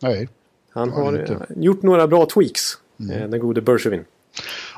Nej. 0.00 0.28
Han 0.70 0.90
har 0.90 1.20
inte. 1.20 1.46
gjort 1.56 1.82
några 1.82 2.06
bra 2.06 2.26
tweaks, 2.26 2.62
mm. 3.00 3.30
den 3.30 3.40
gode 3.40 3.60
Bergevin. 3.60 4.04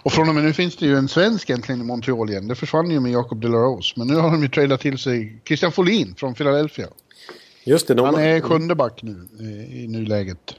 Och 0.03 0.13
från 0.13 0.29
och 0.29 0.35
med 0.35 0.45
nu 0.45 0.53
finns 0.53 0.77
det 0.77 0.87
ju 0.87 0.97
en 0.97 1.09
svensk 1.09 1.51
egentligen 1.51 1.81
i 1.81 1.85
Montreal 1.85 2.31
igen. 2.31 2.49
Det 2.49 2.55
försvann 2.55 2.91
ju 2.91 3.01
med 3.01 3.13
Jacob 3.13 3.41
Delarose. 3.41 3.95
Men 3.97 4.07
nu 4.07 4.15
har 4.15 4.31
de 4.31 4.43
ju 4.43 4.49
tradat 4.49 4.81
till 4.81 4.99
sig 4.99 5.41
Christian 5.45 5.73
Folin 5.73 6.15
från 6.17 6.35
Philadelphia. 6.35 6.87
Just 7.65 7.89
det. 7.89 7.95
De... 7.95 8.07
Han 8.07 8.15
är 8.15 8.41
sjunde 8.41 8.75
back 8.75 9.03
nu 9.03 9.29
i 9.71 9.89
nuläget. 9.89 10.55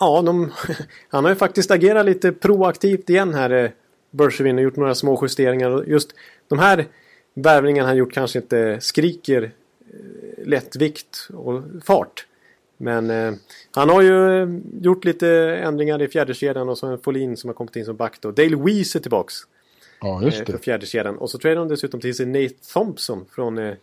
Ja, 0.00 0.22
de... 0.22 0.52
han 1.08 1.24
har 1.24 1.30
ju 1.30 1.36
faktiskt 1.36 1.70
agerat 1.70 2.06
lite 2.06 2.32
proaktivt 2.32 3.10
igen 3.10 3.34
här, 3.34 3.50
eh, 3.50 3.70
Bergevin, 4.10 4.56
och 4.56 4.62
gjort 4.62 4.76
några 4.76 4.94
små 4.94 5.18
justeringar. 5.22 5.84
Just 5.86 6.14
de 6.48 6.58
här 6.58 6.86
värvningarna 7.34 7.88
han 7.88 7.96
gjort 7.96 8.12
kanske 8.12 8.38
inte 8.38 8.80
skriker 8.80 9.42
eh, 9.42 10.46
lättvikt 10.46 11.28
och 11.34 11.62
fart. 11.84 12.26
Men 12.76 13.10
eh, 13.10 13.34
han 13.70 13.88
har 13.88 14.02
ju 14.02 14.42
eh, 14.42 14.48
gjort 14.80 15.04
lite 15.04 15.28
ändringar 15.62 16.02
i 16.02 16.08
fjärdekedjan 16.08 16.68
och 16.68 16.78
så 16.78 16.86
en 16.86 16.98
Folin 16.98 17.36
som 17.36 17.48
har 17.48 17.54
kommit 17.54 17.76
in 17.76 17.84
som 17.84 17.96
back 17.96 18.20
då. 18.20 18.30
Dale 18.30 18.56
Weiss 18.56 18.96
är 18.96 19.00
tillbaks. 19.00 19.34
Ja, 20.00 20.22
just 20.22 20.46
det. 20.46 20.52
För 20.52 20.58
fjärdekedjan. 20.58 21.18
Och 21.18 21.30
så 21.30 21.38
tradar 21.38 21.56
de 21.56 21.68
dessutom 21.68 22.00
till 22.00 22.14
sig 22.14 22.26
Nate 22.26 22.54
Thompson 22.72 23.26
från 23.30 23.58
eh, 23.58 23.74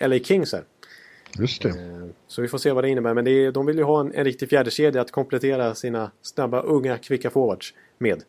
LA 0.00 0.18
Kings 0.18 0.52
här. 0.52 0.64
Just 1.38 1.62
det. 1.62 1.74
Så 2.26 2.42
vi 2.42 2.48
får 2.48 2.58
se 2.58 2.72
vad 2.72 2.84
det 2.84 2.90
innebär. 2.90 3.14
Men 3.14 3.24
det 3.24 3.30
är, 3.30 3.52
de 3.52 3.66
vill 3.66 3.76
ju 3.76 3.82
ha 3.82 4.00
en, 4.00 4.14
en 4.14 4.24
riktig 4.24 4.48
fjärdekedja 4.48 5.00
att 5.00 5.10
komplettera 5.10 5.74
sina 5.74 6.10
snabba, 6.22 6.60
unga, 6.60 6.98
kvicka 6.98 7.30
forwards 7.30 7.74
med. 7.98 8.22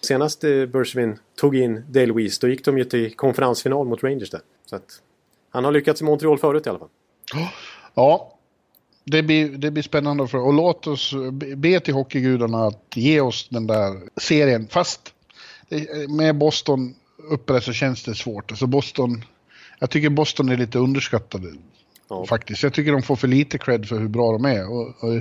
Senast 0.00 0.44
eh, 0.44 0.66
Bergevin 0.66 1.18
tog 1.36 1.56
in 1.56 1.84
Dale 1.88 2.12
Weiss, 2.12 2.38
då 2.38 2.48
gick 2.48 2.64
de 2.64 2.78
ju 2.78 2.84
till 2.84 3.14
konferensfinal 3.14 3.86
mot 3.86 4.02
Rangers 4.02 4.30
där. 4.30 4.40
Så 4.66 4.76
att, 4.76 5.00
han 5.50 5.64
har 5.64 5.72
lyckats 5.72 6.00
i 6.00 6.04
Montreal 6.04 6.38
förut 6.38 6.66
i 6.66 6.70
alla 6.70 6.78
fall. 6.78 6.88
Ja, 7.94 8.38
det 9.04 9.22
blir, 9.22 9.48
det 9.48 9.70
blir 9.70 9.82
spännande 9.82 10.28
för 10.28 10.38
och 10.38 10.52
låt 10.52 10.86
oss 10.86 11.14
be 11.56 11.80
till 11.80 11.94
hockeygudarna 11.94 12.66
att 12.66 12.96
ge 12.96 13.20
oss 13.20 13.48
den 13.48 13.66
där 13.66 14.00
serien. 14.20 14.66
Fast 14.70 15.14
med 16.08 16.36
Boston 16.36 16.94
uppe 17.30 17.60
så 17.60 17.72
känns 17.72 18.04
det 18.04 18.14
svårt. 18.14 18.50
Alltså 18.50 18.66
Boston, 18.66 19.24
jag 19.78 19.90
tycker 19.90 20.08
Boston 20.08 20.48
är 20.48 20.56
lite 20.56 20.78
underskattade. 20.78 21.48
Ja. 22.08 22.26
Faktiskt. 22.26 22.62
Jag 22.62 22.74
tycker 22.74 22.92
de 22.92 23.02
får 23.02 23.16
för 23.16 23.28
lite 23.28 23.58
cred 23.58 23.88
för 23.88 23.98
hur 23.98 24.08
bra 24.08 24.32
de 24.32 24.44
är. 24.44 24.70
Och, 24.70 25.04
och 25.04 25.20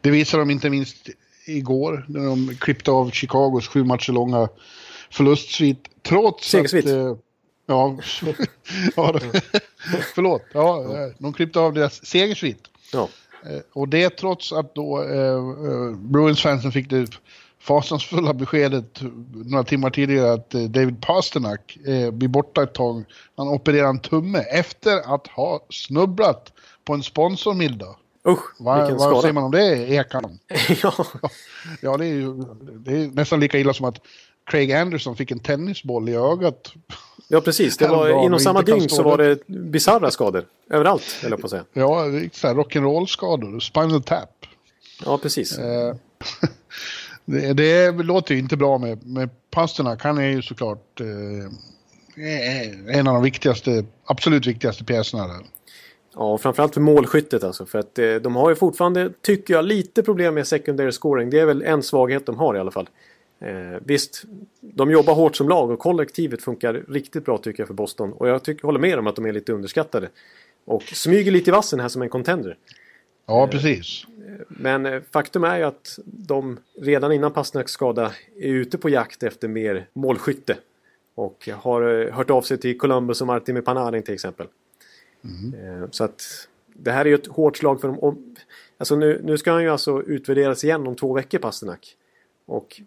det 0.00 0.10
visar 0.10 0.38
de 0.38 0.50
inte 0.50 0.70
minst 0.70 1.08
igår 1.46 2.04
när 2.08 2.24
de 2.24 2.56
klippte 2.60 2.90
av 2.90 3.10
Chicagos 3.10 3.68
sju 3.68 3.84
matcher 3.84 4.12
långa 4.12 4.48
förlustsvit. 5.10 5.88
Trots 6.02 6.50
Segersvit. 6.50 6.84
att... 6.84 6.90
Eh, 6.90 7.16
ja, 7.66 7.98
ja 8.96 9.20
förlåt. 10.14 10.42
Ja, 10.52 10.84
de 11.18 11.32
klippte 11.32 11.60
av 11.60 11.74
deras 11.74 12.06
segersvit. 12.06 12.60
Ja. 12.92 13.08
Eh, 13.46 13.60
och 13.72 13.88
det 13.88 14.10
trots 14.10 14.52
att 14.52 14.74
då 14.74 15.02
eh, 15.02 15.34
eh, 15.70 15.90
Bruins-fansen 15.96 16.72
fick 16.72 16.90
det 16.90 17.06
fasansfulla 17.64 18.34
beskedet 18.34 19.00
några 19.44 19.64
timmar 19.64 19.90
tidigare 19.90 20.32
att 20.32 20.54
eh, 20.54 20.62
David 20.62 21.02
Pasternak 21.02 21.78
eh, 21.86 22.10
blir 22.10 22.28
borta 22.28 22.62
ett 22.62 22.74
tag. 22.74 23.04
Han 23.36 23.48
opererar 23.48 23.88
en 23.88 24.00
tumme 24.00 24.38
efter 24.38 25.14
att 25.14 25.26
ha 25.26 25.66
snubblat 25.70 26.52
på 26.84 26.94
en 26.94 27.02
sponsormiddag. 27.02 27.96
Usch, 28.28 28.60
Va, 28.60 28.76
vilken 28.78 28.96
vad 28.96 29.06
skada. 29.06 29.20
säger 29.20 29.32
man 29.32 29.44
om 29.44 29.50
det, 29.50 29.88
Ekan? 29.88 30.38
ja. 30.82 30.92
ja, 31.80 31.96
det 31.96 32.06
är 32.06 32.14
ju 32.14 32.34
det 32.72 32.92
är 32.92 33.06
nästan 33.06 33.40
lika 33.40 33.58
illa 33.58 33.74
som 33.74 33.86
att 33.86 34.00
Craig 34.50 34.72
Anderson 34.72 35.16
fick 35.16 35.30
en 35.30 35.38
tennisboll 35.38 36.08
i 36.08 36.14
ögat. 36.14 36.72
ja, 37.28 37.40
precis. 37.40 37.76
Det 37.76 37.88
var, 37.88 38.24
inom 38.24 38.40
samma 38.40 38.62
dygn 38.62 38.88
så 38.88 39.02
var 39.02 39.18
det 39.18 39.46
bisarra 39.46 40.10
skador. 40.10 40.44
Överallt, 40.70 41.18
höll 41.22 41.30
jag 41.30 41.40
på 41.40 41.46
att 41.46 41.50
säga. 41.50 41.64
Ja, 41.72 42.04
rock'n'roll-skador, 42.42 43.60
spinal 43.60 44.02
tap. 44.02 44.46
Ja, 45.04 45.18
precis. 45.18 45.58
Eh, 45.58 45.94
det, 47.24 47.52
det 47.52 47.92
låter 47.92 48.34
ju 48.34 48.40
inte 48.40 48.56
bra 48.56 48.78
med, 48.78 49.06
med 49.06 49.28
Pasternak. 49.50 50.02
Han 50.02 50.18
är 50.18 50.28
ju 50.28 50.42
såklart 50.42 51.00
eh, 51.00 52.96
en 52.98 53.08
av 53.08 53.14
de 53.14 53.22
viktigaste, 53.22 53.84
absolut 54.04 54.46
viktigaste 54.46 54.84
pjäserna 54.84 55.26
där. 55.26 55.46
Ja, 56.14 56.38
framförallt 56.38 56.74
för 56.74 56.80
målskyttet 56.80 57.44
alltså. 57.44 57.66
För 57.66 57.78
att 57.78 57.98
eh, 57.98 58.14
de 58.14 58.36
har 58.36 58.50
ju 58.50 58.56
fortfarande, 58.56 59.12
tycker 59.20 59.54
jag, 59.54 59.64
lite 59.64 60.02
problem 60.02 60.34
med 60.34 60.46
secondary 60.46 60.92
scoring. 60.92 61.30
Det 61.30 61.40
är 61.40 61.46
väl 61.46 61.62
en 61.62 61.82
svaghet 61.82 62.26
de 62.26 62.36
har 62.36 62.56
i 62.56 62.58
alla 62.58 62.70
fall. 62.70 62.88
Eh, 63.40 63.80
visst, 63.84 64.24
de 64.60 64.90
jobbar 64.90 65.14
hårt 65.14 65.36
som 65.36 65.48
lag 65.48 65.70
och 65.70 65.78
kollektivet 65.78 66.42
funkar 66.42 66.84
riktigt 66.88 67.24
bra 67.24 67.38
tycker 67.38 67.60
jag 67.60 67.68
för 67.68 67.74
Boston. 67.74 68.12
Och 68.12 68.28
jag 68.28 68.42
tycker, 68.42 68.62
håller 68.62 68.80
med 68.80 68.98
om 68.98 69.06
att 69.06 69.16
de 69.16 69.26
är 69.26 69.32
lite 69.32 69.52
underskattade. 69.52 70.08
Och 70.64 70.82
smyger 70.82 71.32
lite 71.32 71.50
i 71.50 71.52
vassen 71.52 71.80
här 71.80 71.88
som 71.88 72.02
en 72.02 72.08
contender. 72.08 72.56
Ja, 73.26 73.48
precis. 73.48 74.06
Men 74.48 74.86
eh, 74.86 75.02
faktum 75.10 75.44
är 75.44 75.58
ju 75.58 75.64
att 75.64 75.98
de 76.04 76.58
redan 76.80 77.12
innan 77.12 77.32
Pasternaks 77.32 77.72
skada 77.72 78.12
är 78.40 78.48
ute 78.48 78.78
på 78.78 78.88
jakt 78.88 79.22
efter 79.22 79.48
mer 79.48 79.88
målskytte. 79.92 80.56
Och 81.14 81.48
har 81.52 82.02
eh, 82.02 82.12
hört 82.12 82.30
av 82.30 82.42
sig 82.42 82.58
till 82.58 82.78
Columbus 82.78 83.20
och 83.20 83.26
Martin 83.26 83.54
med 83.54 83.64
Panarin 83.64 84.02
till 84.02 84.14
exempel. 84.14 84.46
Eh, 85.54 85.88
Så 85.90 86.04
att 86.04 86.48
det 86.66 86.90
här 86.90 87.04
är 87.04 87.08
ju 87.08 87.14
ett 87.14 87.26
hårt 87.26 87.56
slag 87.56 87.80
för 87.80 87.88
dem. 87.88 88.34
Alltså 88.78 88.96
nu, 88.96 89.20
nu 89.24 89.38
ska 89.38 89.52
han 89.52 89.62
ju 89.62 89.68
alltså 89.68 90.02
utvärderas 90.02 90.64
igen 90.64 90.86
om 90.86 90.94
två 90.96 91.12
veckor 91.12 91.38
Pasternak. 91.38 91.96
Och 92.46 92.80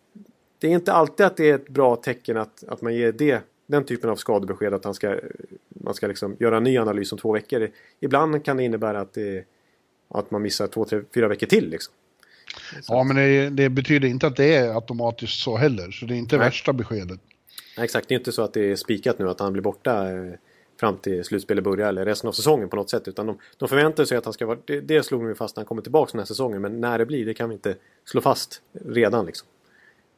det 0.59 0.67
är 0.67 0.71
inte 0.71 0.93
alltid 0.93 1.25
att 1.25 1.37
det 1.37 1.49
är 1.49 1.55
ett 1.55 1.69
bra 1.69 1.95
tecken 1.95 2.37
att, 2.37 2.63
att 2.67 2.81
man 2.81 2.95
ger 2.95 3.11
det, 3.11 3.41
den 3.67 3.83
typen 3.83 4.09
av 4.09 4.15
skadebesked 4.15 4.73
att 4.73 4.85
han 4.85 4.93
ska, 4.93 5.19
man 5.67 5.93
ska 5.93 6.07
liksom 6.07 6.35
göra 6.39 6.57
en 6.57 6.63
ny 6.63 6.77
analys 6.77 7.11
om 7.11 7.17
två 7.17 7.31
veckor. 7.31 7.69
Ibland 7.99 8.45
kan 8.45 8.57
det 8.57 8.63
innebära 8.63 8.99
att, 8.99 9.13
det, 9.13 9.45
att 10.09 10.31
man 10.31 10.41
missar 10.41 10.67
två, 10.67 10.85
tre, 10.85 11.01
fyra 11.13 11.27
veckor 11.27 11.47
till. 11.47 11.69
Liksom. 11.69 11.93
Ja, 12.87 13.03
men 13.03 13.15
det, 13.15 13.49
det 13.49 13.69
betyder 13.69 14.07
inte 14.07 14.27
att 14.27 14.35
det 14.35 14.55
är 14.55 14.75
automatiskt 14.75 15.39
så 15.39 15.57
heller. 15.57 15.91
Så 15.91 16.05
det 16.05 16.13
är 16.13 16.17
inte 16.17 16.37
Nej. 16.37 16.45
värsta 16.45 16.73
beskedet. 16.73 17.19
Nej, 17.77 17.83
exakt, 17.83 18.07
det 18.07 18.15
är 18.15 18.19
inte 18.19 18.31
så 18.31 18.41
att 18.41 18.53
det 18.53 18.71
är 18.71 18.75
spikat 18.75 19.19
nu 19.19 19.29
att 19.29 19.39
han 19.39 19.53
blir 19.53 19.63
borta 19.63 20.11
eh, 20.11 20.33
fram 20.79 20.97
till 20.97 21.23
slutspelet 21.23 21.63
börjar 21.63 21.89
eller 21.89 22.05
resten 22.05 22.27
av 22.27 22.31
säsongen 22.31 22.69
på 22.69 22.75
något 22.75 22.89
sätt. 22.89 23.07
Utan 23.07 23.25
de, 23.25 23.37
de 23.57 23.69
förväntar 23.69 24.05
sig 24.05 24.17
att 24.17 24.25
han 24.25 24.33
ska 24.33 24.45
vara... 24.45 24.57
Det, 24.65 24.81
det 24.81 25.03
slog 25.03 25.27
ju 25.27 25.35
fast 25.35 25.55
när 25.55 25.61
han 25.61 25.67
kommer 25.67 25.81
tillbaka 25.81 26.11
den 26.11 26.19
här 26.19 26.25
säsongen. 26.25 26.61
Men 26.61 26.81
när 26.81 26.97
det 26.97 27.05
blir, 27.05 27.25
det 27.25 27.33
kan 27.33 27.49
vi 27.49 27.55
inte 27.55 27.75
slå 28.05 28.21
fast 28.21 28.61
redan 28.85 29.25
liksom. 29.25 29.47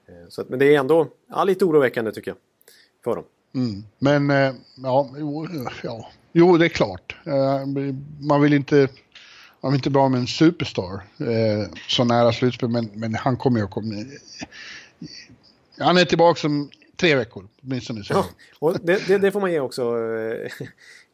Eh, 0.07 0.13
Så 0.29 0.41
att, 0.41 0.49
men 0.49 0.59
det 0.59 0.75
är 0.75 0.79
ändå 0.79 1.07
ja, 1.29 1.43
lite 1.43 1.65
oroväckande 1.65 2.11
tycker 2.11 2.31
jag. 2.31 2.37
För 3.03 3.15
dem. 3.15 3.25
Mm. 3.55 3.83
Men 3.99 4.29
eh, 4.29 4.55
ja, 4.83 5.09
jo, 5.17 5.47
ja, 5.83 6.09
jo, 6.31 6.57
det 6.57 6.65
är 6.65 6.69
klart. 6.69 7.15
Man 8.19 8.41
vill 8.41 8.53
inte, 8.53 8.87
vill 9.61 9.75
inte 9.75 9.89
bra 9.89 10.09
med 10.09 10.19
en 10.19 10.27
superstar 10.27 10.93
eh, 11.19 11.69
så 11.87 12.03
nära 12.03 12.33
slutspel, 12.33 12.69
men, 12.69 12.89
men 12.93 13.15
han 13.15 13.37
kommer 13.37 13.59
ju 13.59 13.65
att 13.65 13.71
komma. 13.71 14.05
Han 15.79 15.97
är 15.97 16.05
tillbaka 16.05 16.47
om 16.47 16.69
tre 16.95 17.15
veckor, 17.15 17.47
åtminstone. 17.63 18.03
Ja, 18.09 18.25
och 18.59 18.79
det, 18.79 19.07
det, 19.07 19.17
det 19.17 19.31
får 19.31 19.39
man 19.39 19.51
ge 19.51 19.59
också 19.59 19.97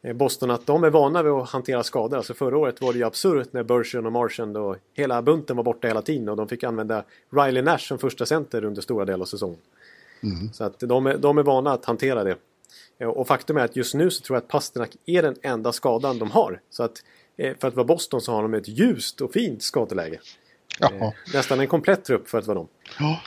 eh, 0.02 0.12
Boston 0.14 0.50
att 0.50 0.66
de 0.66 0.84
är 0.84 0.90
vana 0.90 1.22
vid 1.22 1.32
att 1.32 1.48
hantera 1.48 1.82
skador. 1.82 2.16
Alltså 2.16 2.34
förra 2.34 2.58
året 2.58 2.80
var 2.80 2.92
det 2.92 2.98
ju 2.98 3.04
absurt 3.04 3.52
när 3.52 3.62
Bergeron 3.62 4.06
och 4.06 4.12
Marchand 4.12 4.56
och 4.56 4.76
hela 4.94 5.22
bunten 5.22 5.56
var 5.56 5.64
borta 5.64 5.88
hela 5.88 6.02
tiden 6.02 6.28
och 6.28 6.36
de 6.36 6.48
fick 6.48 6.64
använda 6.64 7.04
Riley 7.30 7.62
Nash 7.62 7.78
som 7.78 7.98
första 7.98 8.26
center 8.26 8.64
under 8.64 8.82
stora 8.82 9.04
delar 9.04 9.20
av 9.22 9.26
säsongen. 9.26 9.58
Så 10.52 10.64
att 10.64 10.80
de 10.80 11.06
är, 11.06 11.18
de 11.18 11.38
är 11.38 11.42
vana 11.42 11.72
att 11.72 11.84
hantera 11.84 12.24
det. 12.24 12.36
Eh, 12.98 13.08
Och 13.08 13.26
faktum 13.26 13.56
är 13.56 13.64
att 13.64 13.76
just 13.76 13.94
nu 13.94 14.10
så 14.10 14.22
tror 14.22 14.36
jag 14.36 14.42
att 14.42 14.48
Pasternak 14.48 14.90
är 15.06 15.22
den 15.22 15.36
enda 15.42 15.72
skadan 15.72 16.18
de 16.18 16.30
har. 16.30 16.60
Så 16.70 16.82
att 16.82 17.02
för 17.60 17.68
att 17.68 17.74
vara 17.74 17.84
Boston 17.86 18.20
så 18.20 18.32
har 18.32 18.42
de 18.42 18.54
ett 18.54 18.68
ljust 18.68 19.20
och 19.20 19.32
fint 19.32 19.62
skadeläge. 19.62 20.20
Jaha. 20.80 20.90
Eh, 21.06 21.12
Nästan 21.34 21.60
en 21.60 21.66
komplett 21.66 22.04
trupp 22.04 22.28
för 22.28 22.38
att 22.38 22.46
vara 22.46 22.58
dem. 22.58 22.68
Ja. 22.98 23.20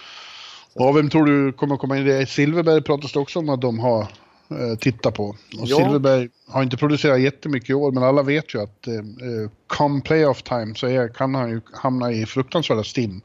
Ja, 0.73 0.91
vem 0.91 1.09
tror 1.09 1.25
du 1.25 1.53
kommer 1.53 1.77
komma 1.77 1.97
in? 1.97 2.05
Det 2.05 2.25
Silverberg 2.29 2.81
pratas 2.81 3.13
det 3.13 3.19
också 3.19 3.39
om 3.39 3.49
att 3.49 3.61
de 3.61 3.79
har 3.79 4.01
eh, 4.01 4.77
tittat 4.79 5.13
på. 5.13 5.23
Och 5.25 5.35
Ja. 5.51 5.77
Silverberg 5.77 6.29
har 6.47 6.63
inte 6.63 6.77
producerat 6.77 7.21
jättemycket 7.21 7.69
i 7.69 7.73
år, 7.73 7.91
men 7.91 8.03
alla 8.03 8.23
vet 8.23 8.55
ju 8.55 8.61
att 8.61 8.87
eh, 8.87 8.93
eh, 8.95 9.49
come 9.67 10.01
playoff 10.01 10.43
time 10.43 10.75
så 10.75 10.87
är, 10.87 11.07
kan 11.07 11.35
han 11.35 11.49
ju 11.49 11.61
hamna 11.73 12.11
i 12.11 12.25
fruktansvärda 12.25 12.83
stim. 12.83 13.11
En 13.11 13.21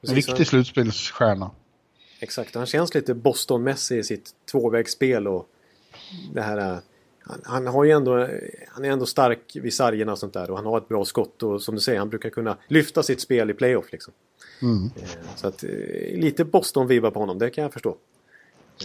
Precis, 0.00 0.16
riktig 0.16 0.32
han- 0.32 0.44
slutspelsstjärna. 0.44 1.50
Exakt, 2.20 2.54
han 2.54 2.66
känns 2.66 2.94
lite 2.94 3.14
Boston-mässig 3.14 3.98
i 3.98 4.02
sitt 4.04 4.30
tvåvägsspel 4.50 5.28
och 5.28 5.46
det 6.34 6.42
här... 6.42 6.80
Han, 7.24 7.40
han 7.44 7.66
har 7.66 7.84
ju 7.84 7.90
ändå, 7.90 8.28
han 8.68 8.84
är 8.84 8.90
ändå 8.90 9.06
stark 9.06 9.56
vid 9.62 9.74
sargerna 9.74 10.12
och 10.12 10.18
sånt 10.18 10.32
där 10.32 10.50
och 10.50 10.56
han 10.56 10.66
har 10.66 10.78
ett 10.78 10.88
bra 10.88 11.04
skott 11.04 11.42
och 11.42 11.62
som 11.62 11.74
du 11.74 11.80
säger, 11.80 11.98
han 11.98 12.08
brukar 12.08 12.30
kunna 12.30 12.56
lyfta 12.68 13.02
sitt 13.02 13.20
spel 13.20 13.50
i 13.50 13.54
playoff 13.54 13.92
liksom. 13.92 14.14
Eh, 14.62 15.02
Så 15.36 15.46
att 15.46 15.64
eh, 15.64 15.70
lite 16.14 16.44
Boston-vibbar 16.44 17.10
på 17.10 17.20
honom, 17.20 17.38
det 17.38 17.50
kan 17.50 17.62
jag 17.62 17.72
förstå. 17.72 17.96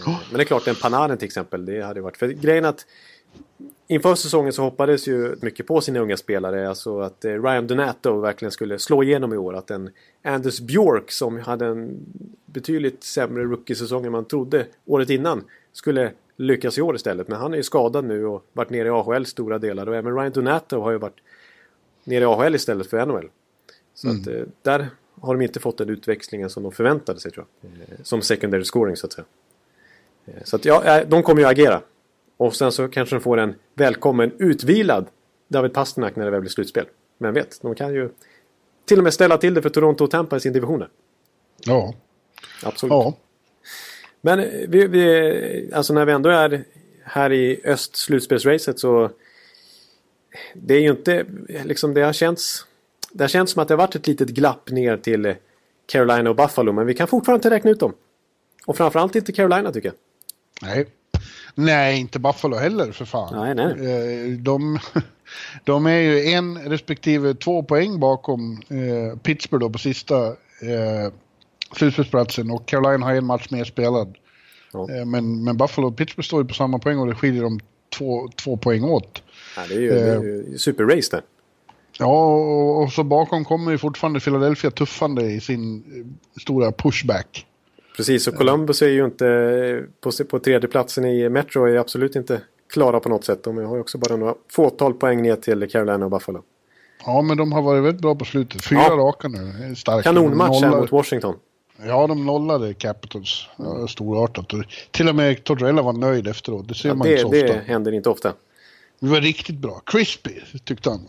Eh, 0.06 0.20
Men 0.30 0.36
det 0.36 0.42
är 0.42 0.44
klart, 0.44 0.66
en 0.68 0.74
Panarin 0.74 1.18
till 1.18 1.26
exempel, 1.26 1.64
det 1.64 1.80
hade 1.80 2.00
varit... 2.00 2.16
För 2.16 2.28
grejen 2.28 2.64
att 2.64 2.86
Inför 3.90 4.14
säsongen 4.14 4.52
så 4.52 4.62
hoppades 4.62 5.08
ju 5.08 5.36
mycket 5.42 5.66
på 5.66 5.80
sina 5.80 6.00
unga 6.00 6.16
spelare. 6.16 6.68
Alltså 6.68 7.00
att 7.00 7.24
Ryan 7.24 7.66
Donato 7.66 8.20
verkligen 8.20 8.52
skulle 8.52 8.78
slå 8.78 9.02
igenom 9.02 9.32
i 9.32 9.36
år. 9.36 9.56
Att 9.56 9.70
en 9.70 9.90
Anders 10.22 10.60
Bjork 10.60 11.10
som 11.10 11.38
hade 11.38 11.66
en 11.66 11.98
betydligt 12.46 13.04
sämre 13.04 13.44
rookie-säsong 13.44 14.06
än 14.06 14.12
man 14.12 14.24
trodde 14.24 14.66
året 14.86 15.10
innan 15.10 15.44
skulle 15.72 16.12
lyckas 16.38 16.78
i 16.78 16.82
år 16.82 16.96
istället. 16.96 17.28
Men 17.28 17.38
han 17.40 17.52
är 17.52 17.56
ju 17.56 17.62
skadad 17.62 18.04
nu 18.04 18.26
och 18.26 18.44
varit 18.52 18.70
nere 18.70 18.88
i 18.88 18.90
AHL 18.90 19.26
stora 19.26 19.58
delar. 19.58 19.86
Och 19.88 19.96
även 19.96 20.16
Ryan 20.16 20.32
Donato 20.32 20.80
har 20.80 20.90
ju 20.90 20.98
varit 20.98 21.20
nere 22.04 22.20
i 22.20 22.26
AHL 22.26 22.54
istället 22.54 22.86
för 22.86 23.06
NHL. 23.06 23.28
Så 23.94 24.08
att 24.10 24.26
eh, 24.26 24.40
där 24.62 24.88
har 25.20 25.34
de 25.34 25.42
inte 25.44 25.60
fått 25.60 25.78
den 25.78 25.88
utväxlingen 25.88 26.50
som 26.50 26.62
de 26.62 26.72
förväntade 26.72 27.20
sig 27.20 27.30
tror 27.30 27.46
jag. 27.60 27.70
Eh, 27.72 28.02
Som 28.02 28.22
secondary 28.22 28.64
scoring 28.64 28.96
så 28.96 29.06
att 29.06 29.12
säga. 29.12 29.24
Eh, 30.26 30.42
Så 30.44 30.56
att 30.56 30.64
ja, 30.64 31.04
de 31.04 31.22
kommer 31.22 31.40
ju 31.42 31.46
agera. 31.48 31.82
Och 32.36 32.54
sen 32.56 32.72
så 32.72 32.88
kanske 32.88 33.16
de 33.16 33.20
får 33.20 33.36
en 33.38 33.54
välkommen 33.74 34.32
utvilad 34.38 35.06
David 35.48 35.72
Pasternak 35.72 36.16
när 36.16 36.24
det 36.24 36.30
väl 36.30 36.40
blir 36.40 36.50
slutspel. 36.50 36.86
Men 37.18 37.34
vet, 37.34 37.58
de 37.62 37.74
kan 37.74 37.94
ju 37.94 38.10
till 38.84 38.98
och 38.98 39.04
med 39.04 39.14
ställa 39.14 39.38
till 39.38 39.54
det 39.54 39.62
för 39.62 39.70
Toronto 39.70 40.04
och 40.04 40.10
Tampa 40.10 40.36
i 40.36 40.40
sin 40.40 40.52
division. 40.52 40.84
Ja. 41.64 41.94
Absolut. 42.62 42.90
ja. 42.92 43.14
Men 44.20 44.38
vi, 44.68 44.86
vi, 44.86 45.70
alltså 45.74 45.92
när 45.92 46.04
vi 46.04 46.12
ändå 46.12 46.30
är 46.30 46.64
här 47.04 47.32
i 47.32 47.60
öst 47.64 47.96
slutspelsracet 47.96 48.78
så 48.78 49.10
det 50.54 50.74
är 50.74 50.80
ju 50.80 50.90
inte 50.90 51.26
liksom 51.64 51.94
det 51.94 52.00
har 52.00 52.12
känts 52.12 52.66
det 53.12 53.24
har 53.24 53.28
känts 53.28 53.52
som 53.52 53.62
att 53.62 53.68
det 53.68 53.74
har 53.74 53.78
varit 53.78 53.94
ett 53.94 54.06
litet 54.06 54.28
glapp 54.28 54.70
ner 54.70 54.96
till 54.96 55.34
Carolina 55.86 56.30
och 56.30 56.36
Buffalo 56.36 56.72
men 56.72 56.86
vi 56.86 56.94
kan 56.94 57.08
fortfarande 57.08 57.38
inte 57.38 57.56
räkna 57.56 57.70
ut 57.70 57.80
dem. 57.80 57.92
Och 58.66 58.76
framförallt 58.76 59.16
inte 59.16 59.32
Carolina 59.32 59.72
tycker 59.72 59.88
jag. 59.88 59.96
Nej. 60.68 60.86
Nej, 61.54 62.00
inte 62.00 62.18
Buffalo 62.18 62.56
heller 62.56 62.92
för 62.92 63.04
fan. 63.04 63.54
Nej, 63.54 63.54
nej. 63.54 64.32
Eh, 64.32 64.38
De, 64.38 64.78
de 65.64 65.86
är 65.86 65.98
ju 65.98 66.30
en 66.30 66.58
respektive 66.58 67.34
två 67.34 67.62
poäng 67.62 68.00
bakom 68.00 68.62
eh, 68.68 69.18
Pittsburgh 69.18 69.64
då 69.66 69.70
på 69.70 69.78
sista 69.78 70.26
eh, 70.26 71.12
slutspelsplatsen 71.76 72.50
och 72.50 72.66
Carolina 72.66 73.06
har 73.06 73.14
en 73.14 73.24
match 73.24 73.46
mer 73.50 73.64
spelad. 73.64 74.16
Ja. 74.72 74.90
Eh, 74.90 75.04
men, 75.04 75.44
men 75.44 75.56
Buffalo 75.56 75.88
och 75.88 75.96
Pittsburgh 75.96 76.26
står 76.26 76.42
ju 76.42 76.48
på 76.48 76.54
samma 76.54 76.78
poäng 76.78 76.98
och 76.98 77.06
det 77.06 77.14
skiljer 77.14 77.42
dem 77.42 77.60
två, 77.98 78.28
två 78.36 78.56
poäng 78.56 78.84
åt. 78.84 79.22
Ja, 79.56 79.62
det 79.68 79.74
är 79.74 79.80
ju, 79.80 79.90
eh, 79.90 80.20
ju 80.22 80.58
superrace 80.58 81.08
där. 81.10 81.22
Ja, 81.98 82.34
och, 82.34 82.82
och, 82.82 82.92
så 82.92 83.04
bakom 83.04 83.44
kommer 83.44 83.70
ju 83.70 83.78
fortfarande 83.78 84.20
Philadelphia 84.20 84.70
tuffande 84.70 85.22
i 85.22 85.40
sin 85.40 85.76
eh, 85.76 86.40
stora 86.40 86.72
pushback. 86.72 87.46
Precis, 87.96 88.28
och 88.28 88.34
Columbus 88.34 88.82
är 88.82 88.88
ju 88.88 89.04
inte 89.04 89.84
på, 90.00 90.10
på 90.30 90.38
tredjeplatsen 90.38 91.04
i 91.04 91.28
Metro 91.28 91.64
är 91.64 91.76
absolut 91.76 92.16
inte 92.16 92.40
klara 92.72 93.00
på 93.00 93.08
något 93.08 93.24
sätt. 93.24 93.44
De 93.44 93.56
har 93.56 93.74
ju 93.74 93.80
också 93.80 93.98
bara 93.98 94.16
några 94.16 94.34
fåtal 94.52 94.94
poäng 94.94 95.22
ner 95.22 95.36
till 95.36 95.70
Carolina 95.70 96.04
och 96.04 96.10
Buffalo. 96.10 96.42
Ja, 97.06 97.22
men 97.22 97.36
de 97.36 97.52
har 97.52 97.62
varit 97.62 97.84
väldigt 97.84 98.02
bra 98.02 98.14
på 98.14 98.24
slutet. 98.24 98.64
Fyra 98.64 98.80
ja. 98.88 98.96
raka 98.96 99.28
nu. 99.28 99.74
Starka. 99.76 100.02
Kanonmatch 100.02 100.62
här 100.62 100.80
mot 100.80 100.92
Washington. 100.92 101.34
Ja, 101.86 102.06
de 102.06 102.26
nollade 102.26 102.74
Capitals. 102.74 103.46
Storartat. 103.88 104.52
Till 104.90 105.08
och 105.08 105.14
med 105.14 105.44
Tortorella 105.44 105.82
var 105.82 105.92
nöjd 105.92 106.26
efteråt. 106.26 106.68
Det 106.68 106.74
ser 106.74 106.88
ja, 106.88 106.94
man 106.94 107.06
det, 107.06 107.12
inte 107.12 107.22
så 107.22 107.28
ofta. 107.28 107.46
Det 107.46 107.64
händer 107.66 107.92
inte 107.92 108.10
ofta. 108.10 108.32
Det 109.00 109.08
var 109.08 109.20
riktigt 109.20 109.56
bra. 109.56 109.82
Crispy, 109.86 110.30
tyckte 110.64 110.90
han. 110.90 111.00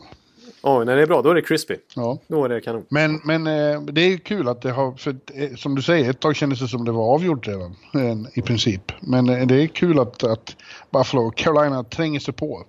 Oj, 0.62 0.86
när 0.86 0.96
det 0.96 1.02
är 1.02 1.08
bra, 1.08 1.22
då 1.22 1.30
är 1.30 1.36
det 1.36 1.42
crispy. 1.42 1.76
Ja. 1.96 2.18
Då 2.28 2.46
är 2.46 2.50
det 2.50 2.62
kanon. 2.62 2.86
Men, 2.90 3.22
men 3.24 3.48
eh, 3.48 3.82
det 3.82 4.02
är 4.02 4.18
kul 4.18 4.48
att 4.48 4.62
det 4.62 4.72
har, 4.72 4.92
för 4.92 5.16
eh, 5.34 5.56
som 5.56 5.76
du 5.76 5.82
säger, 5.82 6.10
ett 6.10 6.20
tag 6.20 6.36
kändes 6.36 6.60
det 6.60 6.68
som 6.68 6.86
det 6.86 6.92
var 6.92 7.14
avgjort 7.14 7.48
redan, 7.48 7.76
eh, 7.94 8.18
i 8.34 8.42
princip. 8.42 8.92
Men 9.02 9.30
eh, 9.30 9.48
det 9.48 9.64
är 9.64 9.68
kul 9.68 10.00
att, 10.00 10.24
att 10.24 10.56
Buffalo 10.90 11.28
och 11.28 11.38
Carolina 11.38 11.84
tränger 11.84 12.20
sig 12.20 12.34
på. 12.34 12.52
Och 12.52 12.66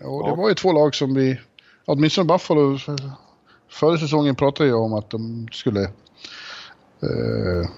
ja. 0.00 0.30
det 0.30 0.36
var 0.36 0.48
ju 0.48 0.54
två 0.54 0.72
lag 0.72 0.94
som 0.94 1.14
vi, 1.14 1.40
åtminstone 1.84 2.24
Buffalo, 2.24 2.78
förra 3.68 3.98
säsongen 3.98 4.34
pratade 4.34 4.68
jag 4.68 4.82
om 4.82 4.92
att 4.92 5.10
de 5.10 5.48
skulle 5.52 5.90
eh, 7.02 7.68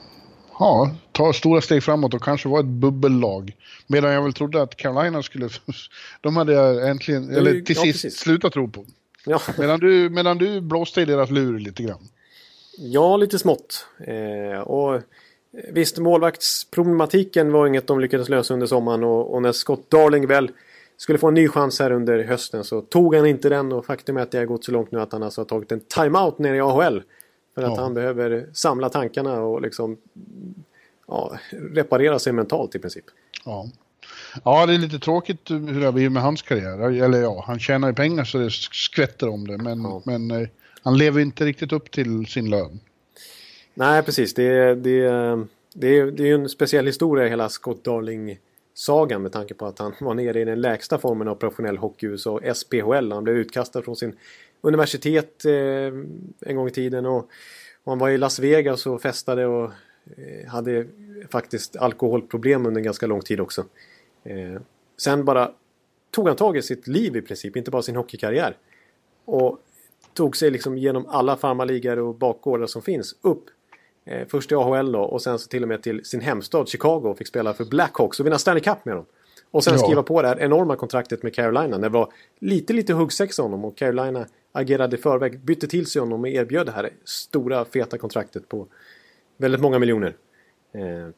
ja, 0.58 0.90
ta 1.12 1.32
stora 1.32 1.60
steg 1.60 1.82
framåt 1.82 2.14
och 2.14 2.22
kanske 2.22 2.48
vara 2.48 2.60
ett 2.60 2.66
bubbellag. 2.66 3.56
Medan 3.86 4.12
jag 4.12 4.22
väl 4.22 4.32
trodde 4.32 4.62
att 4.62 4.76
Carolina 4.76 5.22
skulle, 5.22 5.48
de 6.20 6.36
hade 6.36 6.52
jag 6.52 6.90
äntligen, 6.90 7.30
eller 7.30 7.60
till 7.60 7.76
ja, 7.76 7.92
sist 7.92 8.18
slutat 8.18 8.52
tro 8.52 8.68
på. 8.68 8.84
Ja. 9.26 9.40
Medan, 9.58 9.80
du, 9.80 10.10
medan 10.10 10.38
du 10.38 10.60
blåste 10.60 11.00
i 11.00 11.04
deras 11.04 11.30
lur 11.30 11.58
lite 11.58 11.82
grann. 11.82 12.08
Ja, 12.78 13.16
lite 13.16 13.38
smått. 13.38 13.86
Eh, 14.06 14.60
och 14.60 15.00
visst, 15.72 15.98
målvaktsproblematiken 15.98 17.52
var 17.52 17.66
inget 17.66 17.86
de 17.86 18.00
lyckades 18.00 18.28
lösa 18.28 18.54
under 18.54 18.66
sommaren 18.66 19.04
och, 19.04 19.34
och, 19.34 19.42
när 19.42 19.52
Scott 19.52 19.90
Darling 19.90 20.26
väl 20.26 20.50
skulle 20.96 21.18
få 21.18 21.28
en 21.28 21.34
ny 21.34 21.48
chans 21.48 21.80
här 21.80 21.90
under 21.90 22.24
hösten 22.24 22.64
så 22.64 22.80
tog 22.80 23.14
han 23.14 23.26
inte 23.26 23.48
den 23.48 23.72
och 23.72 23.86
faktum 23.86 24.16
är 24.16 24.20
att 24.20 24.30
det 24.30 24.38
har 24.38 24.44
gått 24.44 24.64
så 24.64 24.72
långt 24.72 24.92
nu 24.92 25.00
att 25.00 25.12
han 25.12 25.22
alltså 25.22 25.40
har 25.40 25.46
tagit 25.46 25.72
en 25.72 25.80
timeout 25.80 26.38
nere 26.38 26.56
i 26.56 26.60
AHL. 26.60 27.02
För 27.54 27.62
att 27.62 27.76
ja. 27.76 27.82
han 27.82 27.94
behöver 27.94 28.46
samla 28.52 28.88
tankarna 28.88 29.40
och 29.40 29.62
liksom 29.62 29.96
ja, 31.06 31.38
reparera 31.50 32.18
sig 32.18 32.32
mentalt 32.32 32.74
i 32.74 32.78
princip. 32.78 33.04
Ja. 33.44 33.66
Ja, 34.44 34.66
det 34.66 34.74
är 34.74 34.78
lite 34.78 34.98
tråkigt 34.98 35.50
hur 35.50 35.80
det 35.80 35.86
har 35.86 35.92
blivit 35.92 36.12
med 36.12 36.22
hans 36.22 36.42
karriär. 36.42 37.02
Eller 37.02 37.22
ja, 37.22 37.44
han 37.46 37.58
tjänar 37.58 37.88
ju 37.88 37.94
pengar 37.94 38.24
så 38.24 38.38
det 38.38 38.50
skvätter 38.50 39.28
om 39.28 39.46
det. 39.46 39.58
Men, 39.58 39.82
ja. 39.82 40.02
men 40.04 40.30
eh, 40.30 40.48
han 40.82 40.98
lever 40.98 41.20
inte 41.20 41.44
riktigt 41.44 41.72
upp 41.72 41.90
till 41.90 42.26
sin 42.26 42.50
lön. 42.50 42.80
Nej, 43.74 44.02
precis. 44.02 44.34
Det, 44.34 44.74
det, 44.74 45.08
det, 45.74 45.98
är, 45.98 46.10
det 46.10 46.30
är 46.30 46.34
en 46.34 46.48
speciell 46.48 46.86
historia 46.86 47.28
hela 47.28 47.48
Scott 47.48 47.84
Darling-sagan 47.84 49.22
med 49.22 49.32
tanke 49.32 49.54
på 49.54 49.66
att 49.66 49.78
han 49.78 49.92
var 50.00 50.14
nere 50.14 50.40
i 50.40 50.44
den 50.44 50.60
lägsta 50.60 50.98
formen 50.98 51.28
av 51.28 51.34
professionell 51.34 51.76
hockey 51.76 52.06
USA, 52.06 52.40
SPHL. 52.54 53.12
Han 53.12 53.24
blev 53.24 53.36
utkastad 53.36 53.82
från 53.82 53.96
sin 53.96 54.16
universitet 54.64 55.44
eh, 55.44 55.52
en 56.40 56.56
gång 56.56 56.68
i 56.68 56.70
tiden 56.70 57.06
och, 57.06 57.28
och, 57.84 57.92
han 57.92 57.98
var 57.98 58.10
i 58.10 58.18
Las 58.18 58.38
Vegas 58.38 58.86
och 58.86 59.02
festade 59.02 59.46
och 59.46 59.70
eh, 60.16 60.48
hade 60.48 60.86
faktiskt 61.30 61.76
alkoholproblem 61.76 62.66
under 62.66 62.78
en 62.78 62.84
ganska 62.84 63.06
lång 63.06 63.20
tid 63.20 63.40
också. 63.40 63.64
Eh, 64.24 64.60
sen 64.96 65.24
bara 65.24 65.50
tog 66.10 66.28
han 66.28 66.36
tag 66.36 66.56
i 66.56 66.62
sitt 66.62 66.86
liv 66.86 67.16
i 67.16 67.22
princip, 67.22 67.56
inte 67.56 67.70
bara 67.70 67.82
sin 67.82 67.96
hockeykarriär. 67.96 68.56
Och 69.24 69.58
tog 70.14 70.36
sig 70.36 70.50
liksom 70.50 70.78
genom 70.78 71.06
alla 71.06 71.36
farmarligor 71.36 71.98
och 71.98 72.14
bakgårdar 72.14 72.66
som 72.66 72.82
finns 72.82 73.16
upp. 73.20 73.44
Eh, 74.04 74.28
först 74.28 74.52
i 74.52 74.54
AHL 74.54 74.92
då 74.92 75.00
och 75.00 75.22
sen 75.22 75.38
så 75.38 75.48
till 75.48 75.62
och 75.62 75.68
med 75.68 75.82
till 75.82 76.04
sin 76.04 76.20
hemstad 76.20 76.68
Chicago 76.68 77.02
och 77.04 77.18
fick 77.18 77.26
spela 77.26 77.54
för 77.54 77.64
Blackhawks 77.64 78.20
och 78.20 78.26
vinna 78.26 78.38
Stanley 78.38 78.62
Cup 78.62 78.84
med 78.84 78.96
dem. 78.96 79.06
Och 79.50 79.64
sen 79.64 79.74
ja. 79.74 79.78
skriva 79.78 80.02
på 80.02 80.22
det 80.22 80.28
här 80.28 80.40
enorma 80.40 80.76
kontraktet 80.76 81.22
med 81.22 81.34
Carolina. 81.34 81.78
Det 81.78 81.88
var 81.88 82.12
lite, 82.38 82.72
lite 82.72 82.92
huggsexa 82.92 83.42
honom 83.42 83.64
och 83.64 83.76
Carolina 83.76 84.26
agerade 84.56 84.96
i 84.96 85.00
förväg, 85.00 85.40
bytte 85.40 85.66
till 85.66 85.86
sig 85.86 86.00
honom 86.00 86.20
och 86.20 86.28
erbjöd 86.28 86.66
det 86.66 86.72
här 86.72 86.90
stora 87.04 87.64
feta 87.64 87.98
kontraktet 87.98 88.48
på 88.48 88.66
väldigt 89.36 89.60
många 89.60 89.78
miljoner. 89.78 90.16
Eh, 90.72 91.08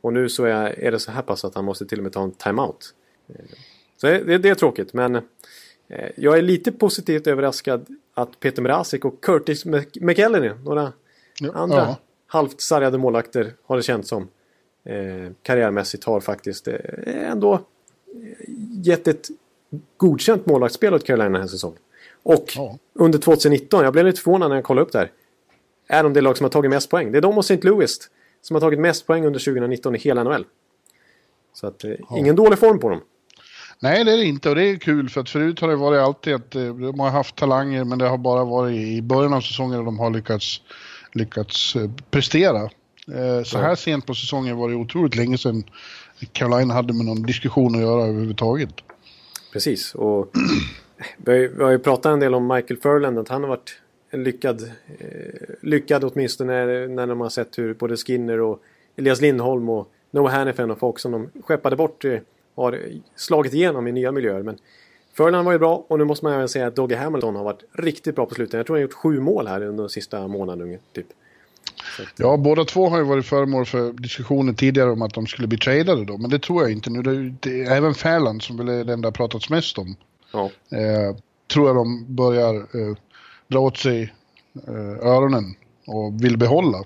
och 0.00 0.12
nu 0.12 0.28
så 0.28 0.44
är, 0.44 0.78
är 0.78 0.92
det 0.92 0.98
så 0.98 1.10
här 1.10 1.22
pass 1.22 1.44
att 1.44 1.54
han 1.54 1.64
måste 1.64 1.86
till 1.86 1.98
och 1.98 2.02
med 2.02 2.12
ta 2.12 2.22
en 2.22 2.32
timeout. 2.32 2.94
Eh, 3.28 3.44
så 3.96 4.06
det, 4.06 4.38
det 4.38 4.48
är 4.48 4.54
tråkigt 4.54 4.92
men 4.92 5.14
eh, 5.88 6.10
jag 6.16 6.38
är 6.38 6.42
lite 6.42 6.72
positivt 6.72 7.26
överraskad 7.26 7.86
att 8.14 8.40
Peter 8.40 8.62
Mrazek 8.62 9.04
och 9.04 9.24
Curtis 9.24 9.64
McElhenney, 10.00 10.52
några 10.64 10.92
ja, 11.40 11.52
andra 11.54 11.76
ja. 11.76 11.96
halvt 12.26 12.60
sargade 12.60 12.98
målakter 12.98 13.52
har 13.64 13.76
det 13.76 13.82
känts 13.82 14.08
som. 14.08 14.28
Karriärmässigt 15.42 16.04
har 16.04 16.20
faktiskt 16.20 16.68
ändå 17.06 17.60
gett 18.82 19.08
ett 19.08 19.28
godkänt 19.96 20.46
målvaktsspel 20.46 20.94
åt 20.94 21.04
Carolina 21.04 21.30
den 21.30 21.40
här 21.40 21.48
säsongen. 21.48 21.78
Och 22.24 22.52
ja. 22.56 22.78
under 22.94 23.18
2019, 23.18 23.84
jag 23.84 23.92
blev 23.92 24.06
lite 24.06 24.20
förvånad 24.20 24.48
när 24.48 24.56
jag 24.56 24.64
kollade 24.64 24.86
upp 24.86 24.92
det 24.92 24.98
här. 24.98 25.10
Är 25.88 26.02
de 26.02 26.12
det 26.12 26.20
lag 26.20 26.36
som 26.36 26.44
har 26.44 26.50
tagit 26.50 26.70
mest 26.70 26.90
poäng. 26.90 27.12
Det 27.12 27.18
är 27.18 27.22
de 27.22 27.38
och 27.38 27.44
St. 27.44 27.60
Louis 27.62 27.98
som 28.42 28.54
har 28.54 28.60
tagit 28.60 28.80
mest 28.80 29.06
poäng 29.06 29.26
under 29.26 29.40
2019 29.40 29.96
i 29.96 29.98
hela 29.98 30.24
NHL. 30.24 30.44
Så 31.54 31.66
att, 31.66 31.84
eh, 31.84 31.90
ja. 32.10 32.18
ingen 32.18 32.36
dålig 32.36 32.58
form 32.58 32.78
på 32.78 32.88
dem. 32.88 33.00
Nej, 33.80 34.04
det 34.04 34.12
är 34.12 34.16
det 34.16 34.24
inte 34.24 34.48
och 34.48 34.54
det 34.54 34.64
är 34.64 34.76
kul 34.76 35.08
för 35.08 35.20
att 35.20 35.30
förut 35.30 35.60
har 35.60 35.68
det 35.68 35.76
varit 35.76 36.00
alltid 36.00 36.34
att 36.34 36.54
eh, 36.54 36.74
de 36.74 37.00
har 37.00 37.10
haft 37.10 37.36
talanger 37.36 37.84
men 37.84 37.98
det 37.98 38.08
har 38.08 38.18
bara 38.18 38.44
varit 38.44 38.76
i 38.76 39.02
början 39.02 39.34
av 39.34 39.40
säsongen 39.40 39.84
de 39.84 39.98
har 39.98 40.10
lyckats, 40.10 40.60
lyckats 41.12 41.76
eh, 41.76 41.90
prestera. 42.10 42.70
Så 43.44 43.58
här 43.58 43.74
sent 43.74 44.06
på 44.06 44.14
säsongen 44.14 44.56
var 44.56 44.68
det 44.68 44.74
otroligt 44.74 45.16
länge 45.16 45.38
sedan 45.38 45.64
Carolina 46.32 46.74
hade 46.74 46.92
med 46.92 47.06
någon 47.06 47.22
diskussion 47.22 47.74
att 47.74 47.80
göra 47.80 48.02
överhuvudtaget. 48.02 48.74
Precis, 49.52 49.94
och 49.94 50.30
vi 51.16 51.62
har 51.62 51.70
ju 51.70 51.78
pratat 51.78 52.12
en 52.12 52.20
del 52.20 52.34
om 52.34 52.46
Michael 52.46 52.80
Furland, 52.80 53.18
att 53.18 53.28
han 53.28 53.42
har 53.42 53.48
varit 53.48 53.78
en 54.10 54.24
lyckad, 54.24 54.62
eh, 54.98 55.08
lyckad 55.60 56.04
åtminstone 56.04 56.66
när, 56.66 56.88
när 56.88 57.06
de 57.06 57.20
har 57.20 57.28
sett 57.28 57.58
hur 57.58 57.74
både 57.74 57.96
Skinner 57.96 58.40
och 58.40 58.62
Elias 58.96 59.20
Lindholm 59.20 59.68
och 59.68 59.90
Noah 60.10 60.32
Hannifin 60.32 60.70
och 60.70 60.78
folk 60.78 60.98
som 60.98 61.12
de 61.12 61.28
skeppade 61.42 61.76
bort 61.76 62.04
eh, 62.04 62.18
har 62.54 62.80
slagit 63.16 63.54
igenom 63.54 63.86
i 63.86 63.92
nya 63.92 64.12
miljöer. 64.12 64.42
Men 64.42 64.58
Furland 65.16 65.44
var 65.44 65.52
ju 65.52 65.58
bra 65.58 65.84
och 65.88 65.98
nu 65.98 66.04
måste 66.04 66.24
man 66.24 66.34
även 66.34 66.48
säga 66.48 66.66
att 66.66 66.76
Dogge 66.76 66.96
Hamilton 66.96 67.36
har 67.36 67.44
varit 67.44 67.64
riktigt 67.72 68.14
bra 68.16 68.26
på 68.26 68.34
slutet. 68.34 68.54
Jag 68.54 68.66
tror 68.66 68.76
han 68.76 68.80
har 68.80 68.82
gjort 68.82 68.92
sju 68.92 69.20
mål 69.20 69.46
här 69.46 69.62
under 69.62 69.84
de 69.84 69.88
sista 69.88 70.28
månaden 70.28 70.78
typ. 70.92 71.06
Ja, 72.16 72.36
båda 72.36 72.64
två 72.64 72.88
har 72.88 72.98
ju 72.98 73.04
varit 73.04 73.26
föremål 73.26 73.66
för 73.66 73.92
diskussioner 73.92 74.52
tidigare 74.52 74.90
om 74.90 75.02
att 75.02 75.14
de 75.14 75.26
skulle 75.26 75.48
bli 75.48 75.58
tradade 75.58 76.04
då, 76.04 76.18
men 76.18 76.30
det 76.30 76.38
tror 76.38 76.62
jag 76.62 76.72
inte 76.72 76.90
nu. 76.90 77.02
Det, 77.02 77.34
det, 77.40 77.62
även 77.62 77.94
Färland 77.94 78.42
som 78.42 78.56
väl 78.56 78.68
är 78.68 78.84
den 78.84 79.00
det 79.00 79.06
har 79.06 79.12
pratats 79.12 79.50
mest 79.50 79.78
om. 79.78 79.96
Ja. 80.34 80.50
Eh, 80.78 81.16
tror 81.52 81.66
jag 81.66 81.76
de 81.76 82.14
börjar 82.14 82.54
eh, 82.54 82.96
dra 83.48 83.58
åt 83.58 83.76
sig 83.76 84.14
eh, 84.66 85.08
öronen 85.08 85.54
och 85.86 86.24
vill 86.24 86.38
behålla. 86.38 86.78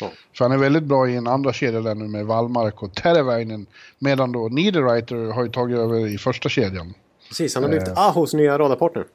Ja. 0.00 0.10
För 0.36 0.44
han 0.44 0.52
är 0.52 0.58
väldigt 0.58 0.82
bra 0.82 1.08
i 1.08 1.16
en 1.16 1.26
andra 1.26 1.52
kedja 1.52 1.80
där 1.80 1.94
nu 1.94 2.08
med 2.08 2.26
Wallmark 2.26 2.82
och 2.82 2.94
Teravainen. 2.94 3.66
Medan 3.98 4.32
då 4.32 4.48
Niederreiter 4.48 5.32
har 5.32 5.44
ju 5.44 5.50
tagit 5.50 5.78
över 5.78 6.06
i 6.06 6.18
första 6.18 6.48
kedjan. 6.48 6.94
Precis, 7.28 7.54
han 7.54 7.64
har 7.64 7.70
blivit 7.70 7.88
eh, 7.88 7.98
Ahos 7.98 8.34
nya 8.34 8.58
radarpartner. 8.58 9.06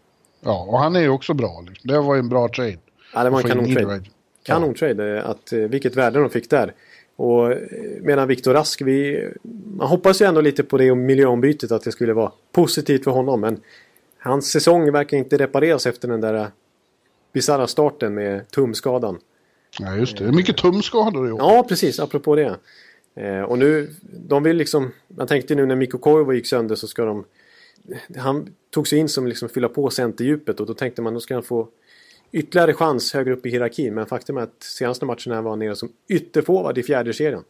Ja, 0.42 0.66
och 0.70 0.80
han 0.80 0.96
är 0.96 1.00
ju 1.00 1.10
också 1.10 1.34
bra. 1.34 1.64
Liksom. 1.68 1.92
Det 1.92 2.00
var 2.00 2.16
ju 2.16 2.20
en 2.20 2.30
bra 2.30 2.48
trade. 2.48 2.78
Ja, 3.14 3.24
det 3.24 3.30
var 3.30 3.42
en 3.42 3.48
kanontrade. 3.48 4.04
Kanontrade, 4.44 5.08
ja. 5.08 5.22
att 5.22 5.54
eh, 5.54 5.60
vilket 5.60 5.96
värde 5.96 6.20
de 6.20 6.30
fick 6.30 6.50
där. 6.50 6.74
Och 7.18 7.52
eh, 7.52 7.58
medan 8.02 8.28
Viktor 8.28 8.54
Rask, 8.54 8.82
vi, 8.82 9.28
man 9.78 9.88
hoppas 9.88 10.22
ju 10.22 10.26
ändå 10.26 10.42
lite 10.42 10.64
på 10.64 10.78
det 10.78 10.96
miljöombytet 10.96 11.72
att 11.72 11.84
det 11.84 11.92
skulle 11.92 12.14
vara 12.14 12.32
positivt 12.52 13.04
för 13.04 13.12
honom. 13.12 13.42
Men 13.42 13.60
hans 14.20 14.52
säsong 14.52 14.92
verkar 14.92 15.18
inte 15.18 15.38
repareras 15.38 15.86
efter 15.86 16.08
den 16.08 16.22
där 16.22 16.48
bisarra 17.34 17.68
starten 17.68 18.14
med 18.14 18.52
tumskadan. 18.52 19.20
Ja 19.80 19.96
just 19.96 20.18
det, 20.18 20.24
det 20.24 20.30
är 20.30 20.34
mycket 20.34 20.58
tumskador 20.58 21.28
i 21.28 21.32
år. 21.32 21.40
Ja 21.40 21.66
precis, 21.70 22.00
apropå 22.00 22.36
det. 22.36 22.58
Eh, 23.16 23.42
och 23.42 23.60
nu, 23.60 23.94
de 24.02 24.44
vill 24.44 24.58
liksom, 24.58 24.92
man 25.08 25.28
tänkte 25.28 25.56
nu 25.56 25.66
när 25.66 25.76
Mikko 25.76 25.98
Koivu 25.98 26.36
gick 26.36 26.48
sönder 26.48 26.76
så 26.76 26.88
ska 26.88 27.06
de 27.06 27.26
han 28.18 28.50
tog 28.70 28.88
sig 28.88 29.00
in 29.00 29.10
som 29.10 29.28
liksom 29.28 29.50
fylla 29.50 29.70
på 29.70 29.90
centerdjupet 29.90 30.60
och 30.60 30.66
då 30.66 30.74
tänkte 30.74 31.02
man 31.02 31.14
då 31.14 31.20
ska 31.20 31.34
han 31.34 31.44
få 31.44 31.68
ytterligare 32.32 32.74
chans 32.74 33.14
högre 33.14 33.34
upp 33.34 33.46
i 33.46 33.50
hierarkin. 33.50 33.94
Men 33.94 34.06
faktum 34.06 34.38
är 34.38 34.42
att 34.42 34.64
senaste 34.64 35.06
matchen 35.06 35.34
här 35.34 35.42
var 35.42 35.56
nere 35.56 35.76
som 35.76 35.90
ytterforward 36.08 36.78
i 36.78 36.84
fjärde 36.84 37.14
serien. 37.14 37.44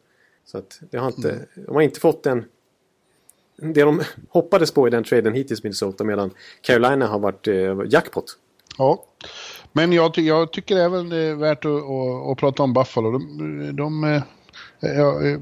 Så 0.45 0.57
att 0.57 0.79
det 0.91 0.97
har 0.97 1.07
inte, 1.07 1.29
mm. 1.29 1.45
de 1.55 1.75
har 1.75 1.81
inte 1.81 1.99
fått 1.99 2.23
den 2.23 2.45
det 3.61 3.81
de 3.81 4.01
hoppades 4.29 4.71
på 4.71 4.87
i 4.87 4.91
den 4.91 5.03
traden 5.03 5.33
hittills 5.33 5.63
Minnesota 5.63 6.03
medan 6.03 6.31
Carolina 6.61 7.07
har 7.07 7.19
varit 7.19 7.47
eh, 7.47 7.77
jackpot. 7.87 8.25
Ja, 8.77 9.03
men 9.73 9.91
jag, 9.91 10.17
jag, 10.17 10.53
tycker 10.53 10.77
även 10.77 11.09
det 11.09 11.17
är 11.17 11.35
värt 11.35 11.65
att, 11.65 11.71
att, 11.71 12.31
att 12.31 12.37
prata 12.37 12.63
om 12.63 12.73
Buffalo. 12.73 13.11
De, 13.11 13.75
de, 13.75 14.03
eh, 14.03 14.21
jag, 14.79 15.41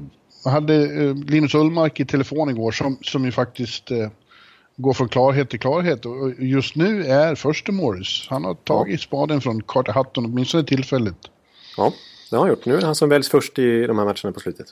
hade 0.50 0.74
eh, 0.74 1.14
Linus 1.14 1.54
Ullmark 1.54 2.00
i 2.00 2.04
telefon 2.04 2.50
igår 2.50 2.72
som, 2.72 2.98
som 3.02 3.24
ju 3.24 3.32
faktiskt 3.32 3.90
eh, 3.90 4.08
går 4.76 4.92
från 4.92 5.08
klarhet 5.08 5.50
till 5.50 5.60
klarhet. 5.60 6.06
Och 6.06 6.32
just 6.38 6.76
nu 6.76 7.04
är 7.04 7.34
förste 7.34 7.72
Morris. 7.72 8.26
Han 8.28 8.44
har 8.44 8.54
tagit 8.54 9.00
ja. 9.00 9.06
spaden 9.06 9.40
från 9.40 9.62
Carter 9.62 9.92
Hutton 9.92 10.24
åtminstone 10.24 10.64
tillfälligt. 10.64 11.30
Ja, 11.76 11.92
det 12.30 12.36
har 12.36 12.42
han 12.42 12.50
gjort. 12.50 12.66
Nu 12.66 12.76
är 12.76 12.82
han 12.82 12.94
som 12.94 13.08
väljs 13.08 13.28
först 13.28 13.58
i 13.58 13.86
de 13.86 13.98
här 13.98 14.04
matcherna 14.04 14.32
på 14.32 14.40
slutet. 14.40 14.66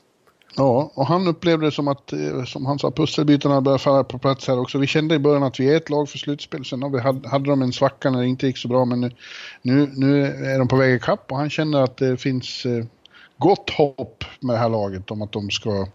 Ja, 0.56 0.92
och 0.94 1.06
han 1.06 1.28
upplevde 1.28 1.66
det 1.66 1.72
som 1.72 1.88
att, 1.88 2.12
eh, 2.12 2.44
som 2.44 2.66
han 2.66 2.78
sa, 2.78 2.90
pusselbitarna 2.90 3.60
börjar 3.60 3.78
falla 3.78 4.04
på 4.04 4.18
plats 4.18 4.48
här 4.48 4.60
också. 4.60 4.78
Vi 4.78 4.86
kände 4.86 5.14
i 5.14 5.18
början 5.18 5.42
att 5.42 5.60
vi 5.60 5.72
är 5.72 5.76
ett 5.76 5.90
lag 5.90 6.08
för 6.08 6.18
slutspel. 6.18 6.64
Sen 6.64 6.92
vi 6.92 7.00
hade, 7.00 7.28
hade 7.28 7.50
de 7.50 7.62
en 7.62 7.72
svacka 7.72 8.10
när 8.10 8.20
det 8.20 8.26
inte 8.26 8.46
gick 8.46 8.58
så 8.58 8.68
bra, 8.68 8.84
men 8.84 9.00
nu, 9.00 9.10
nu, 9.62 9.90
nu 9.94 10.24
är 10.24 10.58
de 10.58 10.68
på 10.68 10.76
väg 10.76 10.94
ikapp 10.94 11.32
och 11.32 11.38
han 11.38 11.50
känner 11.50 11.82
att 11.82 11.96
det 11.96 12.16
finns 12.16 12.66
eh, 12.66 12.84
gott 13.38 13.70
hopp 13.70 14.24
med 14.40 14.54
det 14.54 14.58
här 14.58 14.68
laget 14.68 15.10
om 15.10 15.22
att 15.22 15.32
de 15.32 15.50
ska, 15.50 15.86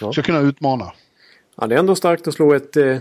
ja. 0.00 0.12
ska 0.12 0.22
kunna 0.22 0.40
utmana. 0.40 0.92
Ja, 1.60 1.66
det 1.66 1.74
är 1.74 1.78
ändå 1.78 1.94
starkt 1.94 2.28
att 2.28 2.34
slå 2.34 2.54
ett 2.54 2.76
eh, 2.76 2.98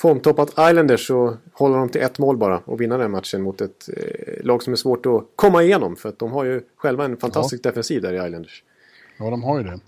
formtoppat 0.00 0.50
Islanders 0.50 1.10
och 1.10 1.34
hålla 1.52 1.76
dem 1.76 1.88
till 1.88 2.00
ett 2.00 2.18
mål 2.18 2.36
bara 2.36 2.58
och 2.64 2.80
vinna 2.80 2.98
den 2.98 3.10
matchen 3.10 3.42
mot 3.42 3.60
ett 3.60 3.88
eh, 3.96 4.44
lag 4.44 4.62
som 4.62 4.72
är 4.72 4.76
svårt 4.76 5.06
att 5.06 5.24
komma 5.36 5.62
igenom. 5.62 5.96
För 5.96 6.08
att 6.08 6.18
de 6.18 6.32
har 6.32 6.44
ju 6.44 6.62
själva 6.76 7.04
en 7.04 7.16
fantastisk 7.16 7.60
ja. 7.64 7.70
defensiv 7.70 8.02
där 8.02 8.12
i 8.12 8.26
Islanders. 8.26 8.62
Ja, 9.18 9.30
de 9.30 9.42
har 9.42 9.58
ju 9.58 9.64
det. 9.64 9.80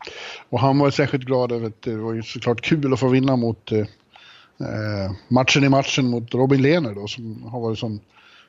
Och 0.48 0.60
han 0.60 0.78
var 0.78 0.90
särskilt 0.90 1.24
glad 1.24 1.52
över 1.52 1.66
att 1.66 1.82
det 1.82 1.96
var 1.96 2.12
ju 2.12 2.22
såklart 2.22 2.60
kul 2.60 2.92
att 2.92 3.00
få 3.00 3.08
vinna 3.08 3.36
mot 3.36 3.72
eh, 3.72 3.78
eh 3.78 5.12
matchen 5.28 5.64
i 5.64 5.68
matchen 5.68 6.06
mot 6.06 6.34
Robin 6.34 6.62
Lehner 6.62 6.94
då 6.94 7.06
som 7.06 7.42
har 7.42 7.60
varit 7.60 7.78
sån 7.78 8.00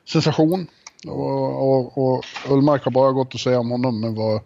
sensation. 0.04 0.66
Och, 1.06 1.72
och, 1.72 1.98
och 1.98 2.24
Ullmark 2.48 2.84
har 2.84 2.90
bara 2.90 3.12
gått 3.12 3.34
att 3.34 3.40
säga 3.40 3.60
om 3.60 3.70
honom 3.70 4.00
men 4.00 4.14
var, 4.14 4.40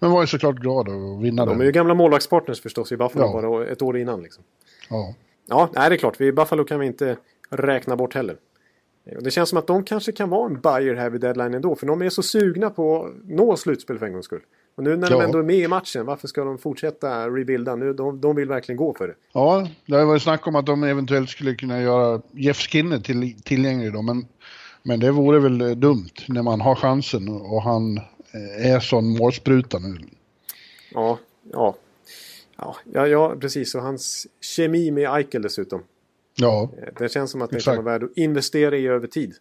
men 0.00 0.10
var 0.10 0.20
ju 0.20 0.26
såklart 0.26 0.56
glad 0.56 0.88
att 0.88 1.22
vinna 1.22 1.46
De 1.46 1.60
är 1.60 1.64
ju 1.64 1.72
gamla 1.72 1.94
målvaktspartners 1.94 2.60
förstås 2.60 2.92
i 2.92 2.96
Buffalo 2.96 3.24
ja. 3.24 3.32
bara 3.32 3.66
ett 3.66 3.82
år 3.82 3.98
innan 3.98 4.22
liksom. 4.22 4.44
Ja. 4.90 5.14
Ja, 5.48 5.68
nej, 5.74 5.88
det 5.90 5.96
är 5.96 5.98
klart. 5.98 6.20
I 6.20 6.32
Buffalo 6.32 6.64
kan 6.64 6.80
vi 6.80 6.86
inte 6.86 7.16
räkna 7.50 7.96
bort 7.96 8.14
heller. 8.14 8.36
Det 9.20 9.30
känns 9.30 9.48
som 9.48 9.58
att 9.58 9.66
de 9.66 9.84
kanske 9.84 10.12
kan 10.12 10.30
vara 10.30 10.46
en 10.46 10.60
buyer 10.60 10.94
här 10.94 11.10
vid 11.10 11.20
deadline 11.20 11.54
ändå. 11.54 11.74
För 11.74 11.86
de 11.86 12.02
är 12.02 12.10
så 12.10 12.22
sugna 12.22 12.70
på 12.70 13.04
att 13.04 13.12
nå 13.24 13.56
slutspel 13.56 13.98
för 13.98 14.06
en 14.06 14.12
gångs 14.12 14.24
skull. 14.24 14.40
Och 14.76 14.84
nu 14.84 14.96
när 14.96 15.10
ja. 15.10 15.18
de 15.18 15.24
ändå 15.24 15.38
är 15.38 15.42
med 15.42 15.56
i 15.56 15.68
matchen, 15.68 16.06
varför 16.06 16.28
ska 16.28 16.44
de 16.44 16.58
fortsätta 16.58 17.28
rebuilda? 17.28 17.76
Nu, 17.76 17.92
de, 17.92 18.20
de 18.20 18.36
vill 18.36 18.48
verkligen 18.48 18.76
gå 18.76 18.94
för 18.94 19.08
det. 19.08 19.14
Ja, 19.32 19.68
det 19.86 19.96
har 19.96 20.04
varit 20.04 20.22
snack 20.22 20.46
om 20.46 20.56
att 20.56 20.66
de 20.66 20.84
eventuellt 20.84 21.30
skulle 21.30 21.54
kunna 21.54 21.82
göra 21.82 22.22
Jeff 22.32 22.56
Skinner 22.56 22.98
till, 22.98 23.42
tillgänglig 23.42 23.92
då. 23.92 24.02
Men, 24.02 24.26
men 24.82 25.00
det 25.00 25.10
vore 25.10 25.38
väl 25.38 25.60
eh, 25.60 25.70
dumt 25.70 26.14
när 26.28 26.42
man 26.42 26.60
har 26.60 26.74
chansen 26.74 27.28
och 27.28 27.62
han 27.62 27.98
eh, 27.98 28.04
är 28.58 28.80
sån 28.80 29.18
målspruta 29.18 29.78
nu. 29.78 29.98
Ja, 30.94 31.18
ja. 31.52 31.76
Ja, 32.92 33.06
ja, 33.06 33.36
precis. 33.40 33.74
Och 33.74 33.82
hans 33.82 34.26
kemi 34.40 34.90
med 34.90 35.14
Eichel 35.14 35.42
dessutom. 35.42 35.82
Ja. 36.34 36.70
Eh, 36.78 36.88
det 36.98 37.12
känns 37.12 37.30
som 37.30 37.42
att 37.42 37.50
det 37.50 37.64
kan 37.64 37.76
vara 37.84 37.84
värd 37.84 38.04
att 38.04 38.16
investera 38.16 38.76
i 38.76 38.86
över 38.86 39.06
tid. 39.06 39.34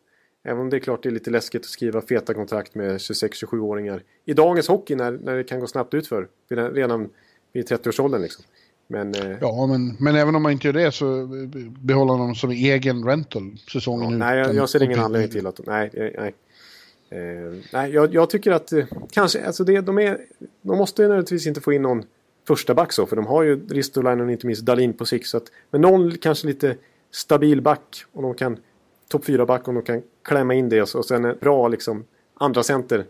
Även 0.44 0.62
om 0.62 0.70
det 0.70 0.78
är 0.78 0.80
klart 0.80 1.04
det 1.04 1.10
är 1.10 1.14
lite 1.14 1.30
läskigt 1.30 1.62
att 1.62 1.68
skriva 1.68 2.02
feta 2.02 2.34
kontrakt 2.34 2.76
med 2.76 2.98
26-27-åringar 2.98 4.04
i 4.26 4.34
dagens 4.34 4.68
hockey 4.68 4.96
när, 4.96 5.12
när 5.12 5.36
det 5.36 5.44
kan 5.44 5.60
gå 5.60 5.68
snabbt 5.68 5.94
utför. 5.94 6.28
Redan 6.50 7.10
vid 7.54 7.70
30-årsåldern 7.70 8.22
liksom. 8.22 8.46
Men, 8.88 9.16
eh, 9.16 9.38
ja, 9.42 9.68
men, 9.68 9.96
men 10.00 10.16
även 10.16 10.36
om 10.36 10.44
man 10.44 10.52
inte 10.52 10.68
gör 10.68 10.74
det 10.74 10.92
så 10.92 11.28
behåller 11.80 12.14
de 12.14 12.36
som 12.36 12.52
egen 12.52 13.06
rental 13.06 13.58
säsongen 13.72 14.10
ja, 14.10 14.14
ut. 14.14 14.20
Nej, 14.20 14.38
jag, 14.38 14.56
jag 14.56 14.70
ser 14.70 14.84
ingen 14.84 15.00
anledning 15.00 15.32
till 15.32 15.48
att... 15.48 15.66
Nej, 15.66 16.14
nej. 16.18 16.34
Eh, 17.10 17.54
nej 17.74 17.92
jag, 17.92 18.14
jag, 18.14 18.30
tycker 18.30 18.52
att 18.52 18.72
eh, 18.72 18.86
kanske, 19.12 19.46
alltså 19.46 19.64
det, 19.64 19.82
de, 19.82 19.98
är, 20.00 20.18
de 20.62 20.78
måste 20.78 21.02
nödvändigtvis 21.02 21.48
inte 21.48 21.62
få 21.62 21.74
in 21.74 21.82
någon 21.82 22.04
första 22.48 22.74
back 22.74 22.94
så, 22.94 23.06
för 23.06 23.16
de 23.16 23.26
har 23.26 23.44
ju 23.44 23.68
Ristolainen 23.68 24.26
och 24.26 24.32
inte 24.32 24.48
minst 24.48 24.62
Dalin 24.62 24.94
på 24.94 25.06
sikt. 25.06 25.34
Men 25.70 25.82
någon 25.82 26.18
kanske 26.18 26.48
lite 26.48 26.76
stabil 27.12 27.62
back 27.62 28.04
och 28.12 28.22
de 28.22 28.34
kan 28.34 28.58
topp 29.08 29.26
4-back 29.26 29.68
om 29.68 29.76
de 29.76 29.84
kan 29.84 30.02
klämma 30.24 30.54
in 30.54 30.70
det 30.70 30.96
och 30.96 31.06
sen 31.06 31.26
en 31.26 31.38
bra 31.40 31.68
liksom, 31.68 32.06
andra 32.34 32.64
center. 32.64 33.06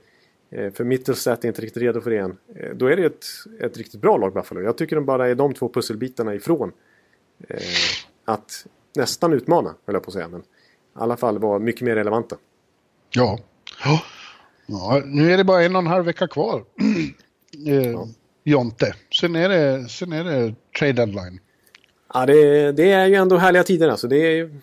Eh, 0.50 0.72
för 0.72 0.84
Mittelstadt 0.84 1.44
är 1.44 1.48
inte 1.48 1.62
riktigt 1.62 1.84
redo 1.84 2.02
för 2.02 2.10
det 2.10 2.18
än. 2.18 2.38
Eh, 2.56 2.76
då 2.76 2.86
är 2.86 2.96
det 2.96 3.06
ett, 3.06 3.26
ett 3.60 3.78
riktigt 3.78 4.02
bra 4.02 4.18
lag 4.18 4.34
Buffalo. 4.34 4.62
Jag 4.62 4.78
tycker 4.78 4.96
de 4.96 5.06
bara 5.06 5.28
är 5.28 5.36
de 5.36 5.54
två 5.54 5.70
pusselbitarna 5.70 6.36
ifrån 6.36 6.72
eh, 7.48 7.58
att 8.26 8.66
nästan 8.96 9.34
utmana, 9.34 9.76
höll 9.86 9.94
jag 9.94 10.04
på 10.04 10.10
att 10.10 10.14
säga. 10.14 10.28
Men 10.28 10.40
i 10.40 10.44
alla 10.94 11.18
fall 11.18 11.40
vara 11.40 11.60
mycket 11.60 11.82
mer 11.82 11.96
relevanta. 11.96 12.38
Ja 13.10 13.40
ja. 13.84 14.04
ja 14.66 15.02
nu 15.06 15.34
är 15.34 15.38
det 15.38 15.44
bara 15.44 15.64
en 15.64 15.76
och 15.76 15.82
en 15.82 15.88
halv 15.88 16.06
vecka 16.06 16.28
kvar. 16.28 16.64
eh, 17.68 17.92
ja. 17.92 18.08
Jonte. 18.44 18.96
Sen 19.20 19.36
är 19.36 19.50
det, 19.50 19.90
sen 19.90 20.12
är 20.12 20.24
det 20.24 20.56
trade 20.80 20.94
deadline. 20.94 21.40
Ja, 22.14 22.26
det, 22.26 22.72
det 22.72 22.92
är 22.92 23.06
ju 23.06 23.16
ändå 23.16 23.38
härliga 23.38 23.64
tider 23.64 23.90
alltså. 23.90 24.08
Det 24.08 24.18
är 24.18 24.60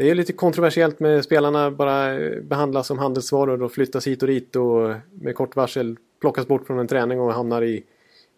det 0.00 0.10
är 0.10 0.14
lite 0.14 0.32
kontroversiellt 0.32 1.00
med 1.00 1.24
spelarna 1.24 1.70
bara 1.70 2.18
behandlas 2.42 2.86
som 2.86 2.98
handelsvaror 2.98 3.62
och 3.62 3.72
flyttas 3.72 4.06
hit 4.06 4.22
och 4.22 4.28
dit 4.28 4.56
och 4.56 4.94
med 5.12 5.34
kort 5.34 5.56
varsel 5.56 5.96
plockas 6.20 6.48
bort 6.48 6.66
från 6.66 6.78
en 6.78 6.88
träning 6.88 7.20
och 7.20 7.32
hamnar 7.32 7.62
i, 7.62 7.84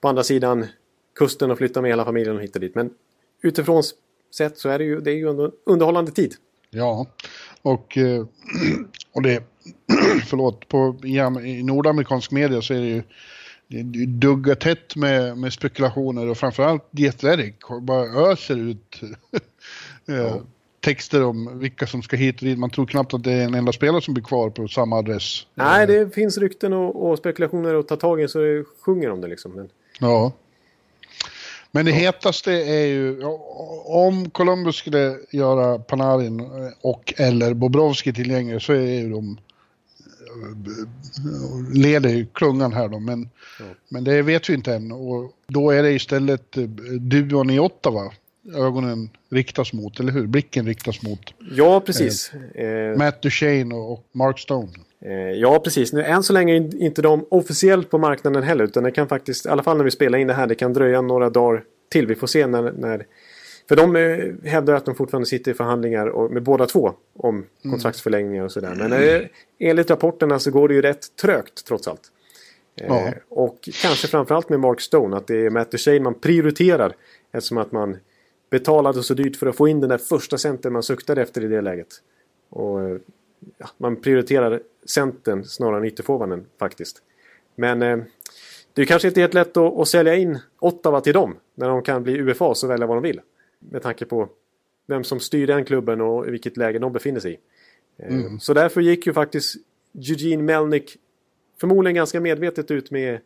på 0.00 0.08
andra 0.08 0.22
sidan 0.22 0.66
kusten 1.14 1.50
och 1.50 1.58
flyttar 1.58 1.82
med 1.82 1.90
hela 1.90 2.04
familjen 2.04 2.36
och 2.36 2.42
hit 2.42 2.54
och 2.54 2.60
dit. 2.60 2.74
Men 2.74 2.90
utifrån 3.42 3.82
sett 4.34 4.58
så 4.58 4.68
är 4.68 4.78
det 4.78 4.84
ju, 4.84 5.00
det 5.00 5.10
är 5.10 5.14
ju 5.14 5.30
ändå 5.30 5.52
underhållande 5.66 6.12
tid. 6.12 6.34
Ja, 6.70 7.06
och, 7.62 7.98
eh, 7.98 8.26
och 9.12 9.22
det, 9.22 9.44
förlåt, 10.26 10.68
på, 10.68 10.96
i 11.44 11.62
nordamerikansk 11.62 12.30
media 12.30 12.62
så 12.62 12.74
är 12.74 12.80
det 12.80 12.86
ju 12.86 13.02
det 13.68 14.06
duggar 14.06 14.54
tätt 14.54 14.96
med, 14.96 15.38
med 15.38 15.52
spekulationer 15.52 16.26
och 16.26 16.38
framförallt 16.38 16.82
The 16.96 17.08
Athletic 17.08 17.54
bara 17.82 18.30
öser 18.32 18.56
ut 18.56 19.00
ja 20.06 20.40
texter 20.82 21.24
om 21.24 21.58
vilka 21.58 21.86
som 21.86 22.02
ska 22.02 22.16
hit 22.16 22.36
och 22.36 22.46
dit. 22.46 22.58
Man 22.58 22.70
tror 22.70 22.86
knappt 22.86 23.14
att 23.14 23.24
det 23.24 23.32
är 23.32 23.44
en 23.44 23.54
enda 23.54 23.72
spelare 23.72 24.02
som 24.02 24.14
blir 24.14 24.24
kvar 24.24 24.50
på 24.50 24.68
samma 24.68 24.98
adress. 24.98 25.46
Nej, 25.54 25.86
det 25.86 26.14
finns 26.14 26.38
rykten 26.38 26.72
och, 26.72 27.10
och 27.10 27.18
spekulationer 27.18 27.74
att 27.74 27.88
ta 27.88 27.96
tag 27.96 28.20
i 28.20 28.28
så 28.28 28.38
det 28.38 28.64
sjunger 28.84 29.10
om 29.10 29.20
det 29.20 29.28
liksom. 29.28 29.52
Men... 29.52 29.68
Ja. 30.00 30.32
Men 31.70 31.84
det 31.84 31.90
ja. 31.90 31.96
hetaste 31.96 32.52
är 32.52 32.86
ju 32.86 33.24
om 33.84 34.30
Columbus 34.30 34.76
skulle 34.76 35.16
göra 35.30 35.78
Panarin 35.78 36.50
och 36.80 37.14
eller 37.16 37.54
Bobrovski 37.54 38.12
tillgängliga 38.12 38.60
så 38.60 38.72
är 38.72 39.00
ju 39.00 39.10
de 39.10 39.38
leder 41.74 42.26
klungan 42.32 42.72
här 42.72 42.88
då. 42.88 42.98
Men, 42.98 43.28
ja. 43.58 43.64
men 43.88 44.04
det 44.04 44.22
vet 44.22 44.50
vi 44.50 44.54
inte 44.54 44.74
än. 44.74 44.92
Och 44.92 45.32
då 45.46 45.70
är 45.70 45.82
det 45.82 45.92
istället 45.92 46.56
duon 47.00 47.50
i 47.50 47.58
Ottawa 47.58 48.12
ögonen 48.54 49.10
riktas 49.30 49.72
mot, 49.72 50.00
eller 50.00 50.12
hur? 50.12 50.26
Blicken 50.26 50.66
riktas 50.66 51.02
mot. 51.02 51.34
Ja, 51.52 51.80
precis. 51.80 52.32
Eh, 52.54 52.98
Matt 52.98 53.22
Duchene 53.22 53.74
och 53.74 54.06
Mark 54.12 54.38
Stone. 54.38 54.68
Eh, 55.00 55.12
ja, 55.12 55.58
precis. 55.58 55.92
Nu, 55.92 56.04
än 56.04 56.22
så 56.22 56.32
länge 56.32 56.54
är 56.54 56.82
inte 56.82 57.02
de 57.02 57.26
officiellt 57.30 57.90
på 57.90 57.98
marknaden 57.98 58.42
heller. 58.42 58.64
Utan 58.64 58.82
det 58.82 58.90
kan 58.90 59.08
faktiskt, 59.08 59.46
i 59.46 59.48
alla 59.48 59.62
fall 59.62 59.76
när 59.76 59.84
vi 59.84 59.90
spelar 59.90 60.18
in 60.18 60.26
det 60.26 60.34
här, 60.34 60.46
det 60.46 60.54
kan 60.54 60.72
dröja 60.72 61.00
några 61.00 61.30
dagar 61.30 61.64
till. 61.88 62.06
Vi 62.06 62.14
får 62.14 62.26
se 62.26 62.46
när... 62.46 62.72
när 62.72 63.06
för 63.72 63.76
de 63.76 63.96
eh, 63.96 64.50
hävdar 64.50 64.74
att 64.74 64.84
de 64.84 64.94
fortfarande 64.94 65.26
sitter 65.26 65.50
i 65.50 65.54
förhandlingar 65.54 66.06
och, 66.06 66.30
med 66.30 66.42
båda 66.42 66.66
två 66.66 66.94
om 67.16 67.36
mm. 67.36 67.46
kontraktsförlängningar 67.62 68.44
och 68.44 68.52
sådär. 68.52 68.74
Men 68.74 68.92
eh, 68.92 69.28
enligt 69.58 69.90
rapporterna 69.90 70.38
så 70.38 70.50
går 70.50 70.68
det 70.68 70.74
ju 70.74 70.82
rätt 70.82 71.16
trögt 71.16 71.64
trots 71.64 71.88
allt. 71.88 72.12
Eh, 72.80 72.86
ja. 72.86 73.12
Och 73.28 73.68
kanske 73.82 74.08
framförallt 74.08 74.48
med 74.48 74.60
Mark 74.60 74.80
Stone, 74.80 75.16
att 75.16 75.26
det 75.26 75.46
är 75.46 75.50
Matt 75.50 75.70
Duchene 75.70 76.00
man 76.00 76.14
prioriterar. 76.14 76.96
Eftersom 77.32 77.58
att 77.58 77.72
man 77.72 77.96
betalade 78.50 79.02
så 79.02 79.14
dyrt 79.14 79.36
för 79.36 79.46
att 79.46 79.56
få 79.56 79.68
in 79.68 79.80
den 79.80 79.90
där 79.90 79.98
första 79.98 80.38
centern 80.38 80.72
man 80.72 80.82
suktade 80.82 81.22
efter 81.22 81.44
i 81.44 81.46
det 81.46 81.60
läget. 81.60 81.88
Och 82.50 82.80
ja, 83.58 83.66
Man 83.76 83.96
prioriterar 83.96 84.62
centern 84.86 85.44
snarare 85.44 85.78
än 85.78 85.84
ytterforwarden 85.84 86.46
faktiskt. 86.58 87.02
Men 87.56 87.82
eh, 87.82 87.98
det 88.72 88.82
är 88.82 88.86
kanske 88.86 89.08
inte 89.08 89.20
helt 89.20 89.34
lätt 89.34 89.56
att, 89.56 89.78
att, 89.78 89.88
sälja 89.88 90.14
in 90.14 90.38
Ottawa 90.60 91.00
till 91.00 91.14
dem 91.14 91.36
när 91.54 91.68
de 91.68 91.82
kan 91.82 92.02
bli 92.02 92.18
UFA 92.18 92.44
och 92.44 92.70
välja 92.70 92.86
vad 92.86 92.96
de 92.96 93.02
vill. 93.02 93.20
Med 93.70 93.82
tanke 93.82 94.04
på 94.04 94.28
vem 94.86 95.04
som 95.04 95.20
styr 95.20 95.46
den 95.46 95.64
klubben 95.64 96.00
och 96.00 96.28
i 96.28 96.30
vilket 96.30 96.56
läge 96.56 96.78
de 96.78 96.92
befinner 96.92 97.20
sig 97.20 97.32
i. 97.32 97.38
Eh, 98.02 98.14
mm. 98.14 98.40
Så 98.40 98.54
därför 98.54 98.80
gick 98.80 99.06
ju 99.06 99.12
faktiskt 99.12 99.56
Eugene 99.94 100.42
Melnick 100.42 100.96
förmodligen 101.60 101.94
ganska 101.94 102.20
medvetet 102.20 102.70
ut 102.70 102.90
med 102.90 103.20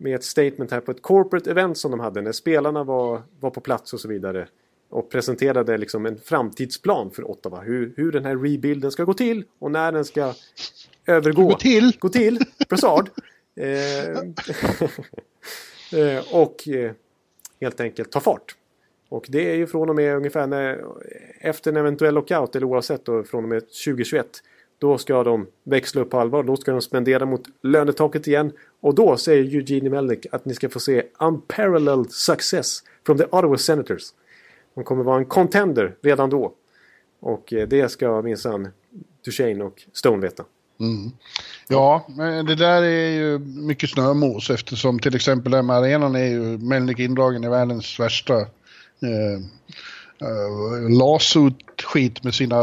med 0.00 0.14
ett 0.14 0.24
statement 0.24 0.70
här 0.70 0.80
på 0.80 0.90
ett 0.90 1.02
corporate 1.02 1.50
event 1.50 1.78
som 1.78 1.90
de 1.90 2.00
hade 2.00 2.22
när 2.22 2.32
spelarna 2.32 2.84
var, 2.84 3.22
var 3.40 3.50
på 3.50 3.60
plats 3.60 3.92
och 3.92 4.00
så 4.00 4.08
vidare. 4.08 4.48
Och 4.88 5.10
presenterade 5.10 5.78
liksom 5.78 6.06
en 6.06 6.18
framtidsplan 6.18 7.10
för 7.10 7.30
Ottawa. 7.30 7.60
Hur, 7.60 7.92
hur 7.96 8.12
den 8.12 8.24
här 8.24 8.36
rebuilden 8.36 8.90
ska 8.90 9.04
gå 9.04 9.14
till 9.14 9.44
och 9.58 9.70
när 9.70 9.92
den 9.92 10.04
ska 10.04 10.34
övergå. 11.06 11.48
Gå 11.48 11.56
till! 11.56 11.96
Gå 11.98 12.08
till! 12.08 12.38
Brassard. 12.68 13.10
eh, 13.56 14.08
eh, 16.00 16.34
och 16.34 16.68
eh, 16.68 16.92
helt 17.60 17.80
enkelt 17.80 18.12
ta 18.12 18.20
fart. 18.20 18.56
Och 19.10 19.26
det 19.28 19.50
är 19.50 19.54
ju 19.54 19.66
från 19.66 19.90
och 19.90 19.96
med 19.96 20.16
ungefär 20.16 20.46
när, 20.46 20.84
efter 21.40 21.70
en 21.70 21.76
eventuell 21.76 22.14
lockout 22.14 22.56
eller 22.56 22.66
oavsett 22.66 23.04
då 23.04 23.22
från 23.22 23.44
och 23.44 23.48
med 23.48 23.60
2021. 23.60 24.26
Då 24.78 24.98
ska 24.98 25.24
de 25.24 25.46
växla 25.64 26.00
upp 26.00 26.10
på 26.10 26.20
allvar. 26.20 26.42
Då 26.42 26.56
ska 26.56 26.72
de 26.72 26.82
spendera 26.82 27.26
mot 27.26 27.42
lönetaket 27.62 28.26
igen. 28.26 28.52
Och 28.80 28.94
då 28.94 29.16
säger 29.16 29.44
Eugenie 29.44 29.90
Melnick 29.90 30.26
att 30.32 30.44
ni 30.44 30.54
ska 30.54 30.68
få 30.68 30.80
se 30.80 31.02
unparalleled 31.18 32.10
success 32.10 32.82
from 33.06 33.18
the 33.18 33.24
Ottawa 33.24 33.56
Senators. 33.56 34.02
De 34.74 34.84
kommer 34.84 35.04
vara 35.04 35.18
en 35.18 35.24
contender 35.24 35.94
redan 36.02 36.30
då. 36.30 36.52
Och 37.20 37.52
eh, 37.52 37.68
det 37.68 37.88
ska 37.88 38.22
minsann 38.22 38.68
Duchene 39.24 39.64
och 39.64 39.82
Stone 39.92 40.22
veta. 40.22 40.44
Mm. 40.80 41.10
Ja, 41.68 42.06
men 42.08 42.46
det 42.46 42.54
där 42.54 42.82
är 42.82 43.10
ju 43.10 43.38
mycket 43.38 43.90
snömos 43.90 44.50
eftersom 44.50 44.98
till 44.98 45.14
exempel 45.14 45.52
den 45.52 45.70
arenan 45.70 46.14
är 46.14 46.26
ju 46.26 46.58
Melnick 46.58 46.98
indragen 46.98 47.44
i 47.44 47.48
världens 47.48 48.00
värsta 48.00 48.46
eh, 49.02 49.42
eh, 50.28 50.98
lasut-skit 50.98 52.24
med 52.24 52.34
sina 52.34 52.62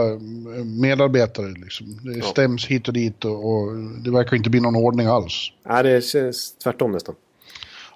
medarbetare. 0.65 1.51
Liksom. 1.51 1.99
Det 2.03 2.21
stäms 2.21 2.65
hit 2.65 2.87
och 2.87 2.93
dit 2.93 3.25
och, 3.25 3.51
och, 3.51 3.77
det 3.77 4.11
verkar 4.11 4.37
inte 4.37 4.49
bli 4.49 4.59
någon 4.59 4.75
ordning 4.75 5.07
alls. 5.07 5.51
Nej, 5.65 5.83
det 5.83 6.05
känns 6.05 6.57
tvärtom 6.57 6.91
nästan. 6.91 7.15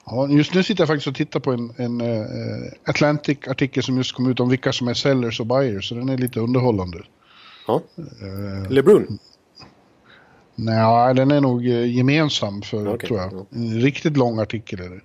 Ja, 0.06 0.28
just 0.30 0.54
nu 0.54 0.64
sitter 0.64 0.82
jag 0.82 0.88
faktiskt 0.88 1.08
och 1.08 1.16
tittar 1.16 1.39
på 1.39 1.52
en, 1.52 1.74
en 1.78 2.02
uh, 2.02 2.72
Atlantic-artikel 2.86 3.84
som 3.84 3.98
just 3.98 4.16
kom 4.16 4.30
ut 4.30 4.39
om 4.39 4.50
vilka 4.50 4.74
som 4.74 4.88
är 4.88 4.94
sellers 4.94 5.39
och 5.39 5.46
buyers, 5.46 5.89
så 5.89 5.96
den 5.96 6.10
är 6.10 6.18
lite 6.18 6.39
underhållande. 6.39 6.98
Ja. 7.68 7.82
Uh, 8.22 8.72
LeBrun? 8.72 9.20
Nej, 10.56 11.14
den 11.16 11.32
är 11.32 11.42
nog 11.42 11.66
gemensam 11.66 12.62
för, 12.62 12.88
okay. 12.88 13.08
tror 13.08 13.20
jag. 13.20 13.46
En 13.52 13.82
riktigt 13.82 14.18
lång 14.18 14.39
artikel 14.39 14.80
är 14.80 14.89
det. 14.89 15.02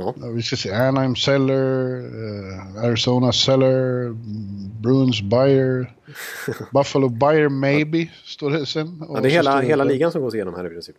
Ja. 0.00 0.14
Vi 0.28 0.42
ska 0.42 0.56
se, 0.56 0.72
Anaheim 0.72 1.16
Seller, 1.16 2.00
uh, 2.00 2.84
Arizona 2.84 3.32
Seller, 3.32 4.10
Bruins 4.80 5.22
Buyer, 5.22 5.94
Buffalo 6.72 7.08
Buyer 7.08 7.48
Maybe, 7.48 8.08
står 8.24 8.50
det 8.50 8.66
sen. 8.66 9.04
Ja, 9.08 9.20
det 9.20 9.28
är 9.28 9.30
hela, 9.30 9.60
hela 9.60 9.84
ligan 9.84 10.12
som 10.12 10.22
går 10.22 10.34
igenom 10.34 10.54
här 10.54 10.66
i 10.66 10.68
princip. 10.68 10.96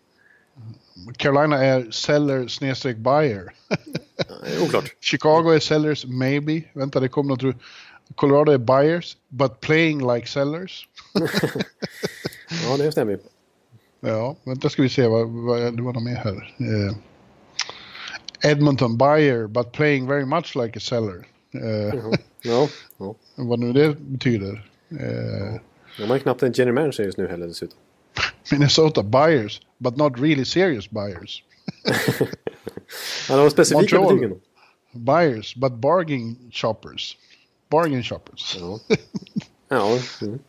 Carolina 1.17 1.65
är 1.65 1.91
seller 1.91 2.47
snedstreck 2.47 2.97
buyer. 2.97 3.53
Oklart. 4.63 4.95
Chicago 5.01 5.49
är 5.49 5.59
sellers 5.59 6.05
maybe. 6.05 6.63
Vänta, 6.73 6.99
det 6.99 7.07
kommer 7.07 7.29
något. 7.29 7.55
Colorado 8.15 8.51
är 8.51 8.57
buyers, 8.57 9.17
but 9.29 9.59
playing 9.59 10.13
like 10.13 10.27
sellers. 10.27 10.87
ja, 12.67 12.77
det 12.77 12.91
stämmer 12.91 13.19
Ja, 13.99 14.35
vänta 14.43 14.69
ska 14.69 14.81
vi 14.81 14.89
se 14.89 15.07
vad, 15.07 15.27
vad 15.27 15.75
det 15.75 15.81
var 15.81 15.93
något 15.93 16.03
mer 16.03 16.15
här. 16.15 16.55
Eh, 16.59 16.95
Edmonton 18.43 18.97
buyer, 18.97 19.47
but 19.47 19.71
playing 19.71 20.07
very 20.07 20.25
much 20.25 20.55
like 20.55 20.77
a 20.77 20.79
seller. 20.79 21.27
-hmm. 21.53 22.17
ja, 22.41 22.67
ja. 22.97 23.15
Vad 23.35 23.59
nu 23.59 23.73
det 23.73 23.99
betyder. 23.99 24.69
Eh, 24.89 25.59
De 25.97 26.03
har 26.07 26.15
ju 26.15 26.21
knappt 26.21 26.43
en 26.43 26.51
general 26.51 26.73
manager 26.73 27.03
just 27.03 27.17
nu 27.17 27.27
heller 27.27 27.47
dessutom. 27.47 27.77
Minnesota 28.51 29.03
buyers, 29.03 29.61
but 29.77 29.97
not 29.97 30.19
really 30.19 30.45
serious 30.45 30.89
buyers. 30.89 31.43
Han 33.29 33.39
har 33.39 33.49
specifika 33.49 33.99
Montreal, 33.99 34.13
betygen. 34.19 34.41
Buyers, 34.91 35.55
but 35.55 35.73
bargain 35.73 36.51
shoppers. 36.51 37.17
Bargain 37.69 38.03
shoppers. 38.03 38.57
Ja. 38.59 38.79
Ja. 39.73 39.99
Mm. 40.21 40.39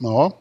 ja. 0.00 0.32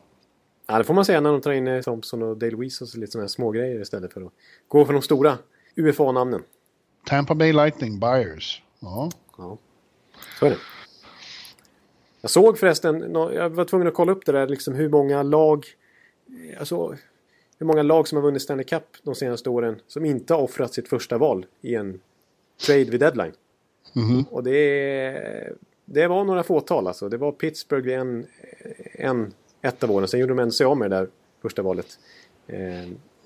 Ja, 0.67 0.77
det 0.77 0.83
får 0.83 0.93
man 0.93 1.05
säga 1.05 1.21
när 1.21 1.31
de 1.31 1.41
tar 1.41 1.51
in 1.51 1.67
eh, 1.67 1.81
Thompson 1.81 2.23
och 2.23 2.37
Dale 2.37 2.55
Weiss 2.55 2.81
och 2.81 2.97
lite 2.97 3.11
sådana 3.11 3.23
här 3.23 3.27
små 3.27 3.51
grejer 3.51 3.81
istället 3.81 4.13
för 4.13 4.21
att 4.21 4.31
gå 4.67 4.85
för 4.85 4.93
de 4.93 5.01
stora 5.01 5.37
UFA-namnen. 5.75 6.43
Tampa 7.05 7.35
Bay 7.35 7.53
Lightning 7.53 7.99
Buyers. 7.99 8.63
Ja. 8.79 9.09
ja. 9.37 9.57
Så 10.39 10.45
är 10.45 10.49
det. 10.49 10.57
Jag 12.21 12.31
såg 12.31 12.57
förresten, 12.57 13.13
jag 13.13 13.49
var 13.49 13.65
tvungen 13.65 13.87
att 13.87 13.93
kolla 13.93 14.11
upp 14.11 14.25
det 14.25 14.31
där, 14.31 14.47
liksom 14.47 14.73
hur 14.73 14.89
många 14.89 15.23
lag 15.23 15.65
alltså, 16.59 16.95
hur 17.57 17.65
många 17.65 17.83
lag 17.83 18.07
som 18.07 18.15
har 18.15 18.23
vunnit 18.23 18.41
Stanley 18.41 18.65
Cup 18.65 18.83
de 19.03 19.15
senaste 19.15 19.49
åren 19.49 19.81
som 19.87 20.05
inte 20.05 20.33
har 20.33 20.41
offrat 20.41 20.73
sitt 20.73 20.87
första 20.87 21.17
val 21.17 21.45
i 21.61 21.75
en 21.75 21.99
trade 22.65 22.83
vid 22.83 22.99
deadline. 22.99 23.33
Mm. 23.95 24.23
Och 24.23 24.43
det, 24.43 25.53
det 25.85 26.07
var 26.07 26.23
några 26.23 26.43
fåtal 26.43 26.87
alltså. 26.87 27.09
Det 27.09 27.17
var 27.17 27.31
Pittsburgh 27.31 27.99
en, 27.99 28.27
en 28.93 29.33
ett 29.61 29.83
av 29.83 29.91
åren. 29.91 30.07
Sen 30.07 30.19
gjorde 30.19 30.31
de 30.31 30.39
ändå 30.39 30.51
sig 30.51 30.65
av 30.65 30.77
med 30.77 30.91
det 30.91 30.95
där 30.95 31.07
första 31.41 31.61
valet. 31.61 31.99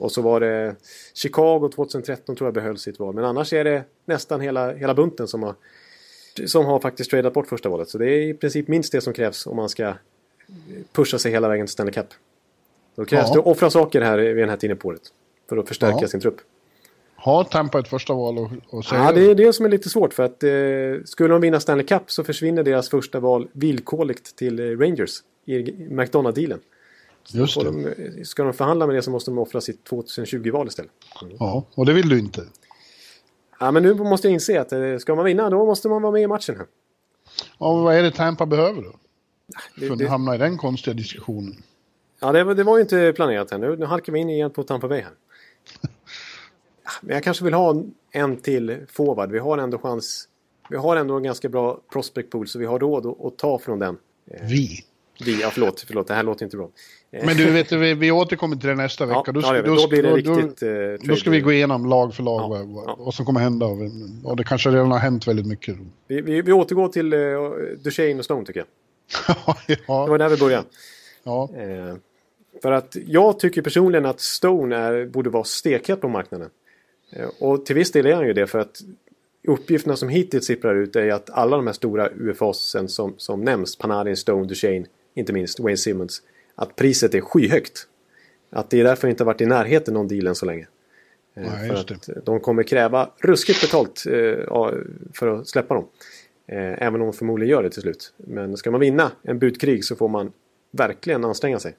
Och 0.03 0.11
så 0.11 0.21
var 0.21 0.39
det 0.39 0.75
Chicago 1.13 1.69
2013 1.75 2.35
tror 2.35 2.47
jag 2.47 2.53
behöll 2.53 2.77
sitt 2.77 2.99
val. 2.99 3.15
Men 3.15 3.25
annars 3.25 3.53
är 3.53 3.63
det 3.63 3.83
nästan 4.05 4.41
hela, 4.41 4.73
hela 4.73 4.93
bunten 4.93 5.27
som 5.27 5.43
har, 5.43 5.55
som 6.45 6.65
har 6.65 6.79
faktiskt 6.79 7.09
tradat 7.09 7.33
bort 7.33 7.47
första 7.47 7.69
valet. 7.69 7.89
Så 7.89 7.97
det 7.97 8.05
är 8.05 8.21
i 8.21 8.33
princip 8.33 8.67
minst 8.67 8.91
det 8.91 9.01
som 9.01 9.13
krävs 9.13 9.47
om 9.47 9.55
man 9.55 9.69
ska 9.69 9.93
pusha 10.91 11.17
sig 11.19 11.31
hela 11.31 11.47
vägen 11.49 11.65
till 11.65 11.73
Stanley 11.73 11.93
Cup. 11.93 12.07
Då 12.95 13.05
krävs 13.05 13.27
ja. 13.27 13.33
det 13.33 13.39
att 13.39 13.45
offra 13.45 13.69
saker 13.69 14.01
här 14.01 14.17
vid 14.17 14.37
den 14.37 14.49
här 14.49 14.57
tiden 14.57 14.77
på 14.77 14.87
året. 14.87 15.01
För 15.49 15.57
att 15.57 15.67
förstärka 15.67 15.97
ja. 16.01 16.07
sin 16.07 16.19
trupp. 16.19 16.37
Har 17.15 17.43
Tampa 17.43 17.79
ett 17.79 17.87
första 17.87 18.13
val 18.13 18.37
och, 18.37 18.51
och 18.69 18.83
Ja, 18.91 19.11
det 19.11 19.31
är 19.31 19.35
det 19.35 19.53
som 19.53 19.65
är 19.65 19.69
lite 19.69 19.89
svårt. 19.89 20.13
För 20.13 20.23
att 20.23 20.43
eh, 20.43 21.05
skulle 21.05 21.33
de 21.33 21.41
vinna 21.41 21.59
Stanley 21.59 21.85
Cup 21.85 22.11
så 22.11 22.23
försvinner 22.23 22.63
deras 22.63 22.89
första 22.89 23.19
val 23.19 23.47
villkorligt 23.51 24.35
till 24.35 24.59
eh, 24.59 24.77
Rangers 24.77 25.19
i 25.45 25.71
McDonough-dealen. 25.89 26.59
Just 27.31 27.59
det. 27.59 27.63
De, 27.63 28.25
ska 28.25 28.43
de 28.43 28.53
förhandla 28.53 28.87
med 28.87 28.95
det 28.95 29.01
så 29.01 29.11
måste 29.11 29.31
de 29.31 29.37
offra 29.37 29.61
sitt 29.61 29.89
2020-val 29.89 30.67
istället. 30.67 30.91
Mm. 31.21 31.35
Ja, 31.39 31.65
och 31.75 31.85
det 31.85 31.93
vill 31.93 32.09
du 32.09 32.19
inte. 32.19 32.45
Ja, 33.59 33.71
men 33.71 33.83
nu 33.83 33.93
måste 33.93 34.27
jag 34.27 34.33
inse 34.33 34.61
att 34.61 34.71
eh, 34.71 34.97
ska 34.97 35.15
man 35.15 35.25
vinna 35.25 35.49
då 35.49 35.65
måste 35.65 35.89
man 35.89 36.01
vara 36.01 36.11
med 36.11 36.21
i 36.21 36.27
matchen 36.27 36.55
här. 36.57 36.65
Ja, 37.57 37.73
men 37.73 37.83
vad 37.83 37.95
är 37.95 38.03
det 38.03 38.11
Tampa 38.11 38.45
behöver 38.45 38.81
då? 38.81 38.91
Det, 39.75 39.85
för 39.85 39.93
att 39.93 39.99
det... 39.99 40.07
hamna 40.07 40.35
i 40.35 40.37
den 40.37 40.57
konstiga 40.57 40.93
diskussionen. 40.93 41.63
Ja, 42.19 42.31
det, 42.31 42.43
var, 42.43 42.55
det 42.55 42.63
var 42.63 42.77
ju 42.77 42.81
inte 42.81 43.13
planerat 43.15 43.51
här. 43.51 43.57
Nu, 43.57 43.75
nu 43.77 43.85
halkar 43.85 44.13
vi 44.13 44.19
in 44.19 44.29
igen 44.29 44.51
på 44.51 44.63
Tampa 44.63 44.87
Bay 44.87 45.01
här. 45.01 45.13
Men 47.01 47.13
jag 47.13 47.23
kanske 47.23 47.43
vill 47.43 47.53
ha 47.53 47.83
en 48.11 48.37
till 48.37 48.85
forward. 48.89 49.31
Vi 49.31 49.39
har 49.39 49.57
ändå 49.57 49.77
chans. 49.77 50.27
Vi 50.69 50.77
har 50.77 50.95
ändå 50.95 51.17
en 51.17 51.23
ganska 51.23 51.49
bra 51.49 51.81
prospect 51.93 52.29
pool 52.29 52.47
så 52.47 52.59
vi 52.59 52.65
har 52.65 52.79
råd 52.79 53.05
att, 53.05 53.25
att 53.25 53.37
ta 53.37 53.59
från 53.59 53.79
den. 53.79 53.97
Eh, 54.27 54.47
vi? 54.47 54.85
Vi, 55.25 55.41
ja 55.41 55.49
förlåt, 55.53 55.83
förlåt, 55.87 56.07
det 56.07 56.13
här 56.13 56.23
låter 56.23 56.45
inte 56.45 56.57
bra. 56.57 56.69
Eh, 57.11 57.25
Men 57.25 57.37
du 57.37 57.51
vet, 57.51 57.71
vi, 57.71 57.93
vi 57.93 58.11
återkommer 58.11 58.55
till 58.55 58.69
det 58.69 58.75
nästa 58.75 59.05
vecka. 59.05 59.23
Ja, 59.25 59.31
då, 59.31 59.41
ja, 59.41 59.61
då, 59.61 59.75
då, 59.75 59.87
blir 59.87 60.03
det 60.03 60.09
då, 60.09 60.15
riktigt... 60.15 60.59
Då, 60.59 60.67
uh, 60.67 60.97
då 61.01 61.15
ska 61.15 61.29
vi 61.29 61.41
gå 61.41 61.51
igenom 61.51 61.85
lag 61.85 62.15
för 62.15 62.23
lag 62.23 62.41
ja, 62.41 62.63
vad, 62.65 62.97
vad, 62.97 63.13
som 63.13 63.25
kommer 63.25 63.39
hända. 63.39 63.65
Och, 64.23 64.37
det 64.37 64.43
kanske 64.43 64.69
redan 64.69 64.91
har 64.91 64.99
hänt 64.99 65.27
väldigt 65.27 65.47
mycket. 65.47 65.75
Vi, 66.07 66.21
vi, 66.21 66.41
vi 66.41 66.51
återgår 66.51 66.87
till 66.87 67.13
uh, 67.13 67.51
Duchene 67.83 68.19
och 68.19 68.25
Stone 68.25 68.45
tycker 68.45 68.59
jag. 68.59 68.67
ja. 69.67 70.03
Det 70.05 70.09
var 70.09 70.17
där 70.17 70.29
vi 70.29 70.37
började. 70.37 70.65
Ja. 71.23 71.49
Uh, 71.57 71.95
för 72.61 72.71
att 72.71 72.97
jag 73.07 73.39
tycker 73.39 73.61
personligen 73.61 74.05
att 74.05 74.19
Stone 74.19 74.75
är, 74.75 75.05
borde 75.05 75.29
vara 75.29 75.43
stekhet 75.43 76.01
på 76.01 76.07
marknaden. 76.09 76.49
Eh, 77.11 77.29
och 77.39 77.65
till 77.65 77.75
viss 77.75 77.91
del 77.91 78.05
är 78.05 78.15
han 78.15 78.27
ju 78.27 78.33
det 78.33 78.47
för 78.47 78.59
att 78.59 78.81
uppgifterna 79.47 79.95
som 79.95 80.09
hittills 80.09 80.45
sipprar 80.45 80.75
ut 80.75 80.95
är 80.95 81.11
att 81.11 81.29
alla 81.29 81.57
de 81.57 81.67
här 81.67 81.73
stora 81.73 82.09
UFAsen 82.09 82.89
som, 82.89 83.13
som 83.17 83.41
nämns, 83.41 83.75
Panarin, 83.75 84.17
Stone, 84.17 84.47
Duchene, 84.47 84.85
inte 85.13 85.33
minst 85.33 85.59
Wayne 85.59 85.77
Simmons, 85.77 86.21
att 86.55 86.75
priset 86.75 87.15
är 87.15 87.21
skyhögt. 87.21 87.87
Att 88.49 88.69
det 88.69 88.79
är 88.79 88.83
därför 88.83 89.07
inte 89.07 89.23
varit 89.23 89.41
i 89.41 89.45
närheten 89.45 89.93
någon 89.93 90.07
deal 90.07 90.27
än 90.27 90.35
så 90.35 90.45
länge. 90.45 90.67
Eh, 91.35 91.43
Nej, 91.43 91.67
för 91.67 91.75
att 91.75 92.25
de 92.25 92.39
kommer 92.39 92.63
kräva 92.63 93.09
ruskigt 93.17 93.61
betalt 93.61 94.03
eh, 94.05 94.71
för 95.13 95.27
att 95.27 95.47
släppa 95.47 95.73
dem. 95.73 95.87
Även 96.47 97.01
om 97.01 97.07
de 97.07 97.13
förmodligen 97.13 97.51
gör 97.51 97.63
det 97.63 97.69
till 97.69 97.81
slut. 97.81 98.13
Men 98.17 98.57
ska 98.57 98.71
man 98.71 98.79
vinna 98.79 99.11
en 99.21 99.39
budkrig 99.39 99.85
så 99.85 99.95
får 99.95 100.07
man 100.07 100.31
verkligen 100.71 101.25
anstränga 101.25 101.59
sig. 101.59 101.75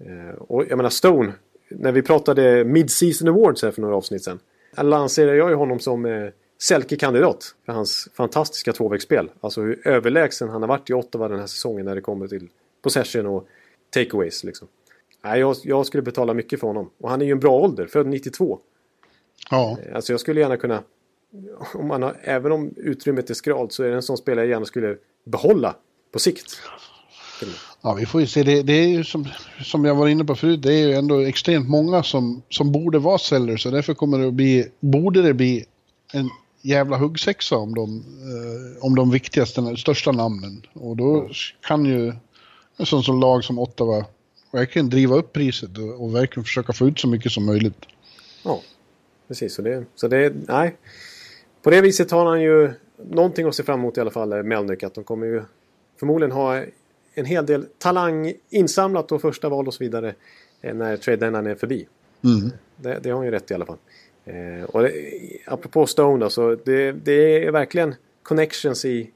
Eh, 0.00 0.34
och 0.38 0.64
jag 0.68 0.76
menar 0.76 0.90
Stone, 0.90 1.32
när 1.68 1.92
vi 1.92 2.02
pratade 2.02 2.64
Mid-Season 2.64 3.28
Awards 3.28 3.62
här 3.62 3.70
för 3.70 3.80
några 3.80 3.96
avsnitt 3.96 4.24
sedan. 4.24 4.38
Lanserade 4.76 5.36
jag 5.36 5.50
ju 5.50 5.54
honom 5.54 5.80
som 5.80 6.06
eh, 6.06 6.28
Selke-kandidat 6.58 7.54
för 7.66 7.72
hans 7.72 8.08
fantastiska 8.14 8.72
tvåvägsspel. 8.72 9.30
Alltså 9.40 9.60
hur 9.62 9.88
överlägsen 9.88 10.48
han 10.48 10.62
har 10.62 10.68
varit 10.68 10.90
i 10.90 10.92
Ottawa 10.92 11.28
den 11.28 11.38
här 11.38 11.46
säsongen 11.46 11.86
när 11.86 11.94
det 11.94 12.00
kommer 12.00 12.28
till 12.28 12.48
possession 12.82 13.26
och 13.26 13.48
takeaways. 13.90 14.44
Liksom. 14.44 14.68
Nej, 15.22 15.40
jag, 15.40 15.56
jag 15.62 15.86
skulle 15.86 16.02
betala 16.02 16.34
mycket 16.34 16.60
för 16.60 16.66
honom. 16.66 16.90
Och 16.98 17.10
han 17.10 17.22
är 17.22 17.26
ju 17.26 17.32
en 17.32 17.40
bra 17.40 17.58
ålder, 17.58 17.86
född 17.86 18.06
92. 18.06 18.58
Ja. 19.50 19.78
Eh, 19.86 19.96
alltså 19.96 20.12
jag 20.12 20.20
skulle 20.20 20.40
gärna 20.40 20.56
kunna, 20.56 20.82
om 21.74 21.88
man 21.88 22.02
har, 22.02 22.16
även 22.22 22.52
om 22.52 22.74
utrymmet 22.76 23.30
är 23.30 23.34
skralt 23.34 23.72
så 23.72 23.82
är 23.82 23.88
det 23.88 23.94
en 23.94 24.02
sån 24.02 24.16
spelare 24.16 24.44
jag 24.44 24.50
gärna 24.50 24.66
skulle 24.66 24.96
behålla 25.24 25.76
på 26.12 26.18
sikt. 26.18 26.60
Ja, 27.82 27.94
vi 27.94 28.06
får 28.06 28.20
ju 28.20 28.26
se. 28.26 28.42
Det, 28.42 28.62
det 28.62 28.72
är 28.72 28.88
ju 28.88 29.04
som, 29.04 29.28
som 29.62 29.84
jag 29.84 29.94
var 29.94 30.08
inne 30.08 30.24
på 30.24 30.34
förut, 30.34 30.62
det 30.62 30.72
är 30.72 30.88
ju 30.88 30.92
ändå 30.92 31.20
extremt 31.20 31.68
många 31.68 32.02
som, 32.02 32.42
som 32.48 32.72
borde 32.72 32.98
vara 32.98 33.18
sellers. 33.18 33.62
Så 33.62 33.70
därför 33.70 33.94
kommer 33.94 34.18
det 34.18 34.28
att 34.28 34.34
bli, 34.34 34.68
borde 34.80 35.22
det 35.22 35.34
bli 35.34 35.64
en 36.12 36.30
jävla 36.60 36.96
huggsexa 36.96 37.56
om 37.56 37.74
de, 37.74 37.96
eh, 37.98 38.84
om 38.84 38.94
de 38.94 39.10
viktigaste, 39.10 39.76
största 39.76 40.12
namnen. 40.12 40.62
Och 40.72 40.96
då 40.96 41.28
kan 41.60 41.84
ju 41.84 42.12
en 42.76 42.86
sån 42.86 43.02
som 43.02 43.20
lag 43.20 43.44
som 43.44 43.58
Ottawa 43.58 44.04
verkligen 44.52 44.90
driva 44.90 45.16
upp 45.16 45.32
priset 45.32 45.78
och, 45.78 46.04
och, 46.04 46.14
verkligen 46.14 46.44
försöka 46.44 46.72
få 46.72 46.88
ut 46.88 46.98
så 46.98 47.08
mycket 47.08 47.32
som 47.32 47.46
möjligt. 47.46 47.86
Ja, 48.44 48.62
precis. 49.28 49.54
Så 49.54 49.62
det, 49.62 49.84
så 49.94 50.08
det 50.08 50.32
nej. 50.48 50.76
på 51.62 51.70
det 51.70 51.80
viset 51.80 52.10
har 52.10 52.26
han 52.26 52.42
ju 52.42 52.70
någonting 53.10 53.46
att 53.46 53.54
se 53.54 53.62
fram 53.62 53.80
emot 53.80 53.96
i 53.96 54.00
alla 54.00 54.10
fall, 54.10 54.42
Melnyk. 54.42 54.82
Att 54.82 54.94
de 54.94 55.04
kommer 55.04 55.26
ju 55.26 55.42
förmodligen 55.98 56.32
ha 56.32 56.64
en 57.14 57.24
hel 57.24 57.46
del 57.46 57.66
talang 57.78 58.32
insamlat 58.50 59.12
och 59.12 59.20
första 59.20 59.48
val 59.48 59.66
och 59.66 59.74
så 59.74 59.84
vidare 59.84 60.14
när 60.62 60.96
trade 60.96 61.26
är 61.26 61.54
förbi. 61.54 61.88
Mm. 62.24 62.50
Det, 62.76 62.98
det 63.02 63.10
har 63.10 63.16
han 63.16 63.24
ju 63.24 63.30
rätt 63.30 63.50
i 63.50 63.54
alla 63.54 63.66
fall. 63.66 63.76
Eh, 64.28 64.64
och 64.64 64.82
det, 64.82 64.92
apropå 65.46 65.86
Stone 65.86 66.24
då, 66.24 66.30
så 66.30 66.54
det, 66.64 66.92
det 66.92 67.46
är 67.46 67.50
verkligen 67.50 67.94
connections 68.22 68.84
i, 68.84 69.10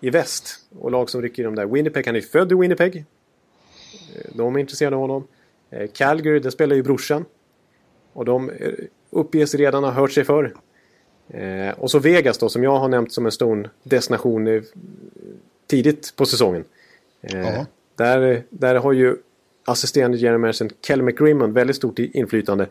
i 0.00 0.10
väst. 0.10 0.54
Och 0.78 0.90
lag 0.90 1.10
som 1.10 1.22
rycker 1.22 1.42
i 1.42 1.44
de 1.44 1.54
där. 1.54 1.66
Winnipeg, 1.66 2.06
han 2.06 2.16
är 2.16 2.20
född 2.20 2.52
i 2.52 2.54
Winnipeg. 2.54 2.96
Eh, 2.96 4.30
de 4.34 4.56
är 4.56 4.60
intresserade 4.60 4.96
av 4.96 5.02
honom. 5.02 5.26
Eh, 5.70 5.90
Calgary, 5.94 6.38
där 6.38 6.50
spelar 6.50 6.76
ju 6.76 6.82
brorsan. 6.82 7.24
Och 8.12 8.24
de 8.24 8.50
eh, 8.50 8.72
uppges 9.10 9.54
redan 9.54 9.84
ha 9.84 9.90
hört 9.90 10.12
sig 10.12 10.24
för. 10.24 10.54
Eh, 11.28 11.78
och 11.78 11.90
så 11.90 11.98
Vegas 11.98 12.38
då, 12.38 12.48
som 12.48 12.62
jag 12.62 12.78
har 12.78 12.88
nämnt 12.88 13.12
som 13.12 13.26
en 13.26 13.32
Stone-destination 13.32 14.62
tidigt 15.66 16.16
på 16.16 16.26
säsongen. 16.26 16.64
Eh, 17.20 17.62
där, 17.96 18.42
där 18.50 18.74
har 18.74 18.92
ju 18.92 19.16
assisterande 19.64 20.18
general 20.18 20.40
manager 20.40 20.70
Kelly 20.82 21.02
McGrimmon 21.02 21.52
väldigt 21.52 21.76
stort 21.76 21.98
inflytande. 21.98 22.66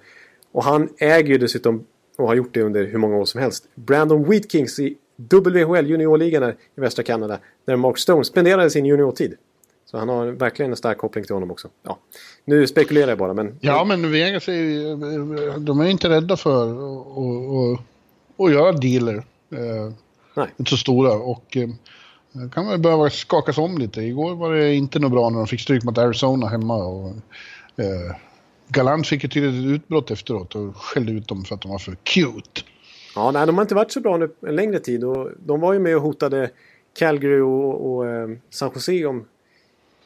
Och 0.57 0.63
han 0.63 0.89
äger 0.97 1.29
ju 1.29 1.37
dessutom, 1.37 1.85
och 2.17 2.27
har 2.27 2.35
gjort 2.35 2.53
det 2.53 2.61
under 2.61 2.85
hur 2.85 2.97
många 2.97 3.17
år 3.17 3.25
som 3.25 3.41
helst, 3.41 3.67
Brandon 3.75 4.29
Wheatkings 4.29 4.79
i 4.79 4.97
WHL 5.17 5.87
juniorligan 5.87 6.49
i 6.75 6.81
västra 6.81 7.03
Kanada. 7.03 7.39
Där 7.65 7.75
Mark 7.75 7.97
Stone 7.97 8.23
spenderade 8.23 8.69
sin 8.69 8.85
juniortid. 8.85 9.33
Så 9.85 9.97
han 9.97 10.09
har 10.09 10.25
verkligen 10.25 10.71
en 10.71 10.77
stark 10.77 10.97
koppling 10.97 11.23
till 11.23 11.33
honom 11.33 11.51
också. 11.51 11.67
Ja. 11.83 11.97
Nu 12.45 12.67
spekulerar 12.67 13.07
jag 13.07 13.17
bara 13.17 13.33
men... 13.33 13.57
Ja 13.61 13.83
men 13.83 14.11
Vegas 14.11 14.47
är 14.47 14.53
ju, 14.53 14.95
de 15.57 15.79
är 15.79 15.85
inte 15.85 16.09
rädda 16.09 16.37
för 16.37 16.71
att 18.37 18.51
göra 18.51 18.71
dealer. 18.71 19.15
Eh, 19.51 19.93
Nej. 20.33 20.47
Inte 20.57 20.71
så 20.71 20.77
stora 20.77 21.13
och 21.13 21.57
eh, 21.57 21.69
kan 22.53 22.67
väl 22.67 22.79
behöva 22.79 23.09
skakas 23.09 23.57
om 23.57 23.77
lite. 23.77 24.01
Igår 24.01 24.35
var 24.35 24.53
det 24.53 24.75
inte 24.75 24.99
något 24.99 25.11
bra 25.11 25.29
när 25.29 25.37
de 25.37 25.47
fick 25.47 25.61
stryk 25.61 25.83
mot 25.83 25.97
Arizona 25.97 26.47
hemma. 26.47 26.75
Och, 26.75 27.09
eh, 27.75 28.15
Galant 28.67 29.07
fick 29.07 29.23
ett 29.23 29.31
tydligt 29.31 29.75
utbrott 29.75 30.11
efteråt 30.11 30.55
och 30.55 30.77
skällde 30.77 31.11
ut 31.11 31.27
dem 31.27 31.45
för 31.45 31.55
att 31.55 31.61
de 31.61 31.71
var 31.71 31.79
för 31.79 31.95
cute. 32.03 32.61
Ja, 33.15 33.31
nej, 33.31 33.45
de 33.45 33.55
har 33.55 33.61
inte 33.61 33.75
varit 33.75 33.91
så 33.91 33.99
bra 33.99 34.17
nu 34.17 34.29
en 34.47 34.55
längre 34.55 34.79
tid. 34.79 35.03
Och 35.03 35.29
de 35.45 35.59
var 35.59 35.73
ju 35.73 35.79
med 35.79 35.95
och 35.95 36.01
hotade 36.01 36.49
Calgary 36.99 37.39
och, 37.39 37.91
och 37.91 38.07
eh, 38.07 38.29
San 38.49 38.71
Jose 38.75 39.05
om, 39.05 39.25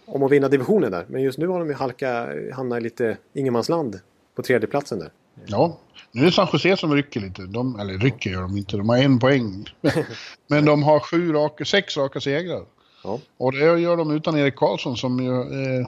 om 0.05 0.23
att 0.23 0.31
vinna 0.31 0.47
divisionen 0.47 0.91
där. 0.91 1.05
Men 1.07 1.21
just 1.21 1.37
nu 1.37 1.47
har 1.47 1.59
de 1.59 1.67
ju 1.67 1.73
halka, 1.73 2.29
hamnat 2.53 2.79
i 2.79 2.81
lite 2.81 3.17
ingenmansland 3.33 3.99
på 4.35 4.41
tredjeplatsen 4.41 4.99
där. 4.99 5.11
Ja, 5.45 5.77
nu 6.11 6.21
är 6.21 6.25
det 6.25 6.31
San 6.31 6.47
Jose 6.53 6.77
som 6.77 6.95
rycker 6.95 7.19
lite. 7.19 7.41
De, 7.41 7.79
eller 7.79 7.93
rycker 7.93 8.29
gör 8.29 8.41
de 8.41 8.57
inte, 8.57 8.77
de 8.77 8.89
har 8.89 8.97
en 8.97 9.19
poäng. 9.19 9.65
Men 10.47 10.65
de 10.65 10.83
har 10.83 10.99
sju 10.99 11.31
raka, 11.33 11.65
sex 11.65 11.97
raka 11.97 12.19
segrar. 12.19 12.65
Ja. 13.03 13.19
Och 13.37 13.51
det 13.51 13.79
gör 13.79 13.97
de 13.97 14.11
utan 14.11 14.37
Erik 14.37 14.55
Karlsson 14.55 14.97
som 14.97 15.19
ju 15.19 15.41
eh, 15.41 15.87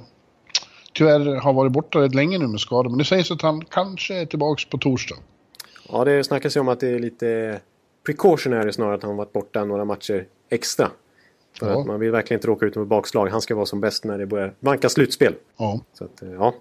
tyvärr 0.94 1.36
har 1.36 1.54
varit 1.54 1.72
borta 1.72 2.02
rätt 2.02 2.16
länge 2.16 2.38
nu 2.38 2.48
med 2.48 2.60
skador. 2.60 2.90
Men 2.90 2.98
det 2.98 3.06
sägs 3.06 3.32
att 3.32 3.42
han 3.42 3.66
kanske 3.66 4.16
är 4.16 4.26
tillbaka 4.26 4.64
på 4.70 4.78
torsdag. 4.78 5.16
Ja, 5.90 6.06
det 6.06 6.24
snackas 6.24 6.56
ju 6.56 6.60
om 6.60 6.68
att 6.68 6.80
det 6.80 6.88
är 6.88 7.00
lite 7.00 7.60
precautionary 8.06 8.72
snarare 8.72 8.96
att 8.96 9.04
han 9.04 9.18
varit 9.18 9.34
borta 9.34 9.66
några 9.66 9.86
matcher 9.86 10.26
extra. 10.50 10.92
För 11.60 11.70
ja. 11.70 11.80
att 11.80 11.88
man 11.88 12.00
vill 12.00 12.12
verkligen 12.12 12.38
inte 12.38 12.48
råka 12.48 12.66
ut 12.66 12.76
med 12.76 12.88
bakslag. 12.88 13.28
Han 13.28 13.42
ska 13.42 13.56
vara 13.56 13.66
som 13.66 13.82
bäst 13.82 14.04
när 14.04 14.18
det 14.18 14.26
börjar 14.26 14.54
vanka 14.60 14.90
slutspel. 14.90 15.36
Ja. 15.58 15.80
Så 15.94 16.04
att, 16.04 16.24
ja. 16.38 16.54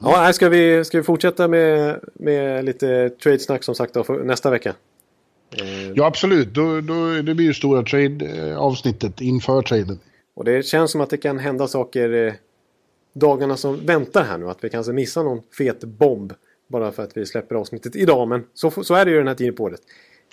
Ja, 0.00 0.32
ska 0.32 0.48
vi, 0.48 0.84
ska 0.84 0.98
vi 0.98 1.04
fortsätta 1.04 1.48
med, 1.48 2.00
med 2.14 2.64
lite 2.64 3.10
trade-snack 3.10 3.64
som 3.64 3.74
sagt 3.74 3.94
då, 3.94 4.02
nästa 4.24 4.50
vecka? 4.50 4.74
Eh. 5.50 5.90
Ja, 5.94 6.06
absolut. 6.06 6.54
Då, 6.54 6.80
då, 6.80 7.22
det 7.22 7.34
blir 7.34 7.46
ju 7.46 7.54
stora 7.54 7.82
trade-avsnittet 7.82 9.20
inför 9.20 9.62
traden. 9.62 9.98
Och 10.34 10.44
det 10.44 10.66
känns 10.66 10.90
som 10.90 11.00
att 11.00 11.10
det 11.10 11.16
kan 11.16 11.38
hända 11.38 11.68
saker 11.68 12.26
eh, 12.26 12.32
dagarna 13.12 13.56
som 13.56 13.86
väntar 13.86 14.24
här 14.24 14.38
nu. 14.38 14.48
Att 14.48 14.64
vi 14.64 14.70
kanske 14.70 14.92
missar 14.92 15.24
någon 15.24 15.42
fet 15.58 15.84
bomb. 15.84 16.32
Bara 16.68 16.92
för 16.92 17.02
att 17.02 17.16
vi 17.16 17.26
släpper 17.26 17.54
avsnittet 17.54 17.96
idag. 17.96 18.28
Men 18.28 18.44
så, 18.54 18.70
så 18.70 18.94
är 18.94 19.04
det 19.04 19.10
ju 19.10 19.16
den 19.16 19.28
här 19.28 19.34
tiden 19.34 19.54
på 19.54 19.64
året. 19.64 19.80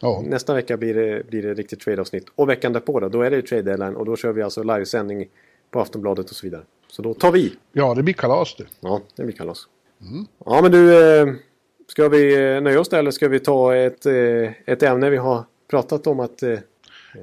Ja. 0.01 0.23
Nästa 0.25 0.53
vecka 0.53 0.77
blir 0.77 0.93
det, 0.93 1.27
blir 1.27 1.41
det 1.41 1.53
riktigt 1.53 1.79
trade-avsnitt. 1.79 2.25
Och 2.35 2.49
veckan 2.49 2.73
därpå 2.73 2.99
då, 2.99 3.09
då 3.09 3.21
är 3.21 3.31
det 3.31 3.41
trade 3.41 3.61
deadline. 3.61 3.95
Och 3.95 4.05
då 4.05 4.15
kör 4.15 4.33
vi 4.33 4.41
alltså 4.41 4.63
livesändning 4.63 5.29
på 5.71 5.79
Aftonbladet 5.79 6.29
och 6.29 6.35
så 6.35 6.45
vidare. 6.45 6.61
Så 6.87 7.01
då 7.01 7.13
tar 7.13 7.31
vi. 7.31 7.53
Ja, 7.71 7.93
det 7.95 8.03
blir 8.03 8.13
kalas 8.13 8.55
det. 8.55 8.65
Ja, 8.79 9.01
det 9.15 9.23
blir 9.23 9.35
kalas. 9.35 9.67
Mm. 10.01 10.25
Ja, 10.45 10.61
men 10.61 10.71
du. 10.71 11.11
Eh, 11.19 11.27
ska 11.87 12.09
vi 12.09 12.53
eh, 12.55 12.61
nöja 12.61 12.79
oss 12.79 12.89
där 12.89 12.99
eller 12.99 13.11
ska 13.11 13.27
vi 13.27 13.39
ta 13.39 13.75
ett, 13.75 14.05
eh, 14.05 14.51
ett 14.65 14.83
ämne 14.83 15.09
vi 15.09 15.17
har 15.17 15.43
pratat 15.69 16.07
om 16.07 16.19
att... 16.19 16.43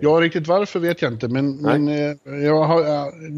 Ja, 0.01 0.11
riktigt 0.11 0.47
varför 0.47 0.80
vet 0.80 1.03
jag 1.03 1.12
inte, 1.12 1.28
men, 1.28 1.57
men 1.57 1.88
jag 2.45 2.64
har 2.64 2.80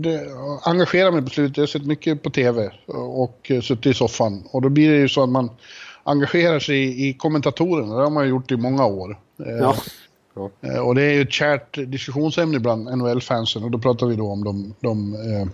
det, 0.03 0.27
engagerat 0.63 1.15
mig 1.15 1.23
på 1.23 1.31
slutet. 1.31 1.57
Jag 1.57 1.63
har 1.63 1.67
sett 1.67 1.87
mycket 1.87 2.23
på 2.23 2.31
tv 2.31 2.71
och 2.87 3.53
suttit 3.63 3.87
i 3.87 3.95
soffan. 3.95 4.45
Och 4.51 4.63
då 4.63 4.69
blir 4.69 4.91
det 4.91 4.97
ju 4.97 5.09
så 5.09 5.23
att 5.23 5.29
man 5.29 5.51
engagerar 6.07 6.59
sig 6.59 6.77
i, 6.77 7.09
i 7.09 7.13
kommentatorerna. 7.13 7.97
Det 7.97 8.03
har 8.03 8.11
man 8.11 8.29
gjort 8.29 8.51
i 8.51 8.57
många 8.57 8.87
år. 8.87 9.19
Ja. 9.37 9.77
ja. 10.61 10.83
Och 10.83 10.95
det 10.95 11.03
är 11.03 11.13
ju 11.13 11.23
ett 11.23 11.33
kärt 11.33 11.79
diskussionsämne 11.87 12.59
bland 12.59 12.99
NHL-fansen. 12.99 13.65
Och 13.65 13.71
då 13.71 13.79
pratar 13.79 14.07
vi 14.07 14.17
då 14.17 14.31
om 14.31 14.45
de, 14.45 14.75
de 14.81 15.15
eh, 15.15 15.49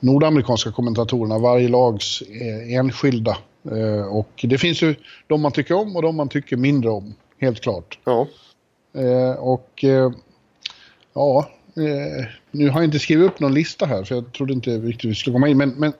nordamerikanska 0.00 0.72
kommentatorerna, 0.72 1.38
varje 1.38 1.68
lags 1.68 2.22
eh, 2.22 2.74
enskilda. 2.74 3.36
Eh, 3.70 4.06
och 4.06 4.30
det 4.42 4.58
finns 4.58 4.82
ju 4.82 4.94
de 5.26 5.40
man 5.40 5.52
tycker 5.52 5.74
om 5.74 5.96
och 5.96 6.02
de 6.02 6.16
man 6.16 6.28
tycker 6.28 6.56
mindre 6.56 6.90
om, 6.90 7.14
helt 7.40 7.60
klart. 7.60 7.98
Ja. 8.04 8.26
Eh, 8.94 9.38
och 9.38 9.84
ja, 11.14 11.48
nu 12.50 12.68
har 12.68 12.80
jag 12.80 12.84
inte 12.84 12.98
skrivit 12.98 13.26
upp 13.26 13.40
någon 13.40 13.54
lista 13.54 13.86
här 13.86 14.04
för 14.04 14.14
jag 14.14 14.32
trodde 14.32 14.52
inte 14.52 14.70
riktigt 14.70 15.10
vi 15.10 15.14
skulle 15.14 15.34
komma 15.34 15.48
in. 15.48 15.58
Men, 15.58 15.68
men 15.78 15.92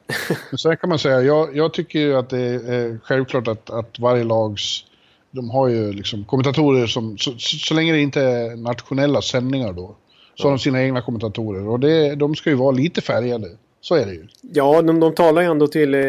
så 0.52 0.68
här 0.68 0.76
kan 0.76 0.88
man 0.88 0.98
säga, 0.98 1.22
jag, 1.22 1.56
jag 1.56 1.74
tycker 1.74 1.98
ju 1.98 2.16
att 2.16 2.30
det 2.30 2.38
är 2.38 2.98
självklart 3.04 3.48
att, 3.48 3.70
att 3.70 3.98
varje 3.98 4.24
lags 4.24 4.84
de 5.32 5.50
har 5.50 5.68
ju 5.68 5.92
liksom 5.92 6.24
kommentatorer 6.24 6.86
som, 6.86 7.18
så, 7.18 7.34
så 7.38 7.74
länge 7.74 7.92
det 7.92 8.00
inte 8.00 8.22
är 8.22 8.56
nationella 8.56 9.22
sändningar 9.22 9.72
då, 9.72 9.96
så 10.34 10.42
ja. 10.42 10.44
har 10.44 10.50
de 10.50 10.58
sina 10.58 10.82
egna 10.82 11.02
kommentatorer. 11.02 11.68
Och 11.68 11.80
det, 11.80 12.14
de 12.14 12.34
ska 12.34 12.50
ju 12.50 12.56
vara 12.56 12.70
lite 12.70 13.00
färgade. 13.00 13.48
Så 13.82 13.94
är 13.94 14.06
det 14.06 14.12
ju. 14.12 14.28
Ja, 14.40 14.82
de, 14.82 15.00
de 15.00 15.14
talar 15.14 15.42
ju 15.42 15.48
ändå 15.48 15.66
till 15.66 15.94
eh, 15.94 16.00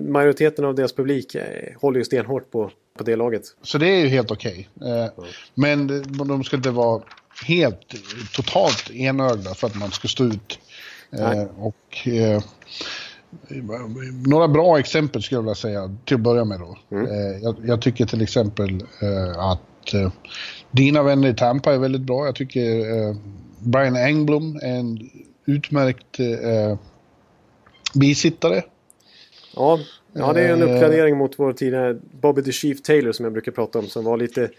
majoriteten 0.00 0.64
av 0.64 0.74
deras 0.74 0.92
publik. 0.92 1.34
Eh, 1.34 1.42
håller 1.80 1.98
ju 1.98 2.04
stenhårt 2.04 2.50
på, 2.50 2.70
på 2.98 3.04
det 3.04 3.16
laget. 3.16 3.42
Så 3.62 3.78
det 3.78 3.88
är 3.88 4.00
ju 4.00 4.06
helt 4.06 4.30
okej. 4.30 4.68
Okay. 4.74 4.90
Eh, 4.90 5.08
mm. 5.18 5.30
Men 5.54 6.02
de 6.28 6.44
ska 6.44 6.56
inte 6.56 6.70
vara 6.70 7.02
helt 7.46 7.94
totalt 8.32 8.90
enögda 8.90 9.54
för 9.54 9.66
att 9.66 9.74
man 9.74 9.90
ska 9.90 10.08
stå 10.08 10.24
ut. 10.24 10.58
Eh, 11.10 11.42
och 11.58 12.08
eh, 12.08 12.42
några 14.26 14.48
bra 14.48 14.78
exempel 14.78 15.22
skulle 15.22 15.36
jag 15.36 15.42
vilja 15.42 15.54
säga 15.54 15.96
till 16.04 16.14
att 16.14 16.20
börja 16.20 16.44
med 16.44 16.60
då. 16.60 16.78
Mm. 16.90 17.06
Eh, 17.06 17.38
jag, 17.42 17.56
jag, 17.64 17.82
tycker 17.82 18.06
till 18.06 18.22
exempel 18.22 18.84
att 19.36 19.94
dina 20.70 21.02
vänner 21.02 21.28
i 21.28 21.34
Tampa 21.34 21.74
är 21.74 21.78
väldigt 21.78 22.00
bra. 22.00 22.26
Jag 22.26 22.34
tycker 22.34 22.84
Brian 23.58 23.96
Engblom 23.96 24.60
är 24.62 24.74
en 24.74 25.10
utmärkt 25.46 26.18
bisittare. 28.00 28.62
Ja, 29.56 29.78
ja, 30.12 30.32
det 30.32 30.40
är 30.40 30.52
en 30.52 30.62
eh. 30.62 30.74
uppgradering 30.74 31.16
mot 31.16 31.38
vår 31.38 31.52
tidigare 31.52 31.98
Bobby 32.20 32.42
the 32.42 32.52
Chief 32.52 32.82
Taylor 32.82 33.12
som 33.12 33.24
jag 33.24 33.32
brukar 33.32 33.52
prata 33.52 33.78
om. 33.78 33.86
Som 33.86 34.04
var 34.04 34.16
lite, 34.16 34.50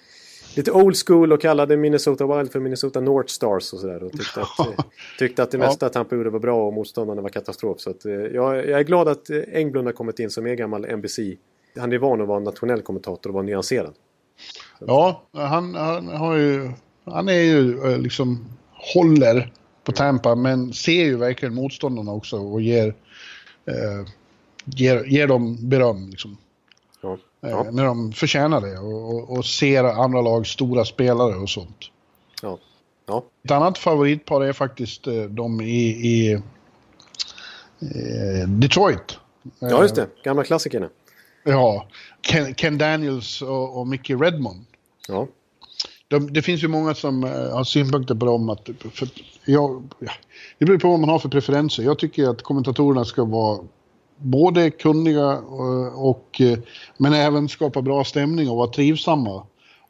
lite 0.55 0.71
old 0.71 0.95
school 1.05 1.33
och 1.33 1.41
kallade 1.41 1.77
Minnesota 1.77 2.37
Wild 2.37 2.51
för 2.51 2.59
Minnesota 2.59 2.99
North 2.99 3.29
Stars 3.29 3.73
och 3.73 3.79
sådär. 3.79 4.03
Och 4.03 4.11
tyckte 4.11 4.41
att, 4.41 4.85
tyckte 5.19 5.43
att 5.43 5.51
det 5.51 5.57
mesta. 5.57 5.89
Tampa 5.89 6.15
gjorde 6.15 6.29
var 6.29 6.39
bra 6.39 6.67
och 6.67 6.73
motståndarna 6.73 7.21
var 7.21 7.29
katastrof. 7.29 7.79
Så 7.79 7.89
att, 7.89 8.05
eh, 8.05 8.13
jag, 8.13 8.55
jag 8.55 8.79
är 8.79 8.83
glad 8.83 9.07
att 9.07 9.29
Engblom 9.53 9.85
har 9.85 9.93
kommit 9.93 10.19
in 10.19 10.29
som 10.29 10.47
är 10.47 10.55
gammal 10.55 10.85
NBC. 10.85 11.19
Han 11.79 11.93
är 11.93 11.97
van 11.97 12.21
att 12.21 12.27
vara 12.27 12.39
nationell 12.39 12.81
kommentator 12.81 13.29
och 13.29 13.33
vara 13.33 13.43
nyanserad. 13.43 13.93
Ja, 14.79 15.23
han, 15.31 15.75
han, 15.75 16.07
har 16.07 16.35
ju, 16.35 16.71
han 17.05 17.29
är 17.29 17.41
ju 17.41 17.83
eh, 17.83 17.99
liksom 17.99 18.45
håller 18.93 19.51
på 19.87 19.93
Tampa 19.93 20.35
men 20.35 20.73
ser 20.73 21.03
ju 21.03 21.17
verkligen 21.17 21.55
motståndarna 21.55 22.11
också 22.11 22.37
och 22.37 22.61
ger 22.61 22.87
eh, 23.65 24.07
ger, 24.65 25.03
ger 25.03 25.27
dem 25.27 25.57
beröm. 25.59 26.09
Liksom. 26.09 26.37
Ja. 27.01 27.17
Ja. 27.41 27.65
Eh, 27.65 27.71
när 27.71 27.85
de 27.85 28.11
förtjänar 28.11 28.61
det 28.61 28.77
och, 28.77 29.15
och, 29.15 29.37
och, 29.37 29.45
ser 29.45 29.83
andra 29.83 30.21
lags 30.21 30.49
stora 30.49 30.85
spelare 30.85 31.35
och 31.35 31.49
sånt. 31.49 31.77
Ja. 32.41 32.59
Ja. 33.05 33.23
Ett 33.43 33.51
annat 33.51 33.77
favoritpar 33.77 34.41
är 34.41 34.53
faktiskt 34.53 35.07
eh, 35.07 35.23
de 35.23 35.61
i, 35.61 35.87
i 35.87 36.33
eh, 37.81 38.47
Detroit. 38.47 39.19
Ja, 39.59 39.81
just 39.81 39.95
det. 39.95 40.07
Gamla 40.23 40.43
klassikerna. 40.43 40.89
Ja. 41.43 41.87
Ken, 42.21 42.53
Ken 42.53 42.77
Daniels 42.77 43.41
och, 43.41 43.79
och 43.79 43.87
Mickey 43.87 44.15
Redmond. 44.15 44.65
Ja. 45.07 45.27
De, 46.07 46.33
det 46.33 46.41
finns 46.41 46.63
ju 46.63 46.67
många 46.67 46.95
som 46.95 47.23
uh, 47.23 47.29
har 47.29 47.63
synpunkter 47.63 48.15
på 48.15 48.25
dem. 48.25 48.49
Att, 48.49 48.69
för, 48.93 49.07
jag, 49.45 49.83
ja, 49.99 50.11
det 50.57 50.65
beror 50.65 50.79
på 50.79 50.89
vad 50.89 50.99
man 50.99 51.09
har 51.09 51.19
för 51.19 51.29
preferenser. 51.29 51.83
Jag 51.83 51.99
tycker 51.99 52.29
att 52.29 52.41
kommentatorerna 52.41 53.05
ska 53.05 53.23
vara 53.25 53.59
både 54.17 54.71
kunniga 54.71 55.37
och, 55.37 56.09
och 56.09 56.41
men 56.97 57.13
även 57.13 57.49
skapa 57.49 57.81
bra 57.81 58.03
stämning 58.03 58.49
och 58.49 58.57
vara 58.57 58.67
trivsamma. 58.67 59.35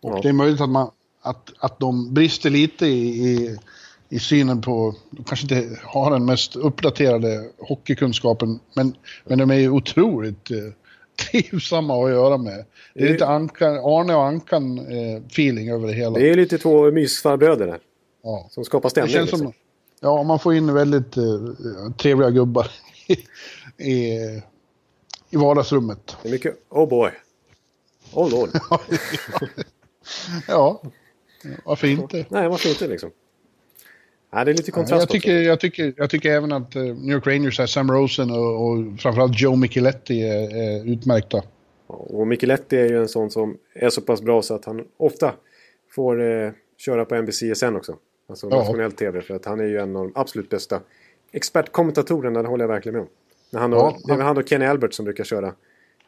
Och 0.02 0.18
ja. 0.18 0.20
det 0.22 0.30
är 0.30 0.34
möjligt 0.34 0.62
att 0.62 0.70
man, 0.70 0.90
att, 1.22 1.54
att 1.60 1.80
de 1.80 2.14
brister 2.14 2.50
lite 2.50 2.88
i, 2.88 3.28
i, 3.28 3.58
i 4.10 4.20
synen 4.20 4.62
på, 4.62 4.96
de 5.12 5.24
kanske 5.24 5.56
inte 5.56 5.80
har 5.84 6.12
den 6.12 6.26
mest 6.26 6.56
uppdaterade 6.56 7.50
hockeykunskapen, 7.60 8.60
men, 8.74 8.96
men 9.26 9.40
de 9.40 9.52
är 9.52 9.56
ju 9.56 9.70
otroligt 9.70 10.52
eh, 10.52 10.58
trivsamma 11.18 12.06
att 12.06 12.12
göra 12.12 12.38
med. 12.38 12.66
Det 12.94 13.04
är 13.04 13.12
lite 13.12 13.28
Ankan, 13.28 13.74
Arne 13.74 14.16
och 14.16 14.26
Ankan-feeling 14.26 15.68
eh, 15.68 15.76
över 15.76 15.88
det 15.88 15.94
hela. 15.94 16.20
Det 16.20 16.30
är 16.30 16.36
lite 16.36 16.58
två 16.58 16.92
mysfarbröder. 16.92 17.80
Ja. 18.24 18.48
Som 18.50 18.66
skapar 18.66 18.90
stämning. 18.90 19.14
Det 19.14 19.18
känns 19.18 19.30
som, 19.30 19.40
liksom. 19.40 19.54
ja, 20.00 20.24
man 20.24 20.40
får 20.40 20.54
in 20.54 20.74
väldigt 20.74 21.18
eh, 21.18 21.24
trevliga 21.98 22.30
gubbar 22.30 22.68
i, 23.78 23.98
i 25.30 25.38
vardagsrummet. 25.38 26.18
Det 26.22 26.28
är 26.28 26.32
mycket, 26.32 26.56
oh 26.70 26.90
boy. 26.90 27.12
Oh 28.14 28.32
lord. 28.32 28.50
ja, 30.48 30.82
varför 31.64 31.88
inte? 31.88 32.26
Nej, 32.30 32.50
varför 32.50 32.70
inte 32.70 32.88
liksom. 32.88 33.12
Nej, 34.34 34.46
det 34.46 34.52
är 34.52 34.54
lite 34.56 34.72
kontrast 34.72 35.02
jag, 35.02 35.10
tycker, 35.10 35.42
jag, 35.42 35.60
tycker, 35.60 35.94
jag 35.98 36.10
tycker 36.10 36.32
även 36.32 36.52
att 36.52 36.76
uh, 36.76 36.84
New 36.84 37.16
York 37.16 37.28
Rangers, 37.28 37.60
är 37.60 37.66
Sam 37.66 37.92
Rosen 37.92 38.32
och, 38.32 38.68
och 38.68 39.00
framförallt 39.00 39.42
Joe 39.42 39.56
Micheletti 39.56 40.22
är, 40.22 40.56
är 40.58 40.86
utmärkta. 40.94 41.44
Och 41.88 42.28
Micheletti 42.28 42.78
är 42.78 42.90
ju 42.90 42.98
en 43.02 43.08
sån 43.08 43.32
som 43.32 43.58
är 43.76 43.90
så 43.90 44.02
pass 44.02 44.22
bra 44.22 44.42
så 44.42 44.56
att 44.56 44.66
han 44.66 44.84
ofta 44.98 45.34
får 45.96 46.22
eh, 46.32 46.52
köra 46.78 47.06
på 47.06 47.16
NBCSN 47.22 47.76
också. 47.76 47.96
Alltså 48.30 48.48
Ja. 48.52 48.58
nationell 48.58 48.92
TV. 48.92 49.22
För 49.22 49.36
att 49.36 49.46
han 49.46 49.60
är 49.60 49.64
ju 49.66 49.78
en 49.78 49.96
av 49.96 50.04
de 50.04 50.12
absolut 50.16 50.50
bästa 50.50 50.80
expertkommentatorerna, 51.32 52.42
det 52.42 52.48
håller 52.48 52.64
jag 52.64 52.70
verkligen 52.70 52.94
med 52.94 53.02
om. 53.02 53.08
När 53.52 53.60
han 53.60 53.74
och, 53.74 53.80
Ja, 53.80 53.98
det 54.06 54.12
är 54.14 54.18
han- 54.18 54.26
han 54.26 54.38
och 54.38 54.50
Kenny 54.50 54.66
Albert 54.66 54.94
som 54.94 55.06
brukar 55.06 55.24
köra 55.24 55.54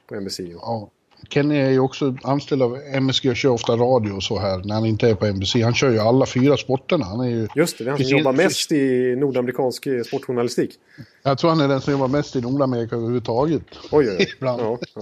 på 0.07 0.15
NBC. 0.15 0.39
Ja. 0.39 0.89
Kenny 1.30 1.57
är 1.57 1.70
ju 1.70 1.80
också 1.80 2.15
anställd 2.24 2.61
av 2.61 2.78
MSG 2.93 3.30
och 3.30 3.36
kör 3.36 3.49
ofta 3.49 3.74
radio 3.74 4.11
och 4.11 4.24
så 4.24 4.39
här 4.39 4.57
när 4.65 4.76
han 4.76 4.86
inte 4.86 5.09
är 5.09 5.15
på 5.15 5.26
NBC. 5.26 5.55
Han 5.63 5.74
kör 5.74 5.91
ju 5.91 5.99
alla 5.99 6.26
fyra 6.26 6.57
sporterna. 6.57 7.05
Han 7.05 7.20
är 7.20 7.30
ju, 7.30 7.47
Just 7.55 7.78
det, 7.78 7.84
det 7.84 7.88
är 7.88 7.91
han 7.91 8.05
som 8.05 8.17
jobbar 8.17 8.34
mest 8.34 8.72
i 8.72 9.15
nordamerikansk 9.15 9.86
eh, 9.88 10.01
sportjournalistik. 10.03 10.72
jag 11.24 11.38
tror 11.38 11.49
han 11.49 11.61
är 11.61 11.67
den 11.67 11.82
som 11.82 11.93
jobbar 11.93 12.07
mest 12.07 12.36
i 12.36 12.41
Nordamerika 12.41 12.95
överhuvudtaget. 12.95 13.63
Oj, 13.91 14.09
oj, 14.09 14.15
oj. 14.20 14.28
Ibland. 14.38 14.61
Ja, 14.61 14.78
ja. 14.95 15.01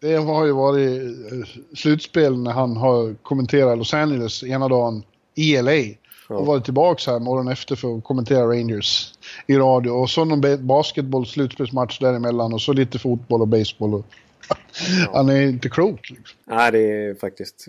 Det 0.00 0.14
har 0.16 0.44
ju 0.46 0.52
varit 0.52 1.02
eh, 1.32 1.48
slutspel 1.76 2.38
när 2.38 2.52
han 2.52 2.76
har 2.76 3.14
kommenterat 3.22 3.78
Los 3.78 3.94
Angeles 3.94 4.42
ena 4.44 4.68
dagen 4.68 5.02
i 5.34 5.62
LA. 5.62 5.94
Och 6.28 6.46
varit 6.46 6.64
tillbaka 6.64 7.10
här 7.10 7.18
morgonen 7.18 7.52
efter 7.52 7.76
för 7.76 7.96
att 7.96 8.04
kommentera 8.04 8.46
Rangers 8.46 9.12
i 9.46 9.56
radio. 9.56 9.90
Och 9.90 10.10
så 10.10 10.24
någon 10.24 10.40
ba- 10.40 10.56
basketboll 10.56 11.26
slutspelsmatch 11.26 11.98
däremellan 11.98 12.54
och 12.54 12.60
så 12.62 12.72
lite 12.72 12.98
fotboll 12.98 13.40
och 13.40 13.48
baseball. 13.48 13.94
Och... 13.94 14.06
Han 15.12 15.28
är 15.28 15.40
inte 15.40 15.68
klok 15.68 16.10
liksom. 16.10 16.38
Nej, 16.44 16.72
det 16.72 16.78
är 16.78 17.14
faktiskt... 17.14 17.68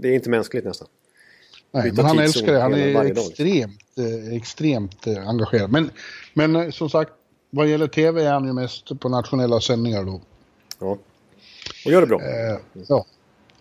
Det 0.00 0.08
är 0.08 0.12
inte 0.12 0.30
mänskligt 0.30 0.64
nästan. 0.64 0.88
Nej, 1.72 1.92
men 1.92 2.04
han 2.04 2.18
älskar 2.18 2.52
det. 2.52 2.60
Han 2.60 2.74
är 2.74 2.94
dag. 2.94 3.06
extremt, 3.06 3.98
eh, 3.98 4.36
extremt 4.36 5.06
eh, 5.06 5.28
engagerad. 5.28 5.70
Men, 5.70 5.90
men 6.34 6.56
eh, 6.56 6.70
som 6.70 6.90
sagt, 6.90 7.12
vad 7.50 7.66
gäller 7.66 7.86
tv 7.86 8.24
är 8.24 8.32
han 8.32 8.44
ju 8.44 8.52
mest 8.52 9.00
på 9.00 9.08
nationella 9.08 9.60
sändningar 9.60 10.04
då. 10.04 10.20
Ja. 10.78 10.98
Och 11.84 11.92
gör 11.92 12.00
det 12.00 12.06
bra. 12.06 12.20
Ja. 12.88 13.06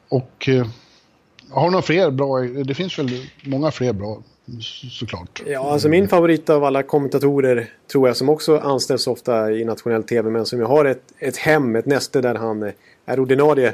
Och 0.09 0.49
har 1.49 1.69
några 1.69 1.81
fler 1.81 2.11
bra? 2.11 2.39
Det 2.39 2.73
finns 2.73 2.99
väl 2.99 3.29
många 3.43 3.71
fler 3.71 3.93
bra 3.93 4.23
såklart. 4.91 5.43
Ja, 5.45 5.71
alltså 5.71 5.89
min 5.89 6.07
favorit 6.07 6.49
av 6.49 6.63
alla 6.63 6.83
kommentatorer 6.83 7.69
tror 7.91 8.07
jag 8.07 8.17
som 8.17 8.29
också 8.29 8.57
anställs 8.57 9.07
ofta 9.07 9.51
i 9.51 9.65
nationell 9.65 10.03
tv 10.03 10.29
men 10.29 10.45
som 10.45 10.59
ju 10.59 10.65
har 10.65 10.85
ett, 10.85 11.03
ett 11.19 11.37
hem, 11.37 11.75
ett 11.75 11.85
näste 11.85 12.21
där 12.21 12.35
han 12.35 12.71
är 13.05 13.19
ordinarie 13.19 13.73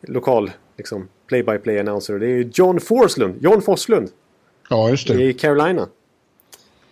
lokal 0.00 0.50
liksom, 0.76 1.08
play-by-play 1.26 1.78
announcer. 1.78 2.18
Det 2.18 2.26
är 2.26 2.30
ju 2.36 2.50
John 2.54 2.80
Forslund, 2.80 3.42
John 3.42 3.62
Forslund 3.62 4.10
Ja, 4.70 4.90
just 4.90 5.08
det. 5.08 5.22
i 5.22 5.32
Carolina. 5.32 5.88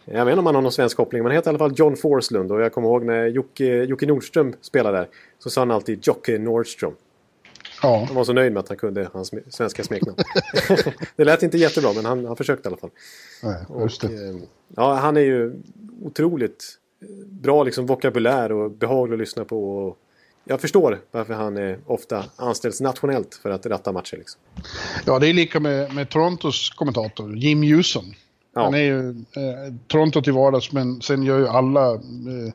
Jag 0.05 0.25
vet 0.25 0.33
inte 0.33 0.39
om 0.39 0.47
han 0.47 0.55
har 0.55 0.63
någon 0.63 0.73
svensk 0.73 0.97
koppling 0.97 1.23
men 1.23 1.31
han 1.31 1.37
heter 1.37 1.49
i 1.49 1.51
alla 1.51 1.59
fall 1.59 1.73
John 1.77 1.97
Forslund 1.97 2.53
och 2.53 2.61
jag 2.61 2.73
kommer 2.73 2.89
ihåg 2.89 3.05
när 3.05 3.27
Jocke, 3.27 3.65
Jocke 3.65 4.07
Nordström 4.07 4.55
spelade 4.61 4.99
där 4.99 5.09
så 5.39 5.51
sa 5.51 5.61
han 5.61 5.71
alltid 5.71 6.07
Jocke 6.07 6.39
Nordström. 6.39 6.93
Ja, 7.83 8.05
Han 8.07 8.17
var 8.17 8.25
så 8.25 8.33
nöjd 8.33 8.53
med 8.53 8.61
att 8.61 8.69
han 8.69 8.77
kunde 8.77 9.11
hans 9.13 9.35
svenska 9.49 9.85
smeknamn. 9.85 10.19
det 11.17 11.25
lät 11.25 11.43
inte 11.43 11.59
jättebra 11.59 11.93
men 11.95 12.05
han, 12.05 12.25
han 12.25 12.37
försökte 12.37 12.69
i 12.69 12.71
alla 12.71 12.77
fall. 12.77 12.91
nej, 13.43 13.57
just 13.81 14.05
Och, 14.05 14.11
eh, 14.11 14.37
ja, 14.77 14.95
han 14.95 15.17
är 15.17 15.21
ju 15.21 15.63
otroligt 16.03 16.65
eh, 17.03 17.09
bra 17.27 17.63
liksom 17.63 17.87
vokabulär 17.87 18.53
och 18.53 18.71
behaglig 18.71 19.15
att 19.15 19.21
lyssna 19.21 19.45
på. 19.45 19.97
Jag 20.45 20.61
förstår 20.61 21.01
varför 21.11 21.35
han 21.35 21.57
är 21.57 21.79
ofta 21.87 22.25
anställs 22.37 22.81
nationellt 22.81 23.35
för 23.43 23.51
att 23.51 23.67
ratta 23.67 23.93
matcher. 23.93 24.17
Liksom. 24.17 24.41
Ja, 25.05 25.19
det 25.19 25.29
är 25.29 25.33
lika 25.33 25.61
med, 25.61 25.95
med 25.95 26.09
Torontos 26.09 26.71
kommentator, 26.71 27.37
Jim 27.37 27.63
Hewson. 27.63 28.15
Ja. 28.55 28.63
Han 28.63 28.75
är 28.75 28.79
ju 28.79 29.09
eh, 29.11 29.75
Toronto 29.87 30.23
till 30.23 30.33
vardags, 30.33 30.73
men 30.73 31.03
sen 31.03 31.23
gör 31.23 31.39
ju 31.39 31.49
alla, 31.49 31.95
eh, 31.95 32.53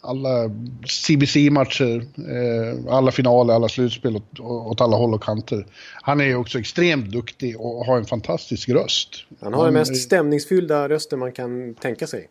alla 0.00 0.50
CBC-matcher, 0.86 2.06
eh, 2.18 2.94
alla 2.94 3.10
finaler, 3.10 3.54
alla 3.54 3.68
slutspel 3.68 4.16
åt, 4.16 4.40
åt 4.40 4.80
alla 4.80 4.96
håll 4.96 5.14
och 5.14 5.22
kanter. 5.22 5.66
Han 6.02 6.20
är 6.20 6.24
ju 6.24 6.36
också 6.36 6.58
extremt 6.58 7.10
duktig 7.10 7.60
och 7.60 7.86
har 7.86 7.96
en 7.96 8.04
fantastisk 8.04 8.68
röst. 8.68 9.08
Han 9.40 9.54
har 9.54 9.64
den 9.64 9.74
mest 9.74 9.96
stämningsfyllda 9.96 10.88
rösten 10.88 11.18
man 11.18 11.32
kan 11.32 11.74
tänka 11.74 12.06
sig. 12.06 12.28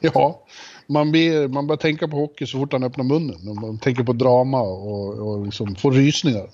Ja, 0.00 0.44
man, 0.86 1.10
blir, 1.10 1.48
man 1.48 1.66
börjar 1.66 1.78
tänka 1.78 2.08
på 2.08 2.16
hockey 2.16 2.46
så 2.46 2.58
fort 2.58 2.72
han 2.72 2.84
öppnar 2.84 3.04
munnen. 3.04 3.54
Man 3.60 3.78
tänker 3.78 4.04
på 4.04 4.12
drama 4.12 4.62
och, 4.62 5.18
och 5.18 5.44
liksom 5.44 5.74
får 5.74 5.92
rysningar. 5.92 6.50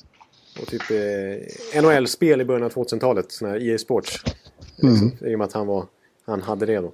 Och 0.61 0.67
typ 0.67 0.83
eh, 0.91 1.83
NHL-spel 1.83 2.41
i 2.41 2.45
början 2.45 2.62
av 2.62 2.73
2000-talet, 2.73 3.33
sån 3.33 3.49
här 3.49 3.69
EA 3.69 3.79
Sports. 3.79 4.23
Liksom, 4.77 5.12
I 5.21 5.35
och 5.35 5.39
med 5.39 5.45
att 5.45 5.53
han, 5.53 5.67
var, 5.67 5.87
han 6.27 6.43
hade 6.43 6.67
det 6.67 6.77
då. 6.77 6.93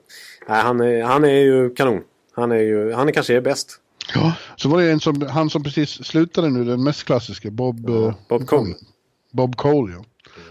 Nej, 0.48 0.62
han, 0.62 0.80
är, 0.80 1.02
han 1.02 1.24
är 1.24 1.28
ju 1.28 1.74
kanon. 1.74 2.00
Han 2.40 2.52
är 2.52 2.56
ju, 2.56 2.92
han 2.92 3.08
är 3.08 3.12
kanske 3.12 3.36
är 3.36 3.40
bäst. 3.40 3.80
Ja, 4.14 4.32
så 4.56 4.68
var 4.68 4.80
det 4.80 4.90
en 4.90 5.00
som, 5.00 5.22
han 5.22 5.50
som 5.50 5.62
precis 5.62 5.90
slutade 5.90 6.48
nu, 6.50 6.64
den 6.64 6.84
mest 6.84 7.04
klassiska, 7.04 7.50
Bob... 7.50 7.88
eh, 7.90 8.14
Bob 8.28 8.46
Cole. 8.46 8.74
Bob 9.32 9.56
Cole, 9.56 9.92
ja. 9.92 10.04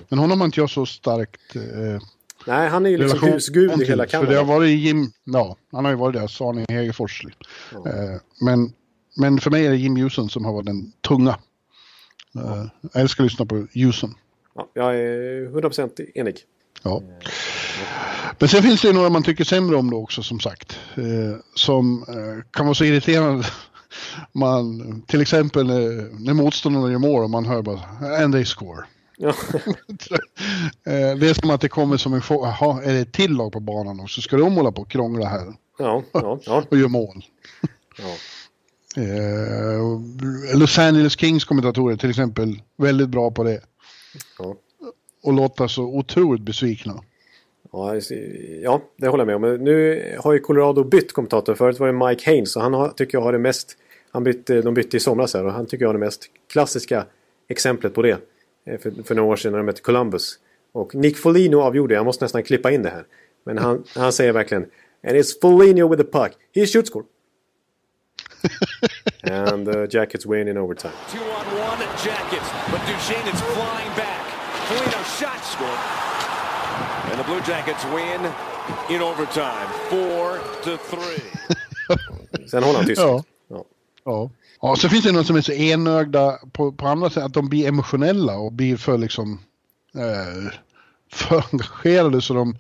Men 0.10 0.20
honom 0.20 0.40
har 0.42 0.46
inte 0.46 0.60
jag 0.60 0.70
så 0.70 0.86
starkt 0.86 1.56
eh, 1.56 2.02
Nej, 2.48 2.70
han 2.70 2.86
är 2.86 2.90
ju 2.90 2.98
liksom 2.98 3.20
husgud 3.22 3.82
i 3.82 3.86
hela 3.86 4.08
För 4.08 4.20
det 4.20 4.26
Kanada. 4.26 4.38
har 4.38 4.46
varit 4.46 4.80
Jim, 4.80 5.12
ja, 5.24 5.56
han 5.72 5.86
har 5.86 5.92
ju 5.92 5.98
varit 5.98 6.16
där, 6.16 6.28
Sani 6.28 6.66
Hegerfors. 6.70 7.26
Eh, 7.72 8.22
men, 8.42 8.74
men 9.18 9.40
för 9.40 9.52
mig 9.52 9.66
är 9.66 9.70
det 9.70 9.78
Jim 9.78 9.96
Hewson 9.96 10.30
som 10.30 10.46
har 10.46 10.54
varit 10.54 10.66
den 10.66 10.92
tunga. 11.08 11.40
Eh, 12.36 12.66
jag 12.94 13.02
älskar 13.02 13.24
att 13.24 13.32
lyssna 13.32 13.46
på 13.46 13.68
Hewson. 13.74 14.16
Ja, 14.56 14.70
jag 14.74 14.96
är 14.96 15.50
100% 15.50 16.06
enig. 16.16 16.38
Ja. 16.84 17.02
Men 18.40 18.50
sen 18.50 18.64
finns 18.64 18.82
det 18.82 18.88
ju 18.88 18.94
några 18.94 19.10
man 19.10 19.24
tycker 19.24 19.44
sämre 19.44 19.76
om 19.76 19.90
då 19.90 19.98
också 19.98 20.24
som 20.24 20.40
sagt. 20.40 20.80
Eh, 20.96 21.40
som 21.56 22.06
eh, 22.08 22.52
kan 22.52 22.66
vara 22.66 22.76
så 22.76 22.86
irriterande. 22.86 23.48
Man, 24.32 25.02
till 25.08 25.22
exempel 25.22 25.68
när, 25.68 26.20
när 26.26 26.34
motståndarna 26.34 26.92
gör 26.92 27.00
mål 27.00 27.24
och 27.24 27.30
man 27.30 27.46
hör 27.46 27.62
bara 27.62 27.80
and 28.24 28.34
they 28.34 28.46
score. 28.46 28.86
Ja. 29.18 29.34
Eh, 30.86 31.18
det 31.18 31.30
är 31.30 31.34
som 31.34 31.50
att 31.50 31.62
det 31.62 31.70
kommer 31.70 31.98
som 31.98 32.14
en 32.14 32.22
chock. 32.22 32.48
Jaha, 32.48 32.84
är 32.84 32.94
det 32.94 33.00
ett 33.00 33.14
till 33.14 33.32
lag 33.32 33.52
på 33.52 33.60
banan 33.60 34.00
också? 34.00 34.22
Ska 34.22 34.38
de 34.38 34.56
hålla 34.56 34.72
på 34.72 34.82
och 34.82 34.92
krångla 34.92 35.26
här 35.26 35.54
Ja, 35.80 36.04
ja, 36.12 36.40
ja. 36.46 36.64
och 36.70 36.78
göra 36.78 36.88
mål? 36.88 37.26
ja. 37.98 38.16
Eh, 39.02 40.58
Los 40.58 40.78
Angeles 40.78 41.20
Kings 41.20 41.46
kommentatorer 41.46 41.98
till 41.98 42.10
exempel, 42.10 42.62
väldigt 42.78 43.10
bra 43.10 43.32
på 43.32 43.44
det. 43.44 43.62
Ja. 44.40 44.56
Och 45.24 45.34
låta 45.34 45.68
så 45.68 45.84
otroligt 45.84 46.42
besvikna. 46.42 47.04
Ja, 47.72 47.96
ja, 48.64 48.82
det 48.98 49.08
håller 49.08 49.22
jag 49.22 49.28
med 49.28 49.36
om. 49.36 49.42
Men 49.42 49.64
nu 49.64 50.04
har 50.20 50.34
ju 50.34 50.40
Colorado 50.40 50.84
bytt 50.84 51.14
kommentator. 51.14 51.56
Förut 51.56 51.80
var 51.80 51.88
det 51.88 51.94
Mike 52.08 52.32
Haynes 52.32 52.56
och 52.56 52.62
han 52.62 52.74
har, 52.74 52.90
tycker 52.90 53.18
jag 53.18 53.24
har 53.24 53.32
det 53.32 53.40
mest... 53.40 53.78
Han 54.12 54.24
bytte, 54.24 54.62
de 54.62 54.74
bytte 54.74 54.98
i 54.98 55.00
somras 55.00 55.34
här 55.34 55.46
och 55.46 55.52
han 55.52 55.66
tycker 55.66 55.84
jag 55.86 55.90
har 55.90 55.94
det 55.94 56.00
mest 56.00 56.26
klassiska 56.52 57.06
exemplet 57.50 57.94
på 57.94 58.02
det. 58.02 58.18
Eh, 58.66 58.80
För, 58.80 59.04
för 59.04 59.16
några 59.16 59.30
år 59.32 59.36
sedan 59.36 59.52
när 59.52 59.60
de 59.60 59.66
mötte 59.66 59.82
Columbus. 59.82 60.40
Och 60.72 60.96
Nick 60.96 61.18
Foligno 61.18 61.62
avgjorde, 61.62 61.94
jag 61.94 62.06
måste 62.06 62.26
nästan 62.26 62.44
klippa 62.44 62.72
in 62.72 62.84
det 62.84 62.90
här. 62.90 63.06
Men 63.46 63.58
han, 63.58 63.84
han 63.96 64.14
säger 64.14 64.32
verkligen 64.32 64.66
And 65.08 65.18
it's 65.18 65.40
Foligno 65.42 65.88
with 65.88 66.02
the 66.02 66.08
puck. 66.12 66.32
He 66.56 66.66
shoots 66.66 66.90
score. 66.90 67.06
And 69.24 69.66
the 69.66 69.88
Jackets 69.98 70.26
win 70.26 70.48
in 70.48 70.58
overtime. 70.58 70.94
Two 71.12 71.18
on 71.20 71.46
one 71.70 71.80
Jackets, 72.06 72.50
but 72.72 72.82
Duchesne 72.88 73.28
is 73.34 73.42
flying 73.42 73.96
back. 73.96 74.26
Foligno 74.68 75.04
shot 75.04 75.44
scored. 75.46 76.09
And 77.20 77.28
the 77.28 77.32
Blue 77.32 77.56
Jackets 77.56 77.86
win 77.86 78.32
in 78.90 79.02
overtime, 79.02 79.68
four 79.90 80.40
to 80.64 80.78
three. 80.78 81.22
Sen 82.48 82.64
håller 82.64 82.78
han 82.78 82.88
tyst. 82.88 83.02
Ja. 83.02 83.24
Ja. 83.48 83.66
Ja. 84.06 84.30
ja, 84.62 84.76
så 84.76 84.90
finns 84.90 85.04
det 85.04 85.12
någon 85.12 85.26
som 85.26 85.36
är 85.36 85.42
så 85.42 85.52
enögda 85.52 86.40
på, 86.52 86.72
på 86.72 86.88
andra 86.88 87.10
sätt, 87.10 87.24
att 87.24 87.34
de 87.34 87.50
blir 87.50 87.68
emotionella 87.68 88.38
och 88.38 88.52
blir 88.52 88.78
för 88.78 88.98
liksom 88.98 89.40
eh, 89.96 90.54
för 91.12 91.44
engagerade 91.52 92.22
så 92.22 92.34
de 92.34 92.56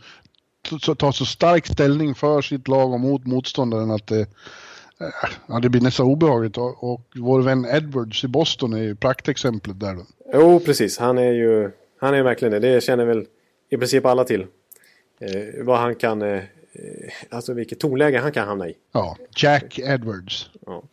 tar 0.95 1.11
så 1.11 1.25
stark 1.25 1.67
ställning 1.67 2.15
för 2.15 2.41
sitt 2.41 2.67
lag 2.67 2.93
och 2.93 2.99
mot 2.99 3.25
motståndaren 3.25 3.91
att 3.91 4.07
det, 4.07 4.21
eh, 4.21 5.29
ja, 5.47 5.59
det 5.59 5.69
blir 5.69 5.81
nästan 5.81 6.05
obehagligt. 6.05 6.57
Och, 6.57 6.93
och 6.93 7.01
vår 7.15 7.41
vän 7.41 7.65
Edwards 7.65 8.23
i 8.23 8.27
Boston 8.27 8.73
är 8.73 8.83
ju 8.83 8.95
praktexemplet 8.95 9.79
där. 9.79 9.93
Då. 9.93 10.05
Jo, 10.33 10.59
precis. 10.59 10.97
Han 10.97 11.17
är 11.17 11.31
ju 11.31 11.71
han 11.99 12.13
är 12.13 12.23
verkligen 12.23 12.51
det. 12.51 12.59
Det 12.59 12.83
känner 12.83 13.05
väl 13.05 13.25
i 13.69 13.77
princip 13.77 14.05
alla 14.05 14.23
till. 14.23 14.41
Eh, 15.19 15.63
vad 15.63 15.79
han 15.79 15.95
kan, 15.95 16.21
eh, 16.21 16.41
alltså 17.29 17.53
vilket 17.53 17.79
tonläge 17.79 18.19
han 18.19 18.31
kan 18.31 18.47
hamna 18.47 18.69
i. 18.69 18.77
Ja, 18.91 19.17
Jack 19.35 19.79
Edwards. 19.79 20.49
Ja. 20.65 20.83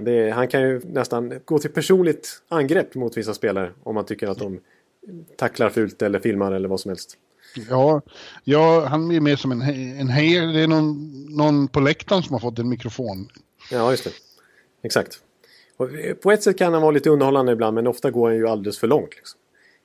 Det, 0.00 0.30
han 0.30 0.48
kan 0.48 0.60
ju 0.60 0.80
nästan 0.84 1.40
gå 1.44 1.58
till 1.58 1.70
personligt 1.70 2.42
angrepp 2.48 2.94
mot 2.94 3.16
vissa 3.16 3.34
spelare 3.34 3.72
om 3.82 3.94
man 3.94 4.04
tycker 4.04 4.28
att 4.28 4.38
de 4.38 4.60
tacklar 5.36 5.70
fult 5.70 6.02
eller 6.02 6.20
filmar 6.20 6.52
eller 6.52 6.68
vad 6.68 6.80
som 6.80 6.88
helst. 6.88 7.16
Ja, 7.68 8.02
ja 8.44 8.86
han 8.86 9.10
är 9.10 9.20
mer 9.20 9.36
som 9.36 9.52
en, 9.52 9.62
en 10.00 10.08
hej. 10.08 10.52
Det 10.52 10.60
är 10.60 10.66
någon, 10.66 11.26
någon 11.36 11.68
på 11.68 11.80
läktaren 11.80 12.22
som 12.22 12.32
har 12.32 12.40
fått 12.40 12.58
en 12.58 12.68
mikrofon. 12.68 13.28
Ja, 13.70 13.90
just 13.90 14.04
det. 14.04 14.10
Exakt. 14.82 15.20
Och 15.76 15.88
på 16.22 16.32
ett 16.32 16.42
sätt 16.42 16.58
kan 16.58 16.72
han 16.72 16.82
vara 16.82 16.90
lite 16.90 17.10
underhållande 17.10 17.52
ibland 17.52 17.74
men 17.74 17.86
ofta 17.86 18.10
går 18.10 18.28
han 18.28 18.36
ju 18.36 18.48
alldeles 18.48 18.78
för 18.78 18.86
långt. 18.86 19.16
Liksom. 19.16 19.37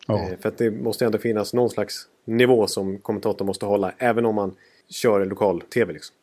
Ja. 0.07 0.29
Eh, 0.29 0.37
för 0.39 0.49
att 0.49 0.57
det 0.57 0.71
måste 0.71 1.05
ändå 1.05 1.17
finnas 1.17 1.53
någon 1.53 1.69
slags 1.69 2.07
nivå 2.25 2.67
som 2.67 2.97
kommentatorn 2.97 3.47
måste 3.47 3.65
hålla 3.65 3.93
även 3.97 4.25
om 4.25 4.35
man 4.35 4.55
kör 4.89 5.25
lokal-tv. 5.25 5.93
Liksom. 5.93 6.15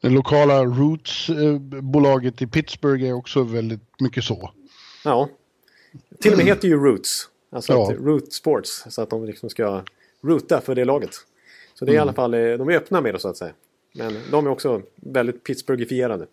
Det 0.00 0.08
lokala 0.08 0.64
Roots-bolaget 0.64 2.42
i 2.42 2.46
Pittsburgh 2.46 3.04
är 3.04 3.12
också 3.12 3.42
väldigt 3.42 4.00
mycket 4.00 4.24
så. 4.24 4.50
Ja. 5.04 5.28
Till 6.20 6.32
och 6.32 6.38
med 6.38 6.46
heter 6.46 6.68
ju 6.68 6.76
Roots. 6.76 7.28
Alltså 7.52 7.72
ja. 7.72 7.94
Root 7.98 8.32
Sports. 8.32 8.84
Så 8.88 9.02
att 9.02 9.10
de 9.10 9.24
liksom 9.24 9.50
ska 9.50 9.82
roota 10.22 10.60
för 10.60 10.74
det 10.74 10.84
laget. 10.84 11.14
Så 11.74 11.84
det 11.84 11.90
är 11.90 11.94
mm. 11.94 11.98
i 11.98 12.02
alla 12.02 12.12
fall, 12.12 12.34
eh, 12.34 12.40
de 12.40 12.68
är 12.68 12.72
öppna 12.72 13.00
med 13.00 13.14
det 13.14 13.18
så 13.18 13.28
att 13.28 13.36
säga. 13.36 13.52
Men 13.94 14.18
de 14.30 14.46
är 14.46 14.50
också 14.50 14.82
väldigt 14.94 15.44
Pittsburghifierade. 15.44 16.26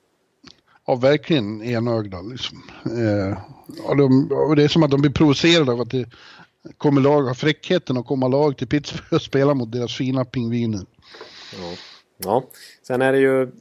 Ja, 0.86 0.96
verkligen 0.96 1.64
enögda 1.64 2.22
liksom. 2.22 2.64
Eh, 2.86 3.38
och, 3.84 3.98
de, 3.98 4.32
och 4.32 4.56
det 4.56 4.64
är 4.64 4.68
som 4.68 4.84
att 4.84 4.92
de 4.92 5.02
blir 5.02 5.12
provocerade 5.12 5.72
av 5.72 5.82
att 5.82 5.92
det 5.92 6.10
kommer 6.78 7.02
lag, 7.02 7.22
har 7.22 7.34
fräckheten 7.34 7.98
att 7.98 8.06
komma 8.06 8.28
lag 8.28 8.58
till 8.58 8.68
Pittsburgh 8.68 9.14
och 9.14 9.22
spela 9.22 9.54
mot 9.54 9.72
deras 9.72 9.98
fina 9.98 10.26
pingviner. 10.26 10.86
Ja. 11.54 11.74
ja. 12.18 12.44
Sen 12.88 13.02
är 13.02 13.12
det 13.12 13.20
ju 13.20 13.52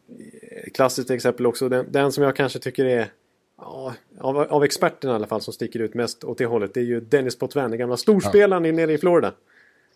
klassiskt 0.75 1.11
exempel 1.11 1.47
också. 1.47 1.69
Den, 1.69 1.93
den 1.93 2.13
som 2.13 2.25
jag 2.25 2.37
kanske 2.37 2.59
tycker 2.59 2.85
är 2.85 3.13
Ja, 3.59 3.95
av, 4.21 4.39
av 4.39 4.65
experterna 4.65 5.13
i 5.13 5.17
alla 5.17 5.27
fall 5.27 5.41
som 5.41 5.53
sticker 5.53 5.81
ut 5.81 5.95
mest 5.95 6.25
åt 6.25 6.39
det 6.39 6.47
hållet. 6.47 6.75
Det 6.75 6.81
är 6.81 6.85
ju 6.85 7.01
Dennis 7.01 7.39
Potvin, 7.39 7.71
den 7.71 7.79
gamla 7.79 7.97
storspelaren 7.97 8.65
ja. 8.65 8.73
nere 8.73 8.93
i 8.93 8.99
Florida. 8.99 9.33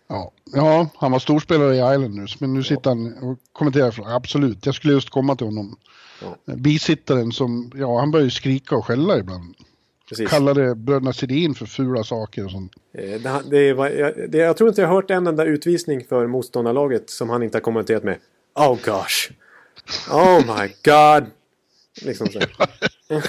Ja. 0.09 0.33
ja, 0.53 0.89
han 0.97 1.13
var 1.13 1.19
storspelare 1.19 1.75
i 1.75 1.95
Islanders, 1.95 2.41
men 2.41 2.55
nu 2.55 2.63
sitter 2.63 2.91
han 2.91 3.19
och 3.19 3.39
kommenterar. 3.53 3.91
För, 3.91 4.17
absolut, 4.17 4.67
jag 4.67 4.75
skulle 4.75 4.93
just 4.93 5.11
komma 5.11 5.37
till 5.37 5.47
honom. 5.47 5.77
Ja. 6.23 6.55
Bisittaren 6.55 7.33
som, 7.33 7.73
ja 7.75 7.99
han 7.99 8.11
börjar 8.11 8.25
ju 8.25 8.31
skrika 8.31 8.77
och 8.77 8.87
skälla 8.87 9.19
ibland. 9.19 9.55
Precis. 10.11 10.31
Kallade 10.31 10.75
bröderna 10.75 11.13
Sedin 11.13 11.55
för 11.55 11.67
fula 11.67 12.05
saker 12.05 12.45
och 12.45 12.51
sånt. 12.51 12.73
Eh, 12.95 13.21
det, 13.21 13.43
det, 13.51 13.73
var, 13.73 13.89
jag, 13.89 14.31
det, 14.31 14.39
jag 14.39 14.57
tror 14.57 14.69
inte 14.69 14.81
jag 14.81 14.89
har 14.89 14.95
hört 14.95 15.11
en 15.11 15.27
enda 15.27 15.45
utvisning 15.45 16.05
för 16.05 16.27
motståndarlaget 16.27 17.11
som 17.11 17.31
han 17.31 17.43
inte 17.43 17.57
har 17.57 17.63
kommenterat 17.63 18.05
med. 18.05 18.19
Oh 18.55 18.79
gosh. 18.85 19.31
Oh 20.11 20.39
my 20.39 20.69
god. 20.85 21.31
Liksom 22.03 22.27
så. 22.27 22.41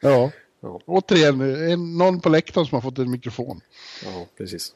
ja. 0.00 0.30
ja. 0.60 0.80
Återigen, 0.86 1.40
en, 1.40 1.98
någon 1.98 2.20
på 2.20 2.28
läktaren 2.28 2.66
som 2.66 2.76
har 2.76 2.82
fått 2.82 2.98
en 2.98 3.10
mikrofon. 3.10 3.60
Ja, 4.04 4.26
precis. 4.38 4.72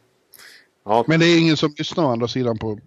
Ja. 0.84 1.04
Men 1.09 1.20
det 1.20 1.26
är 1.26 1.38
ingen 1.38 1.57
som 1.57 1.74
lyssnar 1.78 2.04
å 2.04 2.09
andra 2.09 2.28
sidan 2.28 2.59
på... 2.59 2.78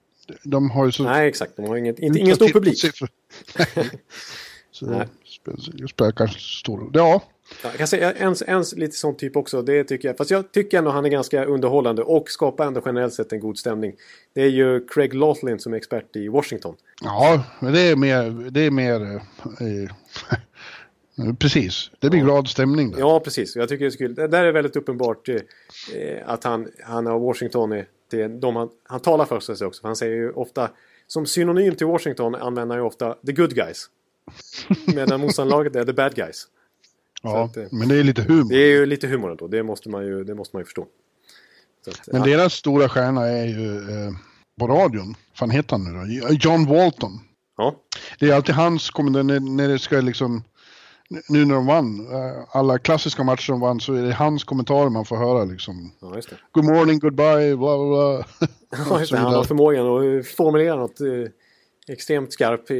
De 0.43 0.71
har 0.71 0.85
ju 0.85 0.91
så... 0.91 1.03
Nej, 1.03 1.27
exakt. 1.27 1.55
De 1.55 1.65
har 1.65 1.75
inget, 1.75 1.99
inte, 1.99 2.19
ingen 2.19 2.35
stor 2.35 2.49
publik. 2.49 2.79
så 4.71 4.85
Nej. 4.85 5.07
det 5.79 5.87
spelar 5.87 6.11
kanske 6.11 6.39
stor 6.39 6.77
roll. 6.77 6.91
Ja. 6.93 7.21
Jag 7.63 7.73
kan 7.73 7.87
säga 7.87 8.13
en, 8.13 8.35
en 8.47 8.63
lite 8.75 8.95
sån 8.95 9.17
typ 9.17 9.35
också. 9.35 9.61
Det 9.61 9.83
tycker 9.83 10.07
jag. 10.07 10.17
Fast 10.17 10.31
jag 10.31 10.51
tycker 10.51 10.77
ändå 10.77 10.91
han 10.91 11.05
är 11.05 11.09
ganska 11.09 11.45
underhållande 11.45 12.01
och 12.01 12.29
skapar 12.29 12.65
ändå 12.67 12.81
generellt 12.85 13.13
sett 13.13 13.33
en 13.33 13.39
god 13.39 13.57
stämning. 13.57 13.93
Det 14.33 14.41
är 14.41 14.49
ju 14.49 14.87
Craig 14.87 15.13
Laughlin 15.13 15.59
som 15.59 15.73
är 15.73 15.77
expert 15.77 16.15
i 16.15 16.27
Washington. 16.27 16.75
Ja, 17.01 17.43
men 17.59 17.73
det 17.73 17.81
är 17.81 17.95
mer... 17.95 18.51
Det 18.51 18.61
är 18.61 18.71
mer 18.71 19.01
eh, 19.59 19.91
Precis, 21.39 21.91
det 21.99 22.09
blir 22.09 22.19
ja. 22.19 22.25
glad 22.25 22.47
stämning. 22.47 22.91
Där. 22.91 22.99
Ja, 22.99 23.19
precis. 23.19 23.55
Jag 23.55 23.69
tycker 23.69 23.85
det 23.85 23.89
är 23.89 23.91
så 23.91 23.97
kul. 23.97 24.15
Det 24.15 24.27
där 24.27 24.43
är 24.43 24.51
väldigt 24.51 24.75
uppenbart 24.75 25.29
eh, 25.29 25.41
att 26.25 26.43
han, 26.43 26.67
han 26.83 27.07
och 27.07 27.21
Washington 27.21 27.71
är 27.71 27.85
det 28.09 28.21
är 28.21 28.29
de 28.29 28.55
han, 28.55 28.69
han 28.83 28.99
talar 28.99 29.25
för 29.25 29.39
sig 29.39 29.67
också. 29.67 29.81
För 29.81 29.87
han 29.87 29.95
säger 29.95 30.15
ju 30.15 30.31
ofta, 30.31 30.69
som 31.07 31.25
synonym 31.25 31.75
till 31.75 31.87
Washington 31.87 32.35
använder 32.35 32.75
han 32.75 32.83
ju 32.83 32.87
ofta 32.87 33.15
the 33.25 33.31
good 33.31 33.55
guys. 33.55 33.89
Medan 34.95 35.19
motståndarlaget 35.19 35.75
är 35.75 35.85
the 35.85 35.93
bad 35.93 36.15
guys. 36.15 36.47
Ja, 37.21 37.43
att, 37.43 37.57
eh, 37.57 37.63
men 37.71 37.87
det 37.87 37.95
är 37.95 38.03
lite 38.03 38.21
humor. 38.21 38.49
Det 38.49 38.57
är 38.57 38.71
ju 38.71 38.85
lite 38.85 39.07
humor 39.07 39.31
ändå, 39.31 39.47
det 39.47 39.63
måste 39.63 39.89
man 39.89 40.05
ju, 40.05 40.23
det 40.23 40.35
måste 40.35 40.55
man 40.55 40.61
ju 40.61 40.65
förstå. 40.65 40.87
Att, 41.87 42.07
men 42.07 42.21
ja. 42.21 42.27
deras 42.27 42.53
stora 42.53 42.89
stjärna 42.89 43.27
är 43.27 43.45
ju 43.45 43.77
eh, 43.77 44.11
på 44.59 44.67
radion, 44.67 45.15
vad 45.39 45.53
heter 45.53 45.71
han 45.71 45.83
nu 45.83 46.19
då? 46.21 46.33
John 46.33 46.65
Walton. 46.65 47.19
Ja. 47.57 47.75
Det 48.19 48.29
är 48.29 48.35
alltid 48.35 48.55
hans 48.55 48.89
kommentarer 48.89 49.39
när, 49.39 49.67
det 49.67 49.79
ska 49.79 50.01
liksom 50.01 50.43
nu 51.29 51.45
när 51.45 51.55
de 51.55 51.65
vann, 51.65 51.99
eh, 51.99 52.43
alla 52.51 52.79
klassiska 52.79 53.23
matcher 53.23 53.51
de 53.51 53.59
vann 53.59 53.79
så 53.79 53.93
är 53.93 54.03
det 54.03 54.13
hans 54.13 54.43
kommentarer 54.43 54.89
man 54.89 55.05
får 55.05 55.17
höra 55.17 55.43
liksom. 55.43 55.91
Ja, 55.99 56.15
just 56.15 56.29
det. 56.29 56.35
Good 56.51 56.65
morning, 56.65 56.99
goodbye, 56.99 57.55
bla 57.55 57.77
bla 57.77 57.87
bla. 57.87 58.25
Ja, 58.89 58.99
just 58.99 59.11
det. 59.11 59.17
Han 59.17 59.33
har 59.33 59.43
förmågan 59.43 59.87
att 60.19 60.27
formulera 60.27 60.75
något 60.75 61.01
eh, 61.01 61.93
extremt 61.93 62.33
skarpt 62.33 62.71
i, 62.71 62.75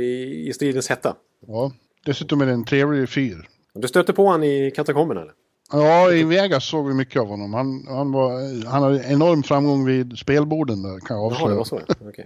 i 0.50 0.54
stridens 0.54 0.90
hetta. 0.90 1.16
Ja, 1.48 1.72
dessutom 2.06 2.42
är 2.42 2.46
det 2.46 2.52
en 2.52 2.66
trevlig 2.66 3.10
fyr. 3.10 3.48
Du 3.74 3.88
stötte 3.88 4.14
på 4.14 4.26
honom 4.26 4.44
i 4.44 4.72
katakomberna 4.76 5.22
eller? 5.22 5.34
Ja, 5.72 6.12
i 6.12 6.24
Vegas 6.24 6.66
såg 6.70 6.88
vi 6.88 6.94
mycket 6.94 7.22
av 7.22 7.28
honom. 7.28 7.54
Han, 7.54 7.86
han, 7.88 8.12
var, 8.12 8.66
han 8.66 8.84
hade 8.84 9.04
enorm 9.04 9.44
framgång 9.44 9.86
vid 9.86 10.18
spelborden 10.18 10.84
där 10.84 11.00
kan 11.00 11.18
jag 11.18 11.26
avslöja. 11.26 11.42
Jaha, 11.42 11.50
det 11.52 11.58
var 11.58 11.64
så 11.64 11.80
okay. 12.10 12.26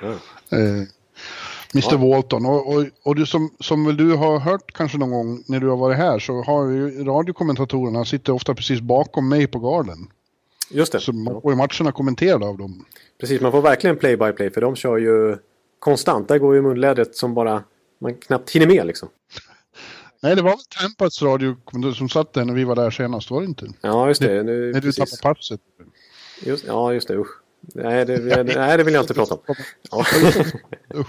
Eh, 0.50 0.88
Mr 1.74 1.88
ja. 1.90 1.96
Walton. 1.96 2.46
Och, 2.46 2.74
och, 2.74 2.84
och 3.02 3.16
du 3.16 3.26
som, 3.26 3.50
som 3.60 3.86
väl 3.86 3.96
du 3.96 4.14
har 4.14 4.38
hört 4.38 4.72
kanske 4.72 4.98
någon 4.98 5.10
gång 5.10 5.44
när 5.46 5.60
du 5.60 5.68
har 5.68 5.76
varit 5.76 5.96
här 5.96 6.18
så 6.18 6.42
har 6.42 6.68
ju 6.68 7.04
radiokommentatorerna 7.04 8.04
sitter 8.04 8.32
ofta 8.32 8.54
precis 8.54 8.80
bakom 8.80 9.28
mig 9.28 9.46
på 9.46 9.58
garden. 9.58 9.98
Just 10.70 10.92
det. 10.92 11.00
Så 11.00 11.12
man 11.12 11.40
får 11.42 11.52
ju 11.52 11.56
matcherna 11.56 11.92
kommenterade 11.92 12.46
av 12.46 12.58
dem. 12.58 12.84
Precis, 13.20 13.40
man 13.40 13.52
får 13.52 13.62
verkligen 13.62 13.96
play 13.96 14.16
by 14.16 14.32
play 14.32 14.50
för 14.50 14.60
de 14.60 14.76
kör 14.76 14.96
ju 14.96 15.36
konstant. 15.78 16.28
Där 16.28 16.38
går 16.38 16.54
ju 16.54 16.62
munlädret 16.62 17.16
som 17.16 17.34
bara 17.34 17.62
man 18.00 18.14
knappt 18.14 18.50
hinner 18.50 18.66
med 18.66 18.86
liksom. 18.86 19.08
Nej, 20.24 20.36
det 20.36 20.42
var 20.42 20.50
väl 20.50 20.64
Tampas 20.68 21.22
radio 21.22 21.56
som 21.94 22.08
satt 22.08 22.32
där 22.32 22.44
när 22.44 22.54
vi 22.54 22.64
var 22.64 22.76
där 22.76 22.90
senast, 22.90 23.30
var 23.30 23.40
det 23.40 23.46
inte? 23.46 23.72
Ja, 23.80 24.08
just 24.08 24.20
det. 24.20 24.42
Nu, 24.42 24.72
när 24.72 24.80
du 24.80 24.92
tappade 24.92 25.22
passet. 25.22 25.60
Just, 26.42 26.64
ja, 26.66 26.92
just 26.92 27.08
det. 27.08 27.16
Usch. 27.16 27.40
Nej 27.60 28.04
det, 28.04 28.44
nej, 28.44 28.76
det 28.76 28.84
vill 28.84 28.94
jag 28.94 29.02
inte 29.02 29.14
prata 29.14 29.34
om. 29.34 29.40
Ja. 29.90 30.06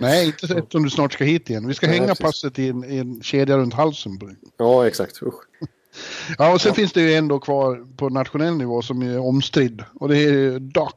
Nej, 0.00 0.26
inte 0.26 0.46
eftersom 0.58 0.82
du 0.82 0.90
snart 0.90 1.12
ska 1.12 1.24
hit 1.24 1.50
igen. 1.50 1.66
Vi 1.66 1.74
ska 1.74 1.86
nej, 1.86 1.96
hänga 1.96 2.08
precis. 2.08 2.22
passet 2.24 2.58
i 2.58 2.68
en, 2.68 2.84
i 2.84 2.96
en 2.96 3.22
kedja 3.22 3.58
runt 3.58 3.74
halsen. 3.74 4.18
På 4.18 4.26
dig. 4.26 4.36
Ja, 4.56 4.86
exakt. 4.86 5.22
Usch. 5.22 5.34
Ja, 6.38 6.52
och 6.54 6.60
sen 6.60 6.68
ja. 6.68 6.74
finns 6.74 6.92
det 6.92 7.00
ju 7.00 7.14
en 7.14 7.28
då 7.28 7.38
kvar 7.38 7.86
på 7.96 8.08
nationell 8.08 8.56
nivå 8.56 8.82
som 8.82 9.02
är 9.02 9.18
omstridd. 9.18 9.84
Och 10.00 10.08
det 10.08 10.18
är 10.18 10.58
Doc. 10.58 10.92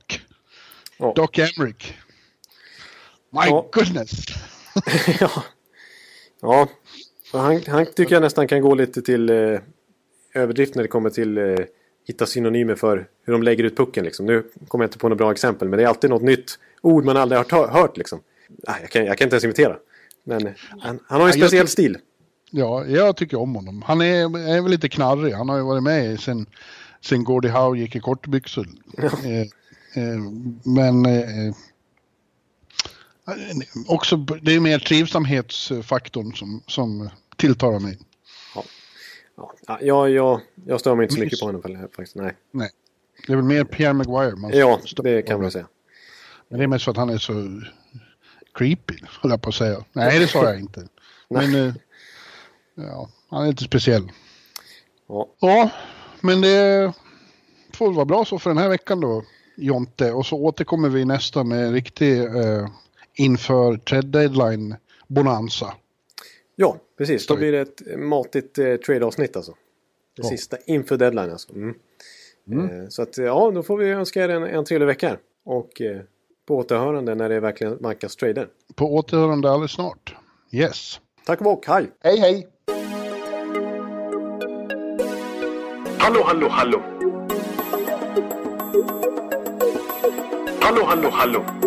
Ja. 0.97 1.13
Doc 1.15 1.29
Emrick. 1.33 1.93
My 3.29 3.41
ja. 3.45 3.69
goodness! 3.73 4.25
ja. 5.19 5.43
Ja. 6.41 6.67
Han, 7.31 7.61
han 7.67 7.85
tycker 7.85 8.15
jag 8.15 8.21
nästan 8.21 8.47
kan 8.47 8.61
gå 8.61 8.75
lite 8.75 9.01
till 9.01 9.29
eh, 9.29 9.59
överdrift 10.33 10.75
när 10.75 10.83
det 10.83 10.89
kommer 10.89 11.09
till 11.09 11.37
eh, 11.37 11.55
hitta 12.07 12.25
synonymer 12.25 12.75
för 12.75 13.07
hur 13.25 13.33
de 13.33 13.43
lägger 13.43 13.63
ut 13.63 13.77
pucken. 13.77 14.05
Liksom. 14.05 14.25
Nu 14.25 14.43
kommer 14.67 14.83
jag 14.83 14.87
inte 14.87 14.97
på 14.97 15.09
något 15.09 15.17
bra 15.17 15.31
exempel 15.31 15.69
men 15.69 15.77
det 15.77 15.83
är 15.83 15.87
alltid 15.87 16.09
något 16.09 16.21
nytt 16.21 16.59
ord 16.81 17.05
man 17.05 17.17
aldrig 17.17 17.39
har 17.39 17.67
hört. 17.67 17.97
Liksom. 17.97 18.19
Jag, 18.63 18.89
kan, 18.89 19.05
jag 19.05 19.17
kan 19.17 19.25
inte 19.25 19.35
ens 19.35 19.43
imitera. 19.43 19.77
Men 20.23 20.53
han, 20.79 20.99
han 21.07 21.21
har 21.21 21.27
en 21.27 21.33
speciell 21.33 21.59
jag, 21.59 21.69
stil. 21.69 21.97
Ja, 22.51 22.85
jag 22.85 23.15
tycker 23.15 23.39
om 23.39 23.55
honom. 23.55 23.81
Han 23.81 24.01
är, 24.01 24.49
är 24.49 24.61
väl 24.61 24.71
lite 24.71 24.89
knarrig. 24.89 25.33
Han 25.33 25.49
har 25.49 25.57
ju 25.57 25.63
varit 25.63 25.83
med 25.83 26.19
sen, 26.19 26.45
sen 27.01 27.23
Gordie 27.23 27.49
Howe 27.49 27.79
gick 27.79 27.95
i 27.95 27.99
kortbyxor. 27.99 28.67
Ja. 28.97 29.03
Eh, 29.03 29.41
eh, 30.03 30.19
men 30.63 31.05
eh, 31.05 31.55
också 33.87 34.15
det 34.17 34.55
är 34.55 34.59
mer 34.59 34.79
trivsamhetsfaktorn 34.79 36.33
som, 36.33 36.63
som 36.67 37.09
tilltalar 37.35 37.79
mig. 37.79 37.99
Ja, 39.67 39.79
jag, 39.81 40.09
jag, 40.09 40.41
jag 40.65 40.79
stör 40.79 40.95
mig 40.95 41.03
inte 41.03 41.15
så 41.15 41.21
mycket 41.21 41.39
på 41.39 41.45
honom 41.45 41.61
faktiskt. 41.95 42.15
Nej. 42.15 42.33
Nej. 42.51 42.69
Det 43.27 43.33
är 43.33 43.35
väl 43.35 43.45
mer 43.45 43.63
Pierre 43.63 43.93
Maguire 43.93 44.35
man 44.35 44.51
Ja, 44.53 44.79
det 44.97 45.21
kan 45.21 45.41
man 45.41 45.51
säga. 45.51 45.67
Men 46.49 46.59
det 46.59 46.65
är 46.65 46.67
mest 46.67 46.85
för 46.85 46.91
att 46.91 46.97
han 46.97 47.09
är 47.09 47.17
så 47.17 47.61
creepy, 48.53 48.95
höll 49.21 49.31
jag 49.31 49.41
på 49.41 49.49
att 49.49 49.55
säga. 49.55 49.83
Nej, 49.93 50.19
det 50.19 50.27
sa 50.27 50.43
jag 50.43 50.59
inte. 50.59 50.87
Men 51.29 51.55
eh, 51.55 51.73
ja, 52.75 53.09
han 53.29 53.43
är 53.43 53.47
lite 53.47 53.63
speciell. 53.63 54.11
Ja. 55.07 55.27
ja, 55.39 55.69
men 56.21 56.41
det 56.41 56.93
får 57.73 57.93
vara 57.93 58.05
bra 58.05 58.25
så 58.25 58.39
för 58.39 58.49
den 58.49 58.57
här 58.57 58.69
veckan 58.69 58.99
då, 58.99 59.23
Jonte. 59.57 60.11
Och 60.11 60.25
så 60.25 60.37
återkommer 60.37 60.89
vi 60.89 61.05
nästa 61.05 61.43
med 61.43 61.65
en 61.65 61.73
riktig 61.73 62.23
eh, 62.23 62.67
inför 63.17 63.77
trade 63.77 64.07
deadline 64.07 64.75
bonanza. 65.07 65.73
Ja, 66.55 66.77
precis. 66.97 67.27
Då 67.27 67.35
blir 67.35 67.51
det 67.51 67.59
ett 67.59 67.81
matigt 67.97 68.57
eh, 68.57 68.75
trade-avsnitt 68.75 69.35
alltså. 69.35 69.51
Det 70.15 70.23
ja. 70.23 70.29
sista 70.29 70.57
inför 70.65 70.97
deadline 70.97 71.31
alltså. 71.31 71.53
Mm. 71.53 71.75
Mm. 72.47 72.91
Så 72.91 73.01
att 73.01 73.17
ja, 73.17 73.51
då 73.51 73.63
får 73.63 73.77
vi 73.77 73.89
önska 73.89 74.23
er 74.23 74.29
en, 74.29 74.43
en 74.43 74.65
trevlig 74.65 74.87
vecka. 74.87 75.17
Och 75.45 75.81
eh, 75.81 76.01
på 76.47 76.57
återhörande 76.57 77.15
när 77.15 77.29
det 77.29 77.39
verkligen 77.39 77.77
vankas 77.81 78.15
trader. 78.15 78.47
På 78.75 78.95
återhörande 78.95 79.51
alldeles 79.51 79.71
snart. 79.71 80.15
Yes. 80.51 80.99
Tack 81.25 81.39
och 81.39 81.43
bock, 81.43 81.67
hej! 81.67 81.91
Hej 82.03 82.19
hej! 82.19 82.47
Hallå, 85.97 86.21
hallå, 86.25 86.47
hallå! 86.49 86.81
Hallå, 90.59 90.83
hallå, 90.85 91.09
hallå! 91.11 91.66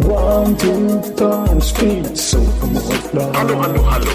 One, 0.00 0.56
two, 0.56 1.02
time, 1.16 1.60
speed, 1.60 2.16
so 2.16 2.38
Hallå, 3.34 3.54
hallå, 3.62 3.82
hallå! 3.82 4.10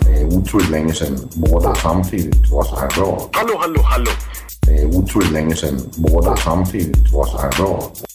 Det 0.00 0.22
er 0.22 0.26
utroligt 0.26 0.70
længe 0.70 0.94
siden 0.94 1.30
mor, 1.36 1.58
der 1.58 1.74
samtidig 1.74 2.48
trods 2.48 2.68
har 2.68 2.88
råd. 3.00 3.30
Hallå, 3.34 3.58
hallå, 3.60 3.82
hallå! 3.82 4.10
Det 4.64 4.82
er 4.82 4.86
utroligt 4.86 5.32
længe 5.32 5.56
siden 5.56 5.92
mor, 5.98 6.20
der 6.20 6.36
samtidig 6.36 7.10
trods 7.10 7.30
har 7.30 7.50
råd. 7.60 8.05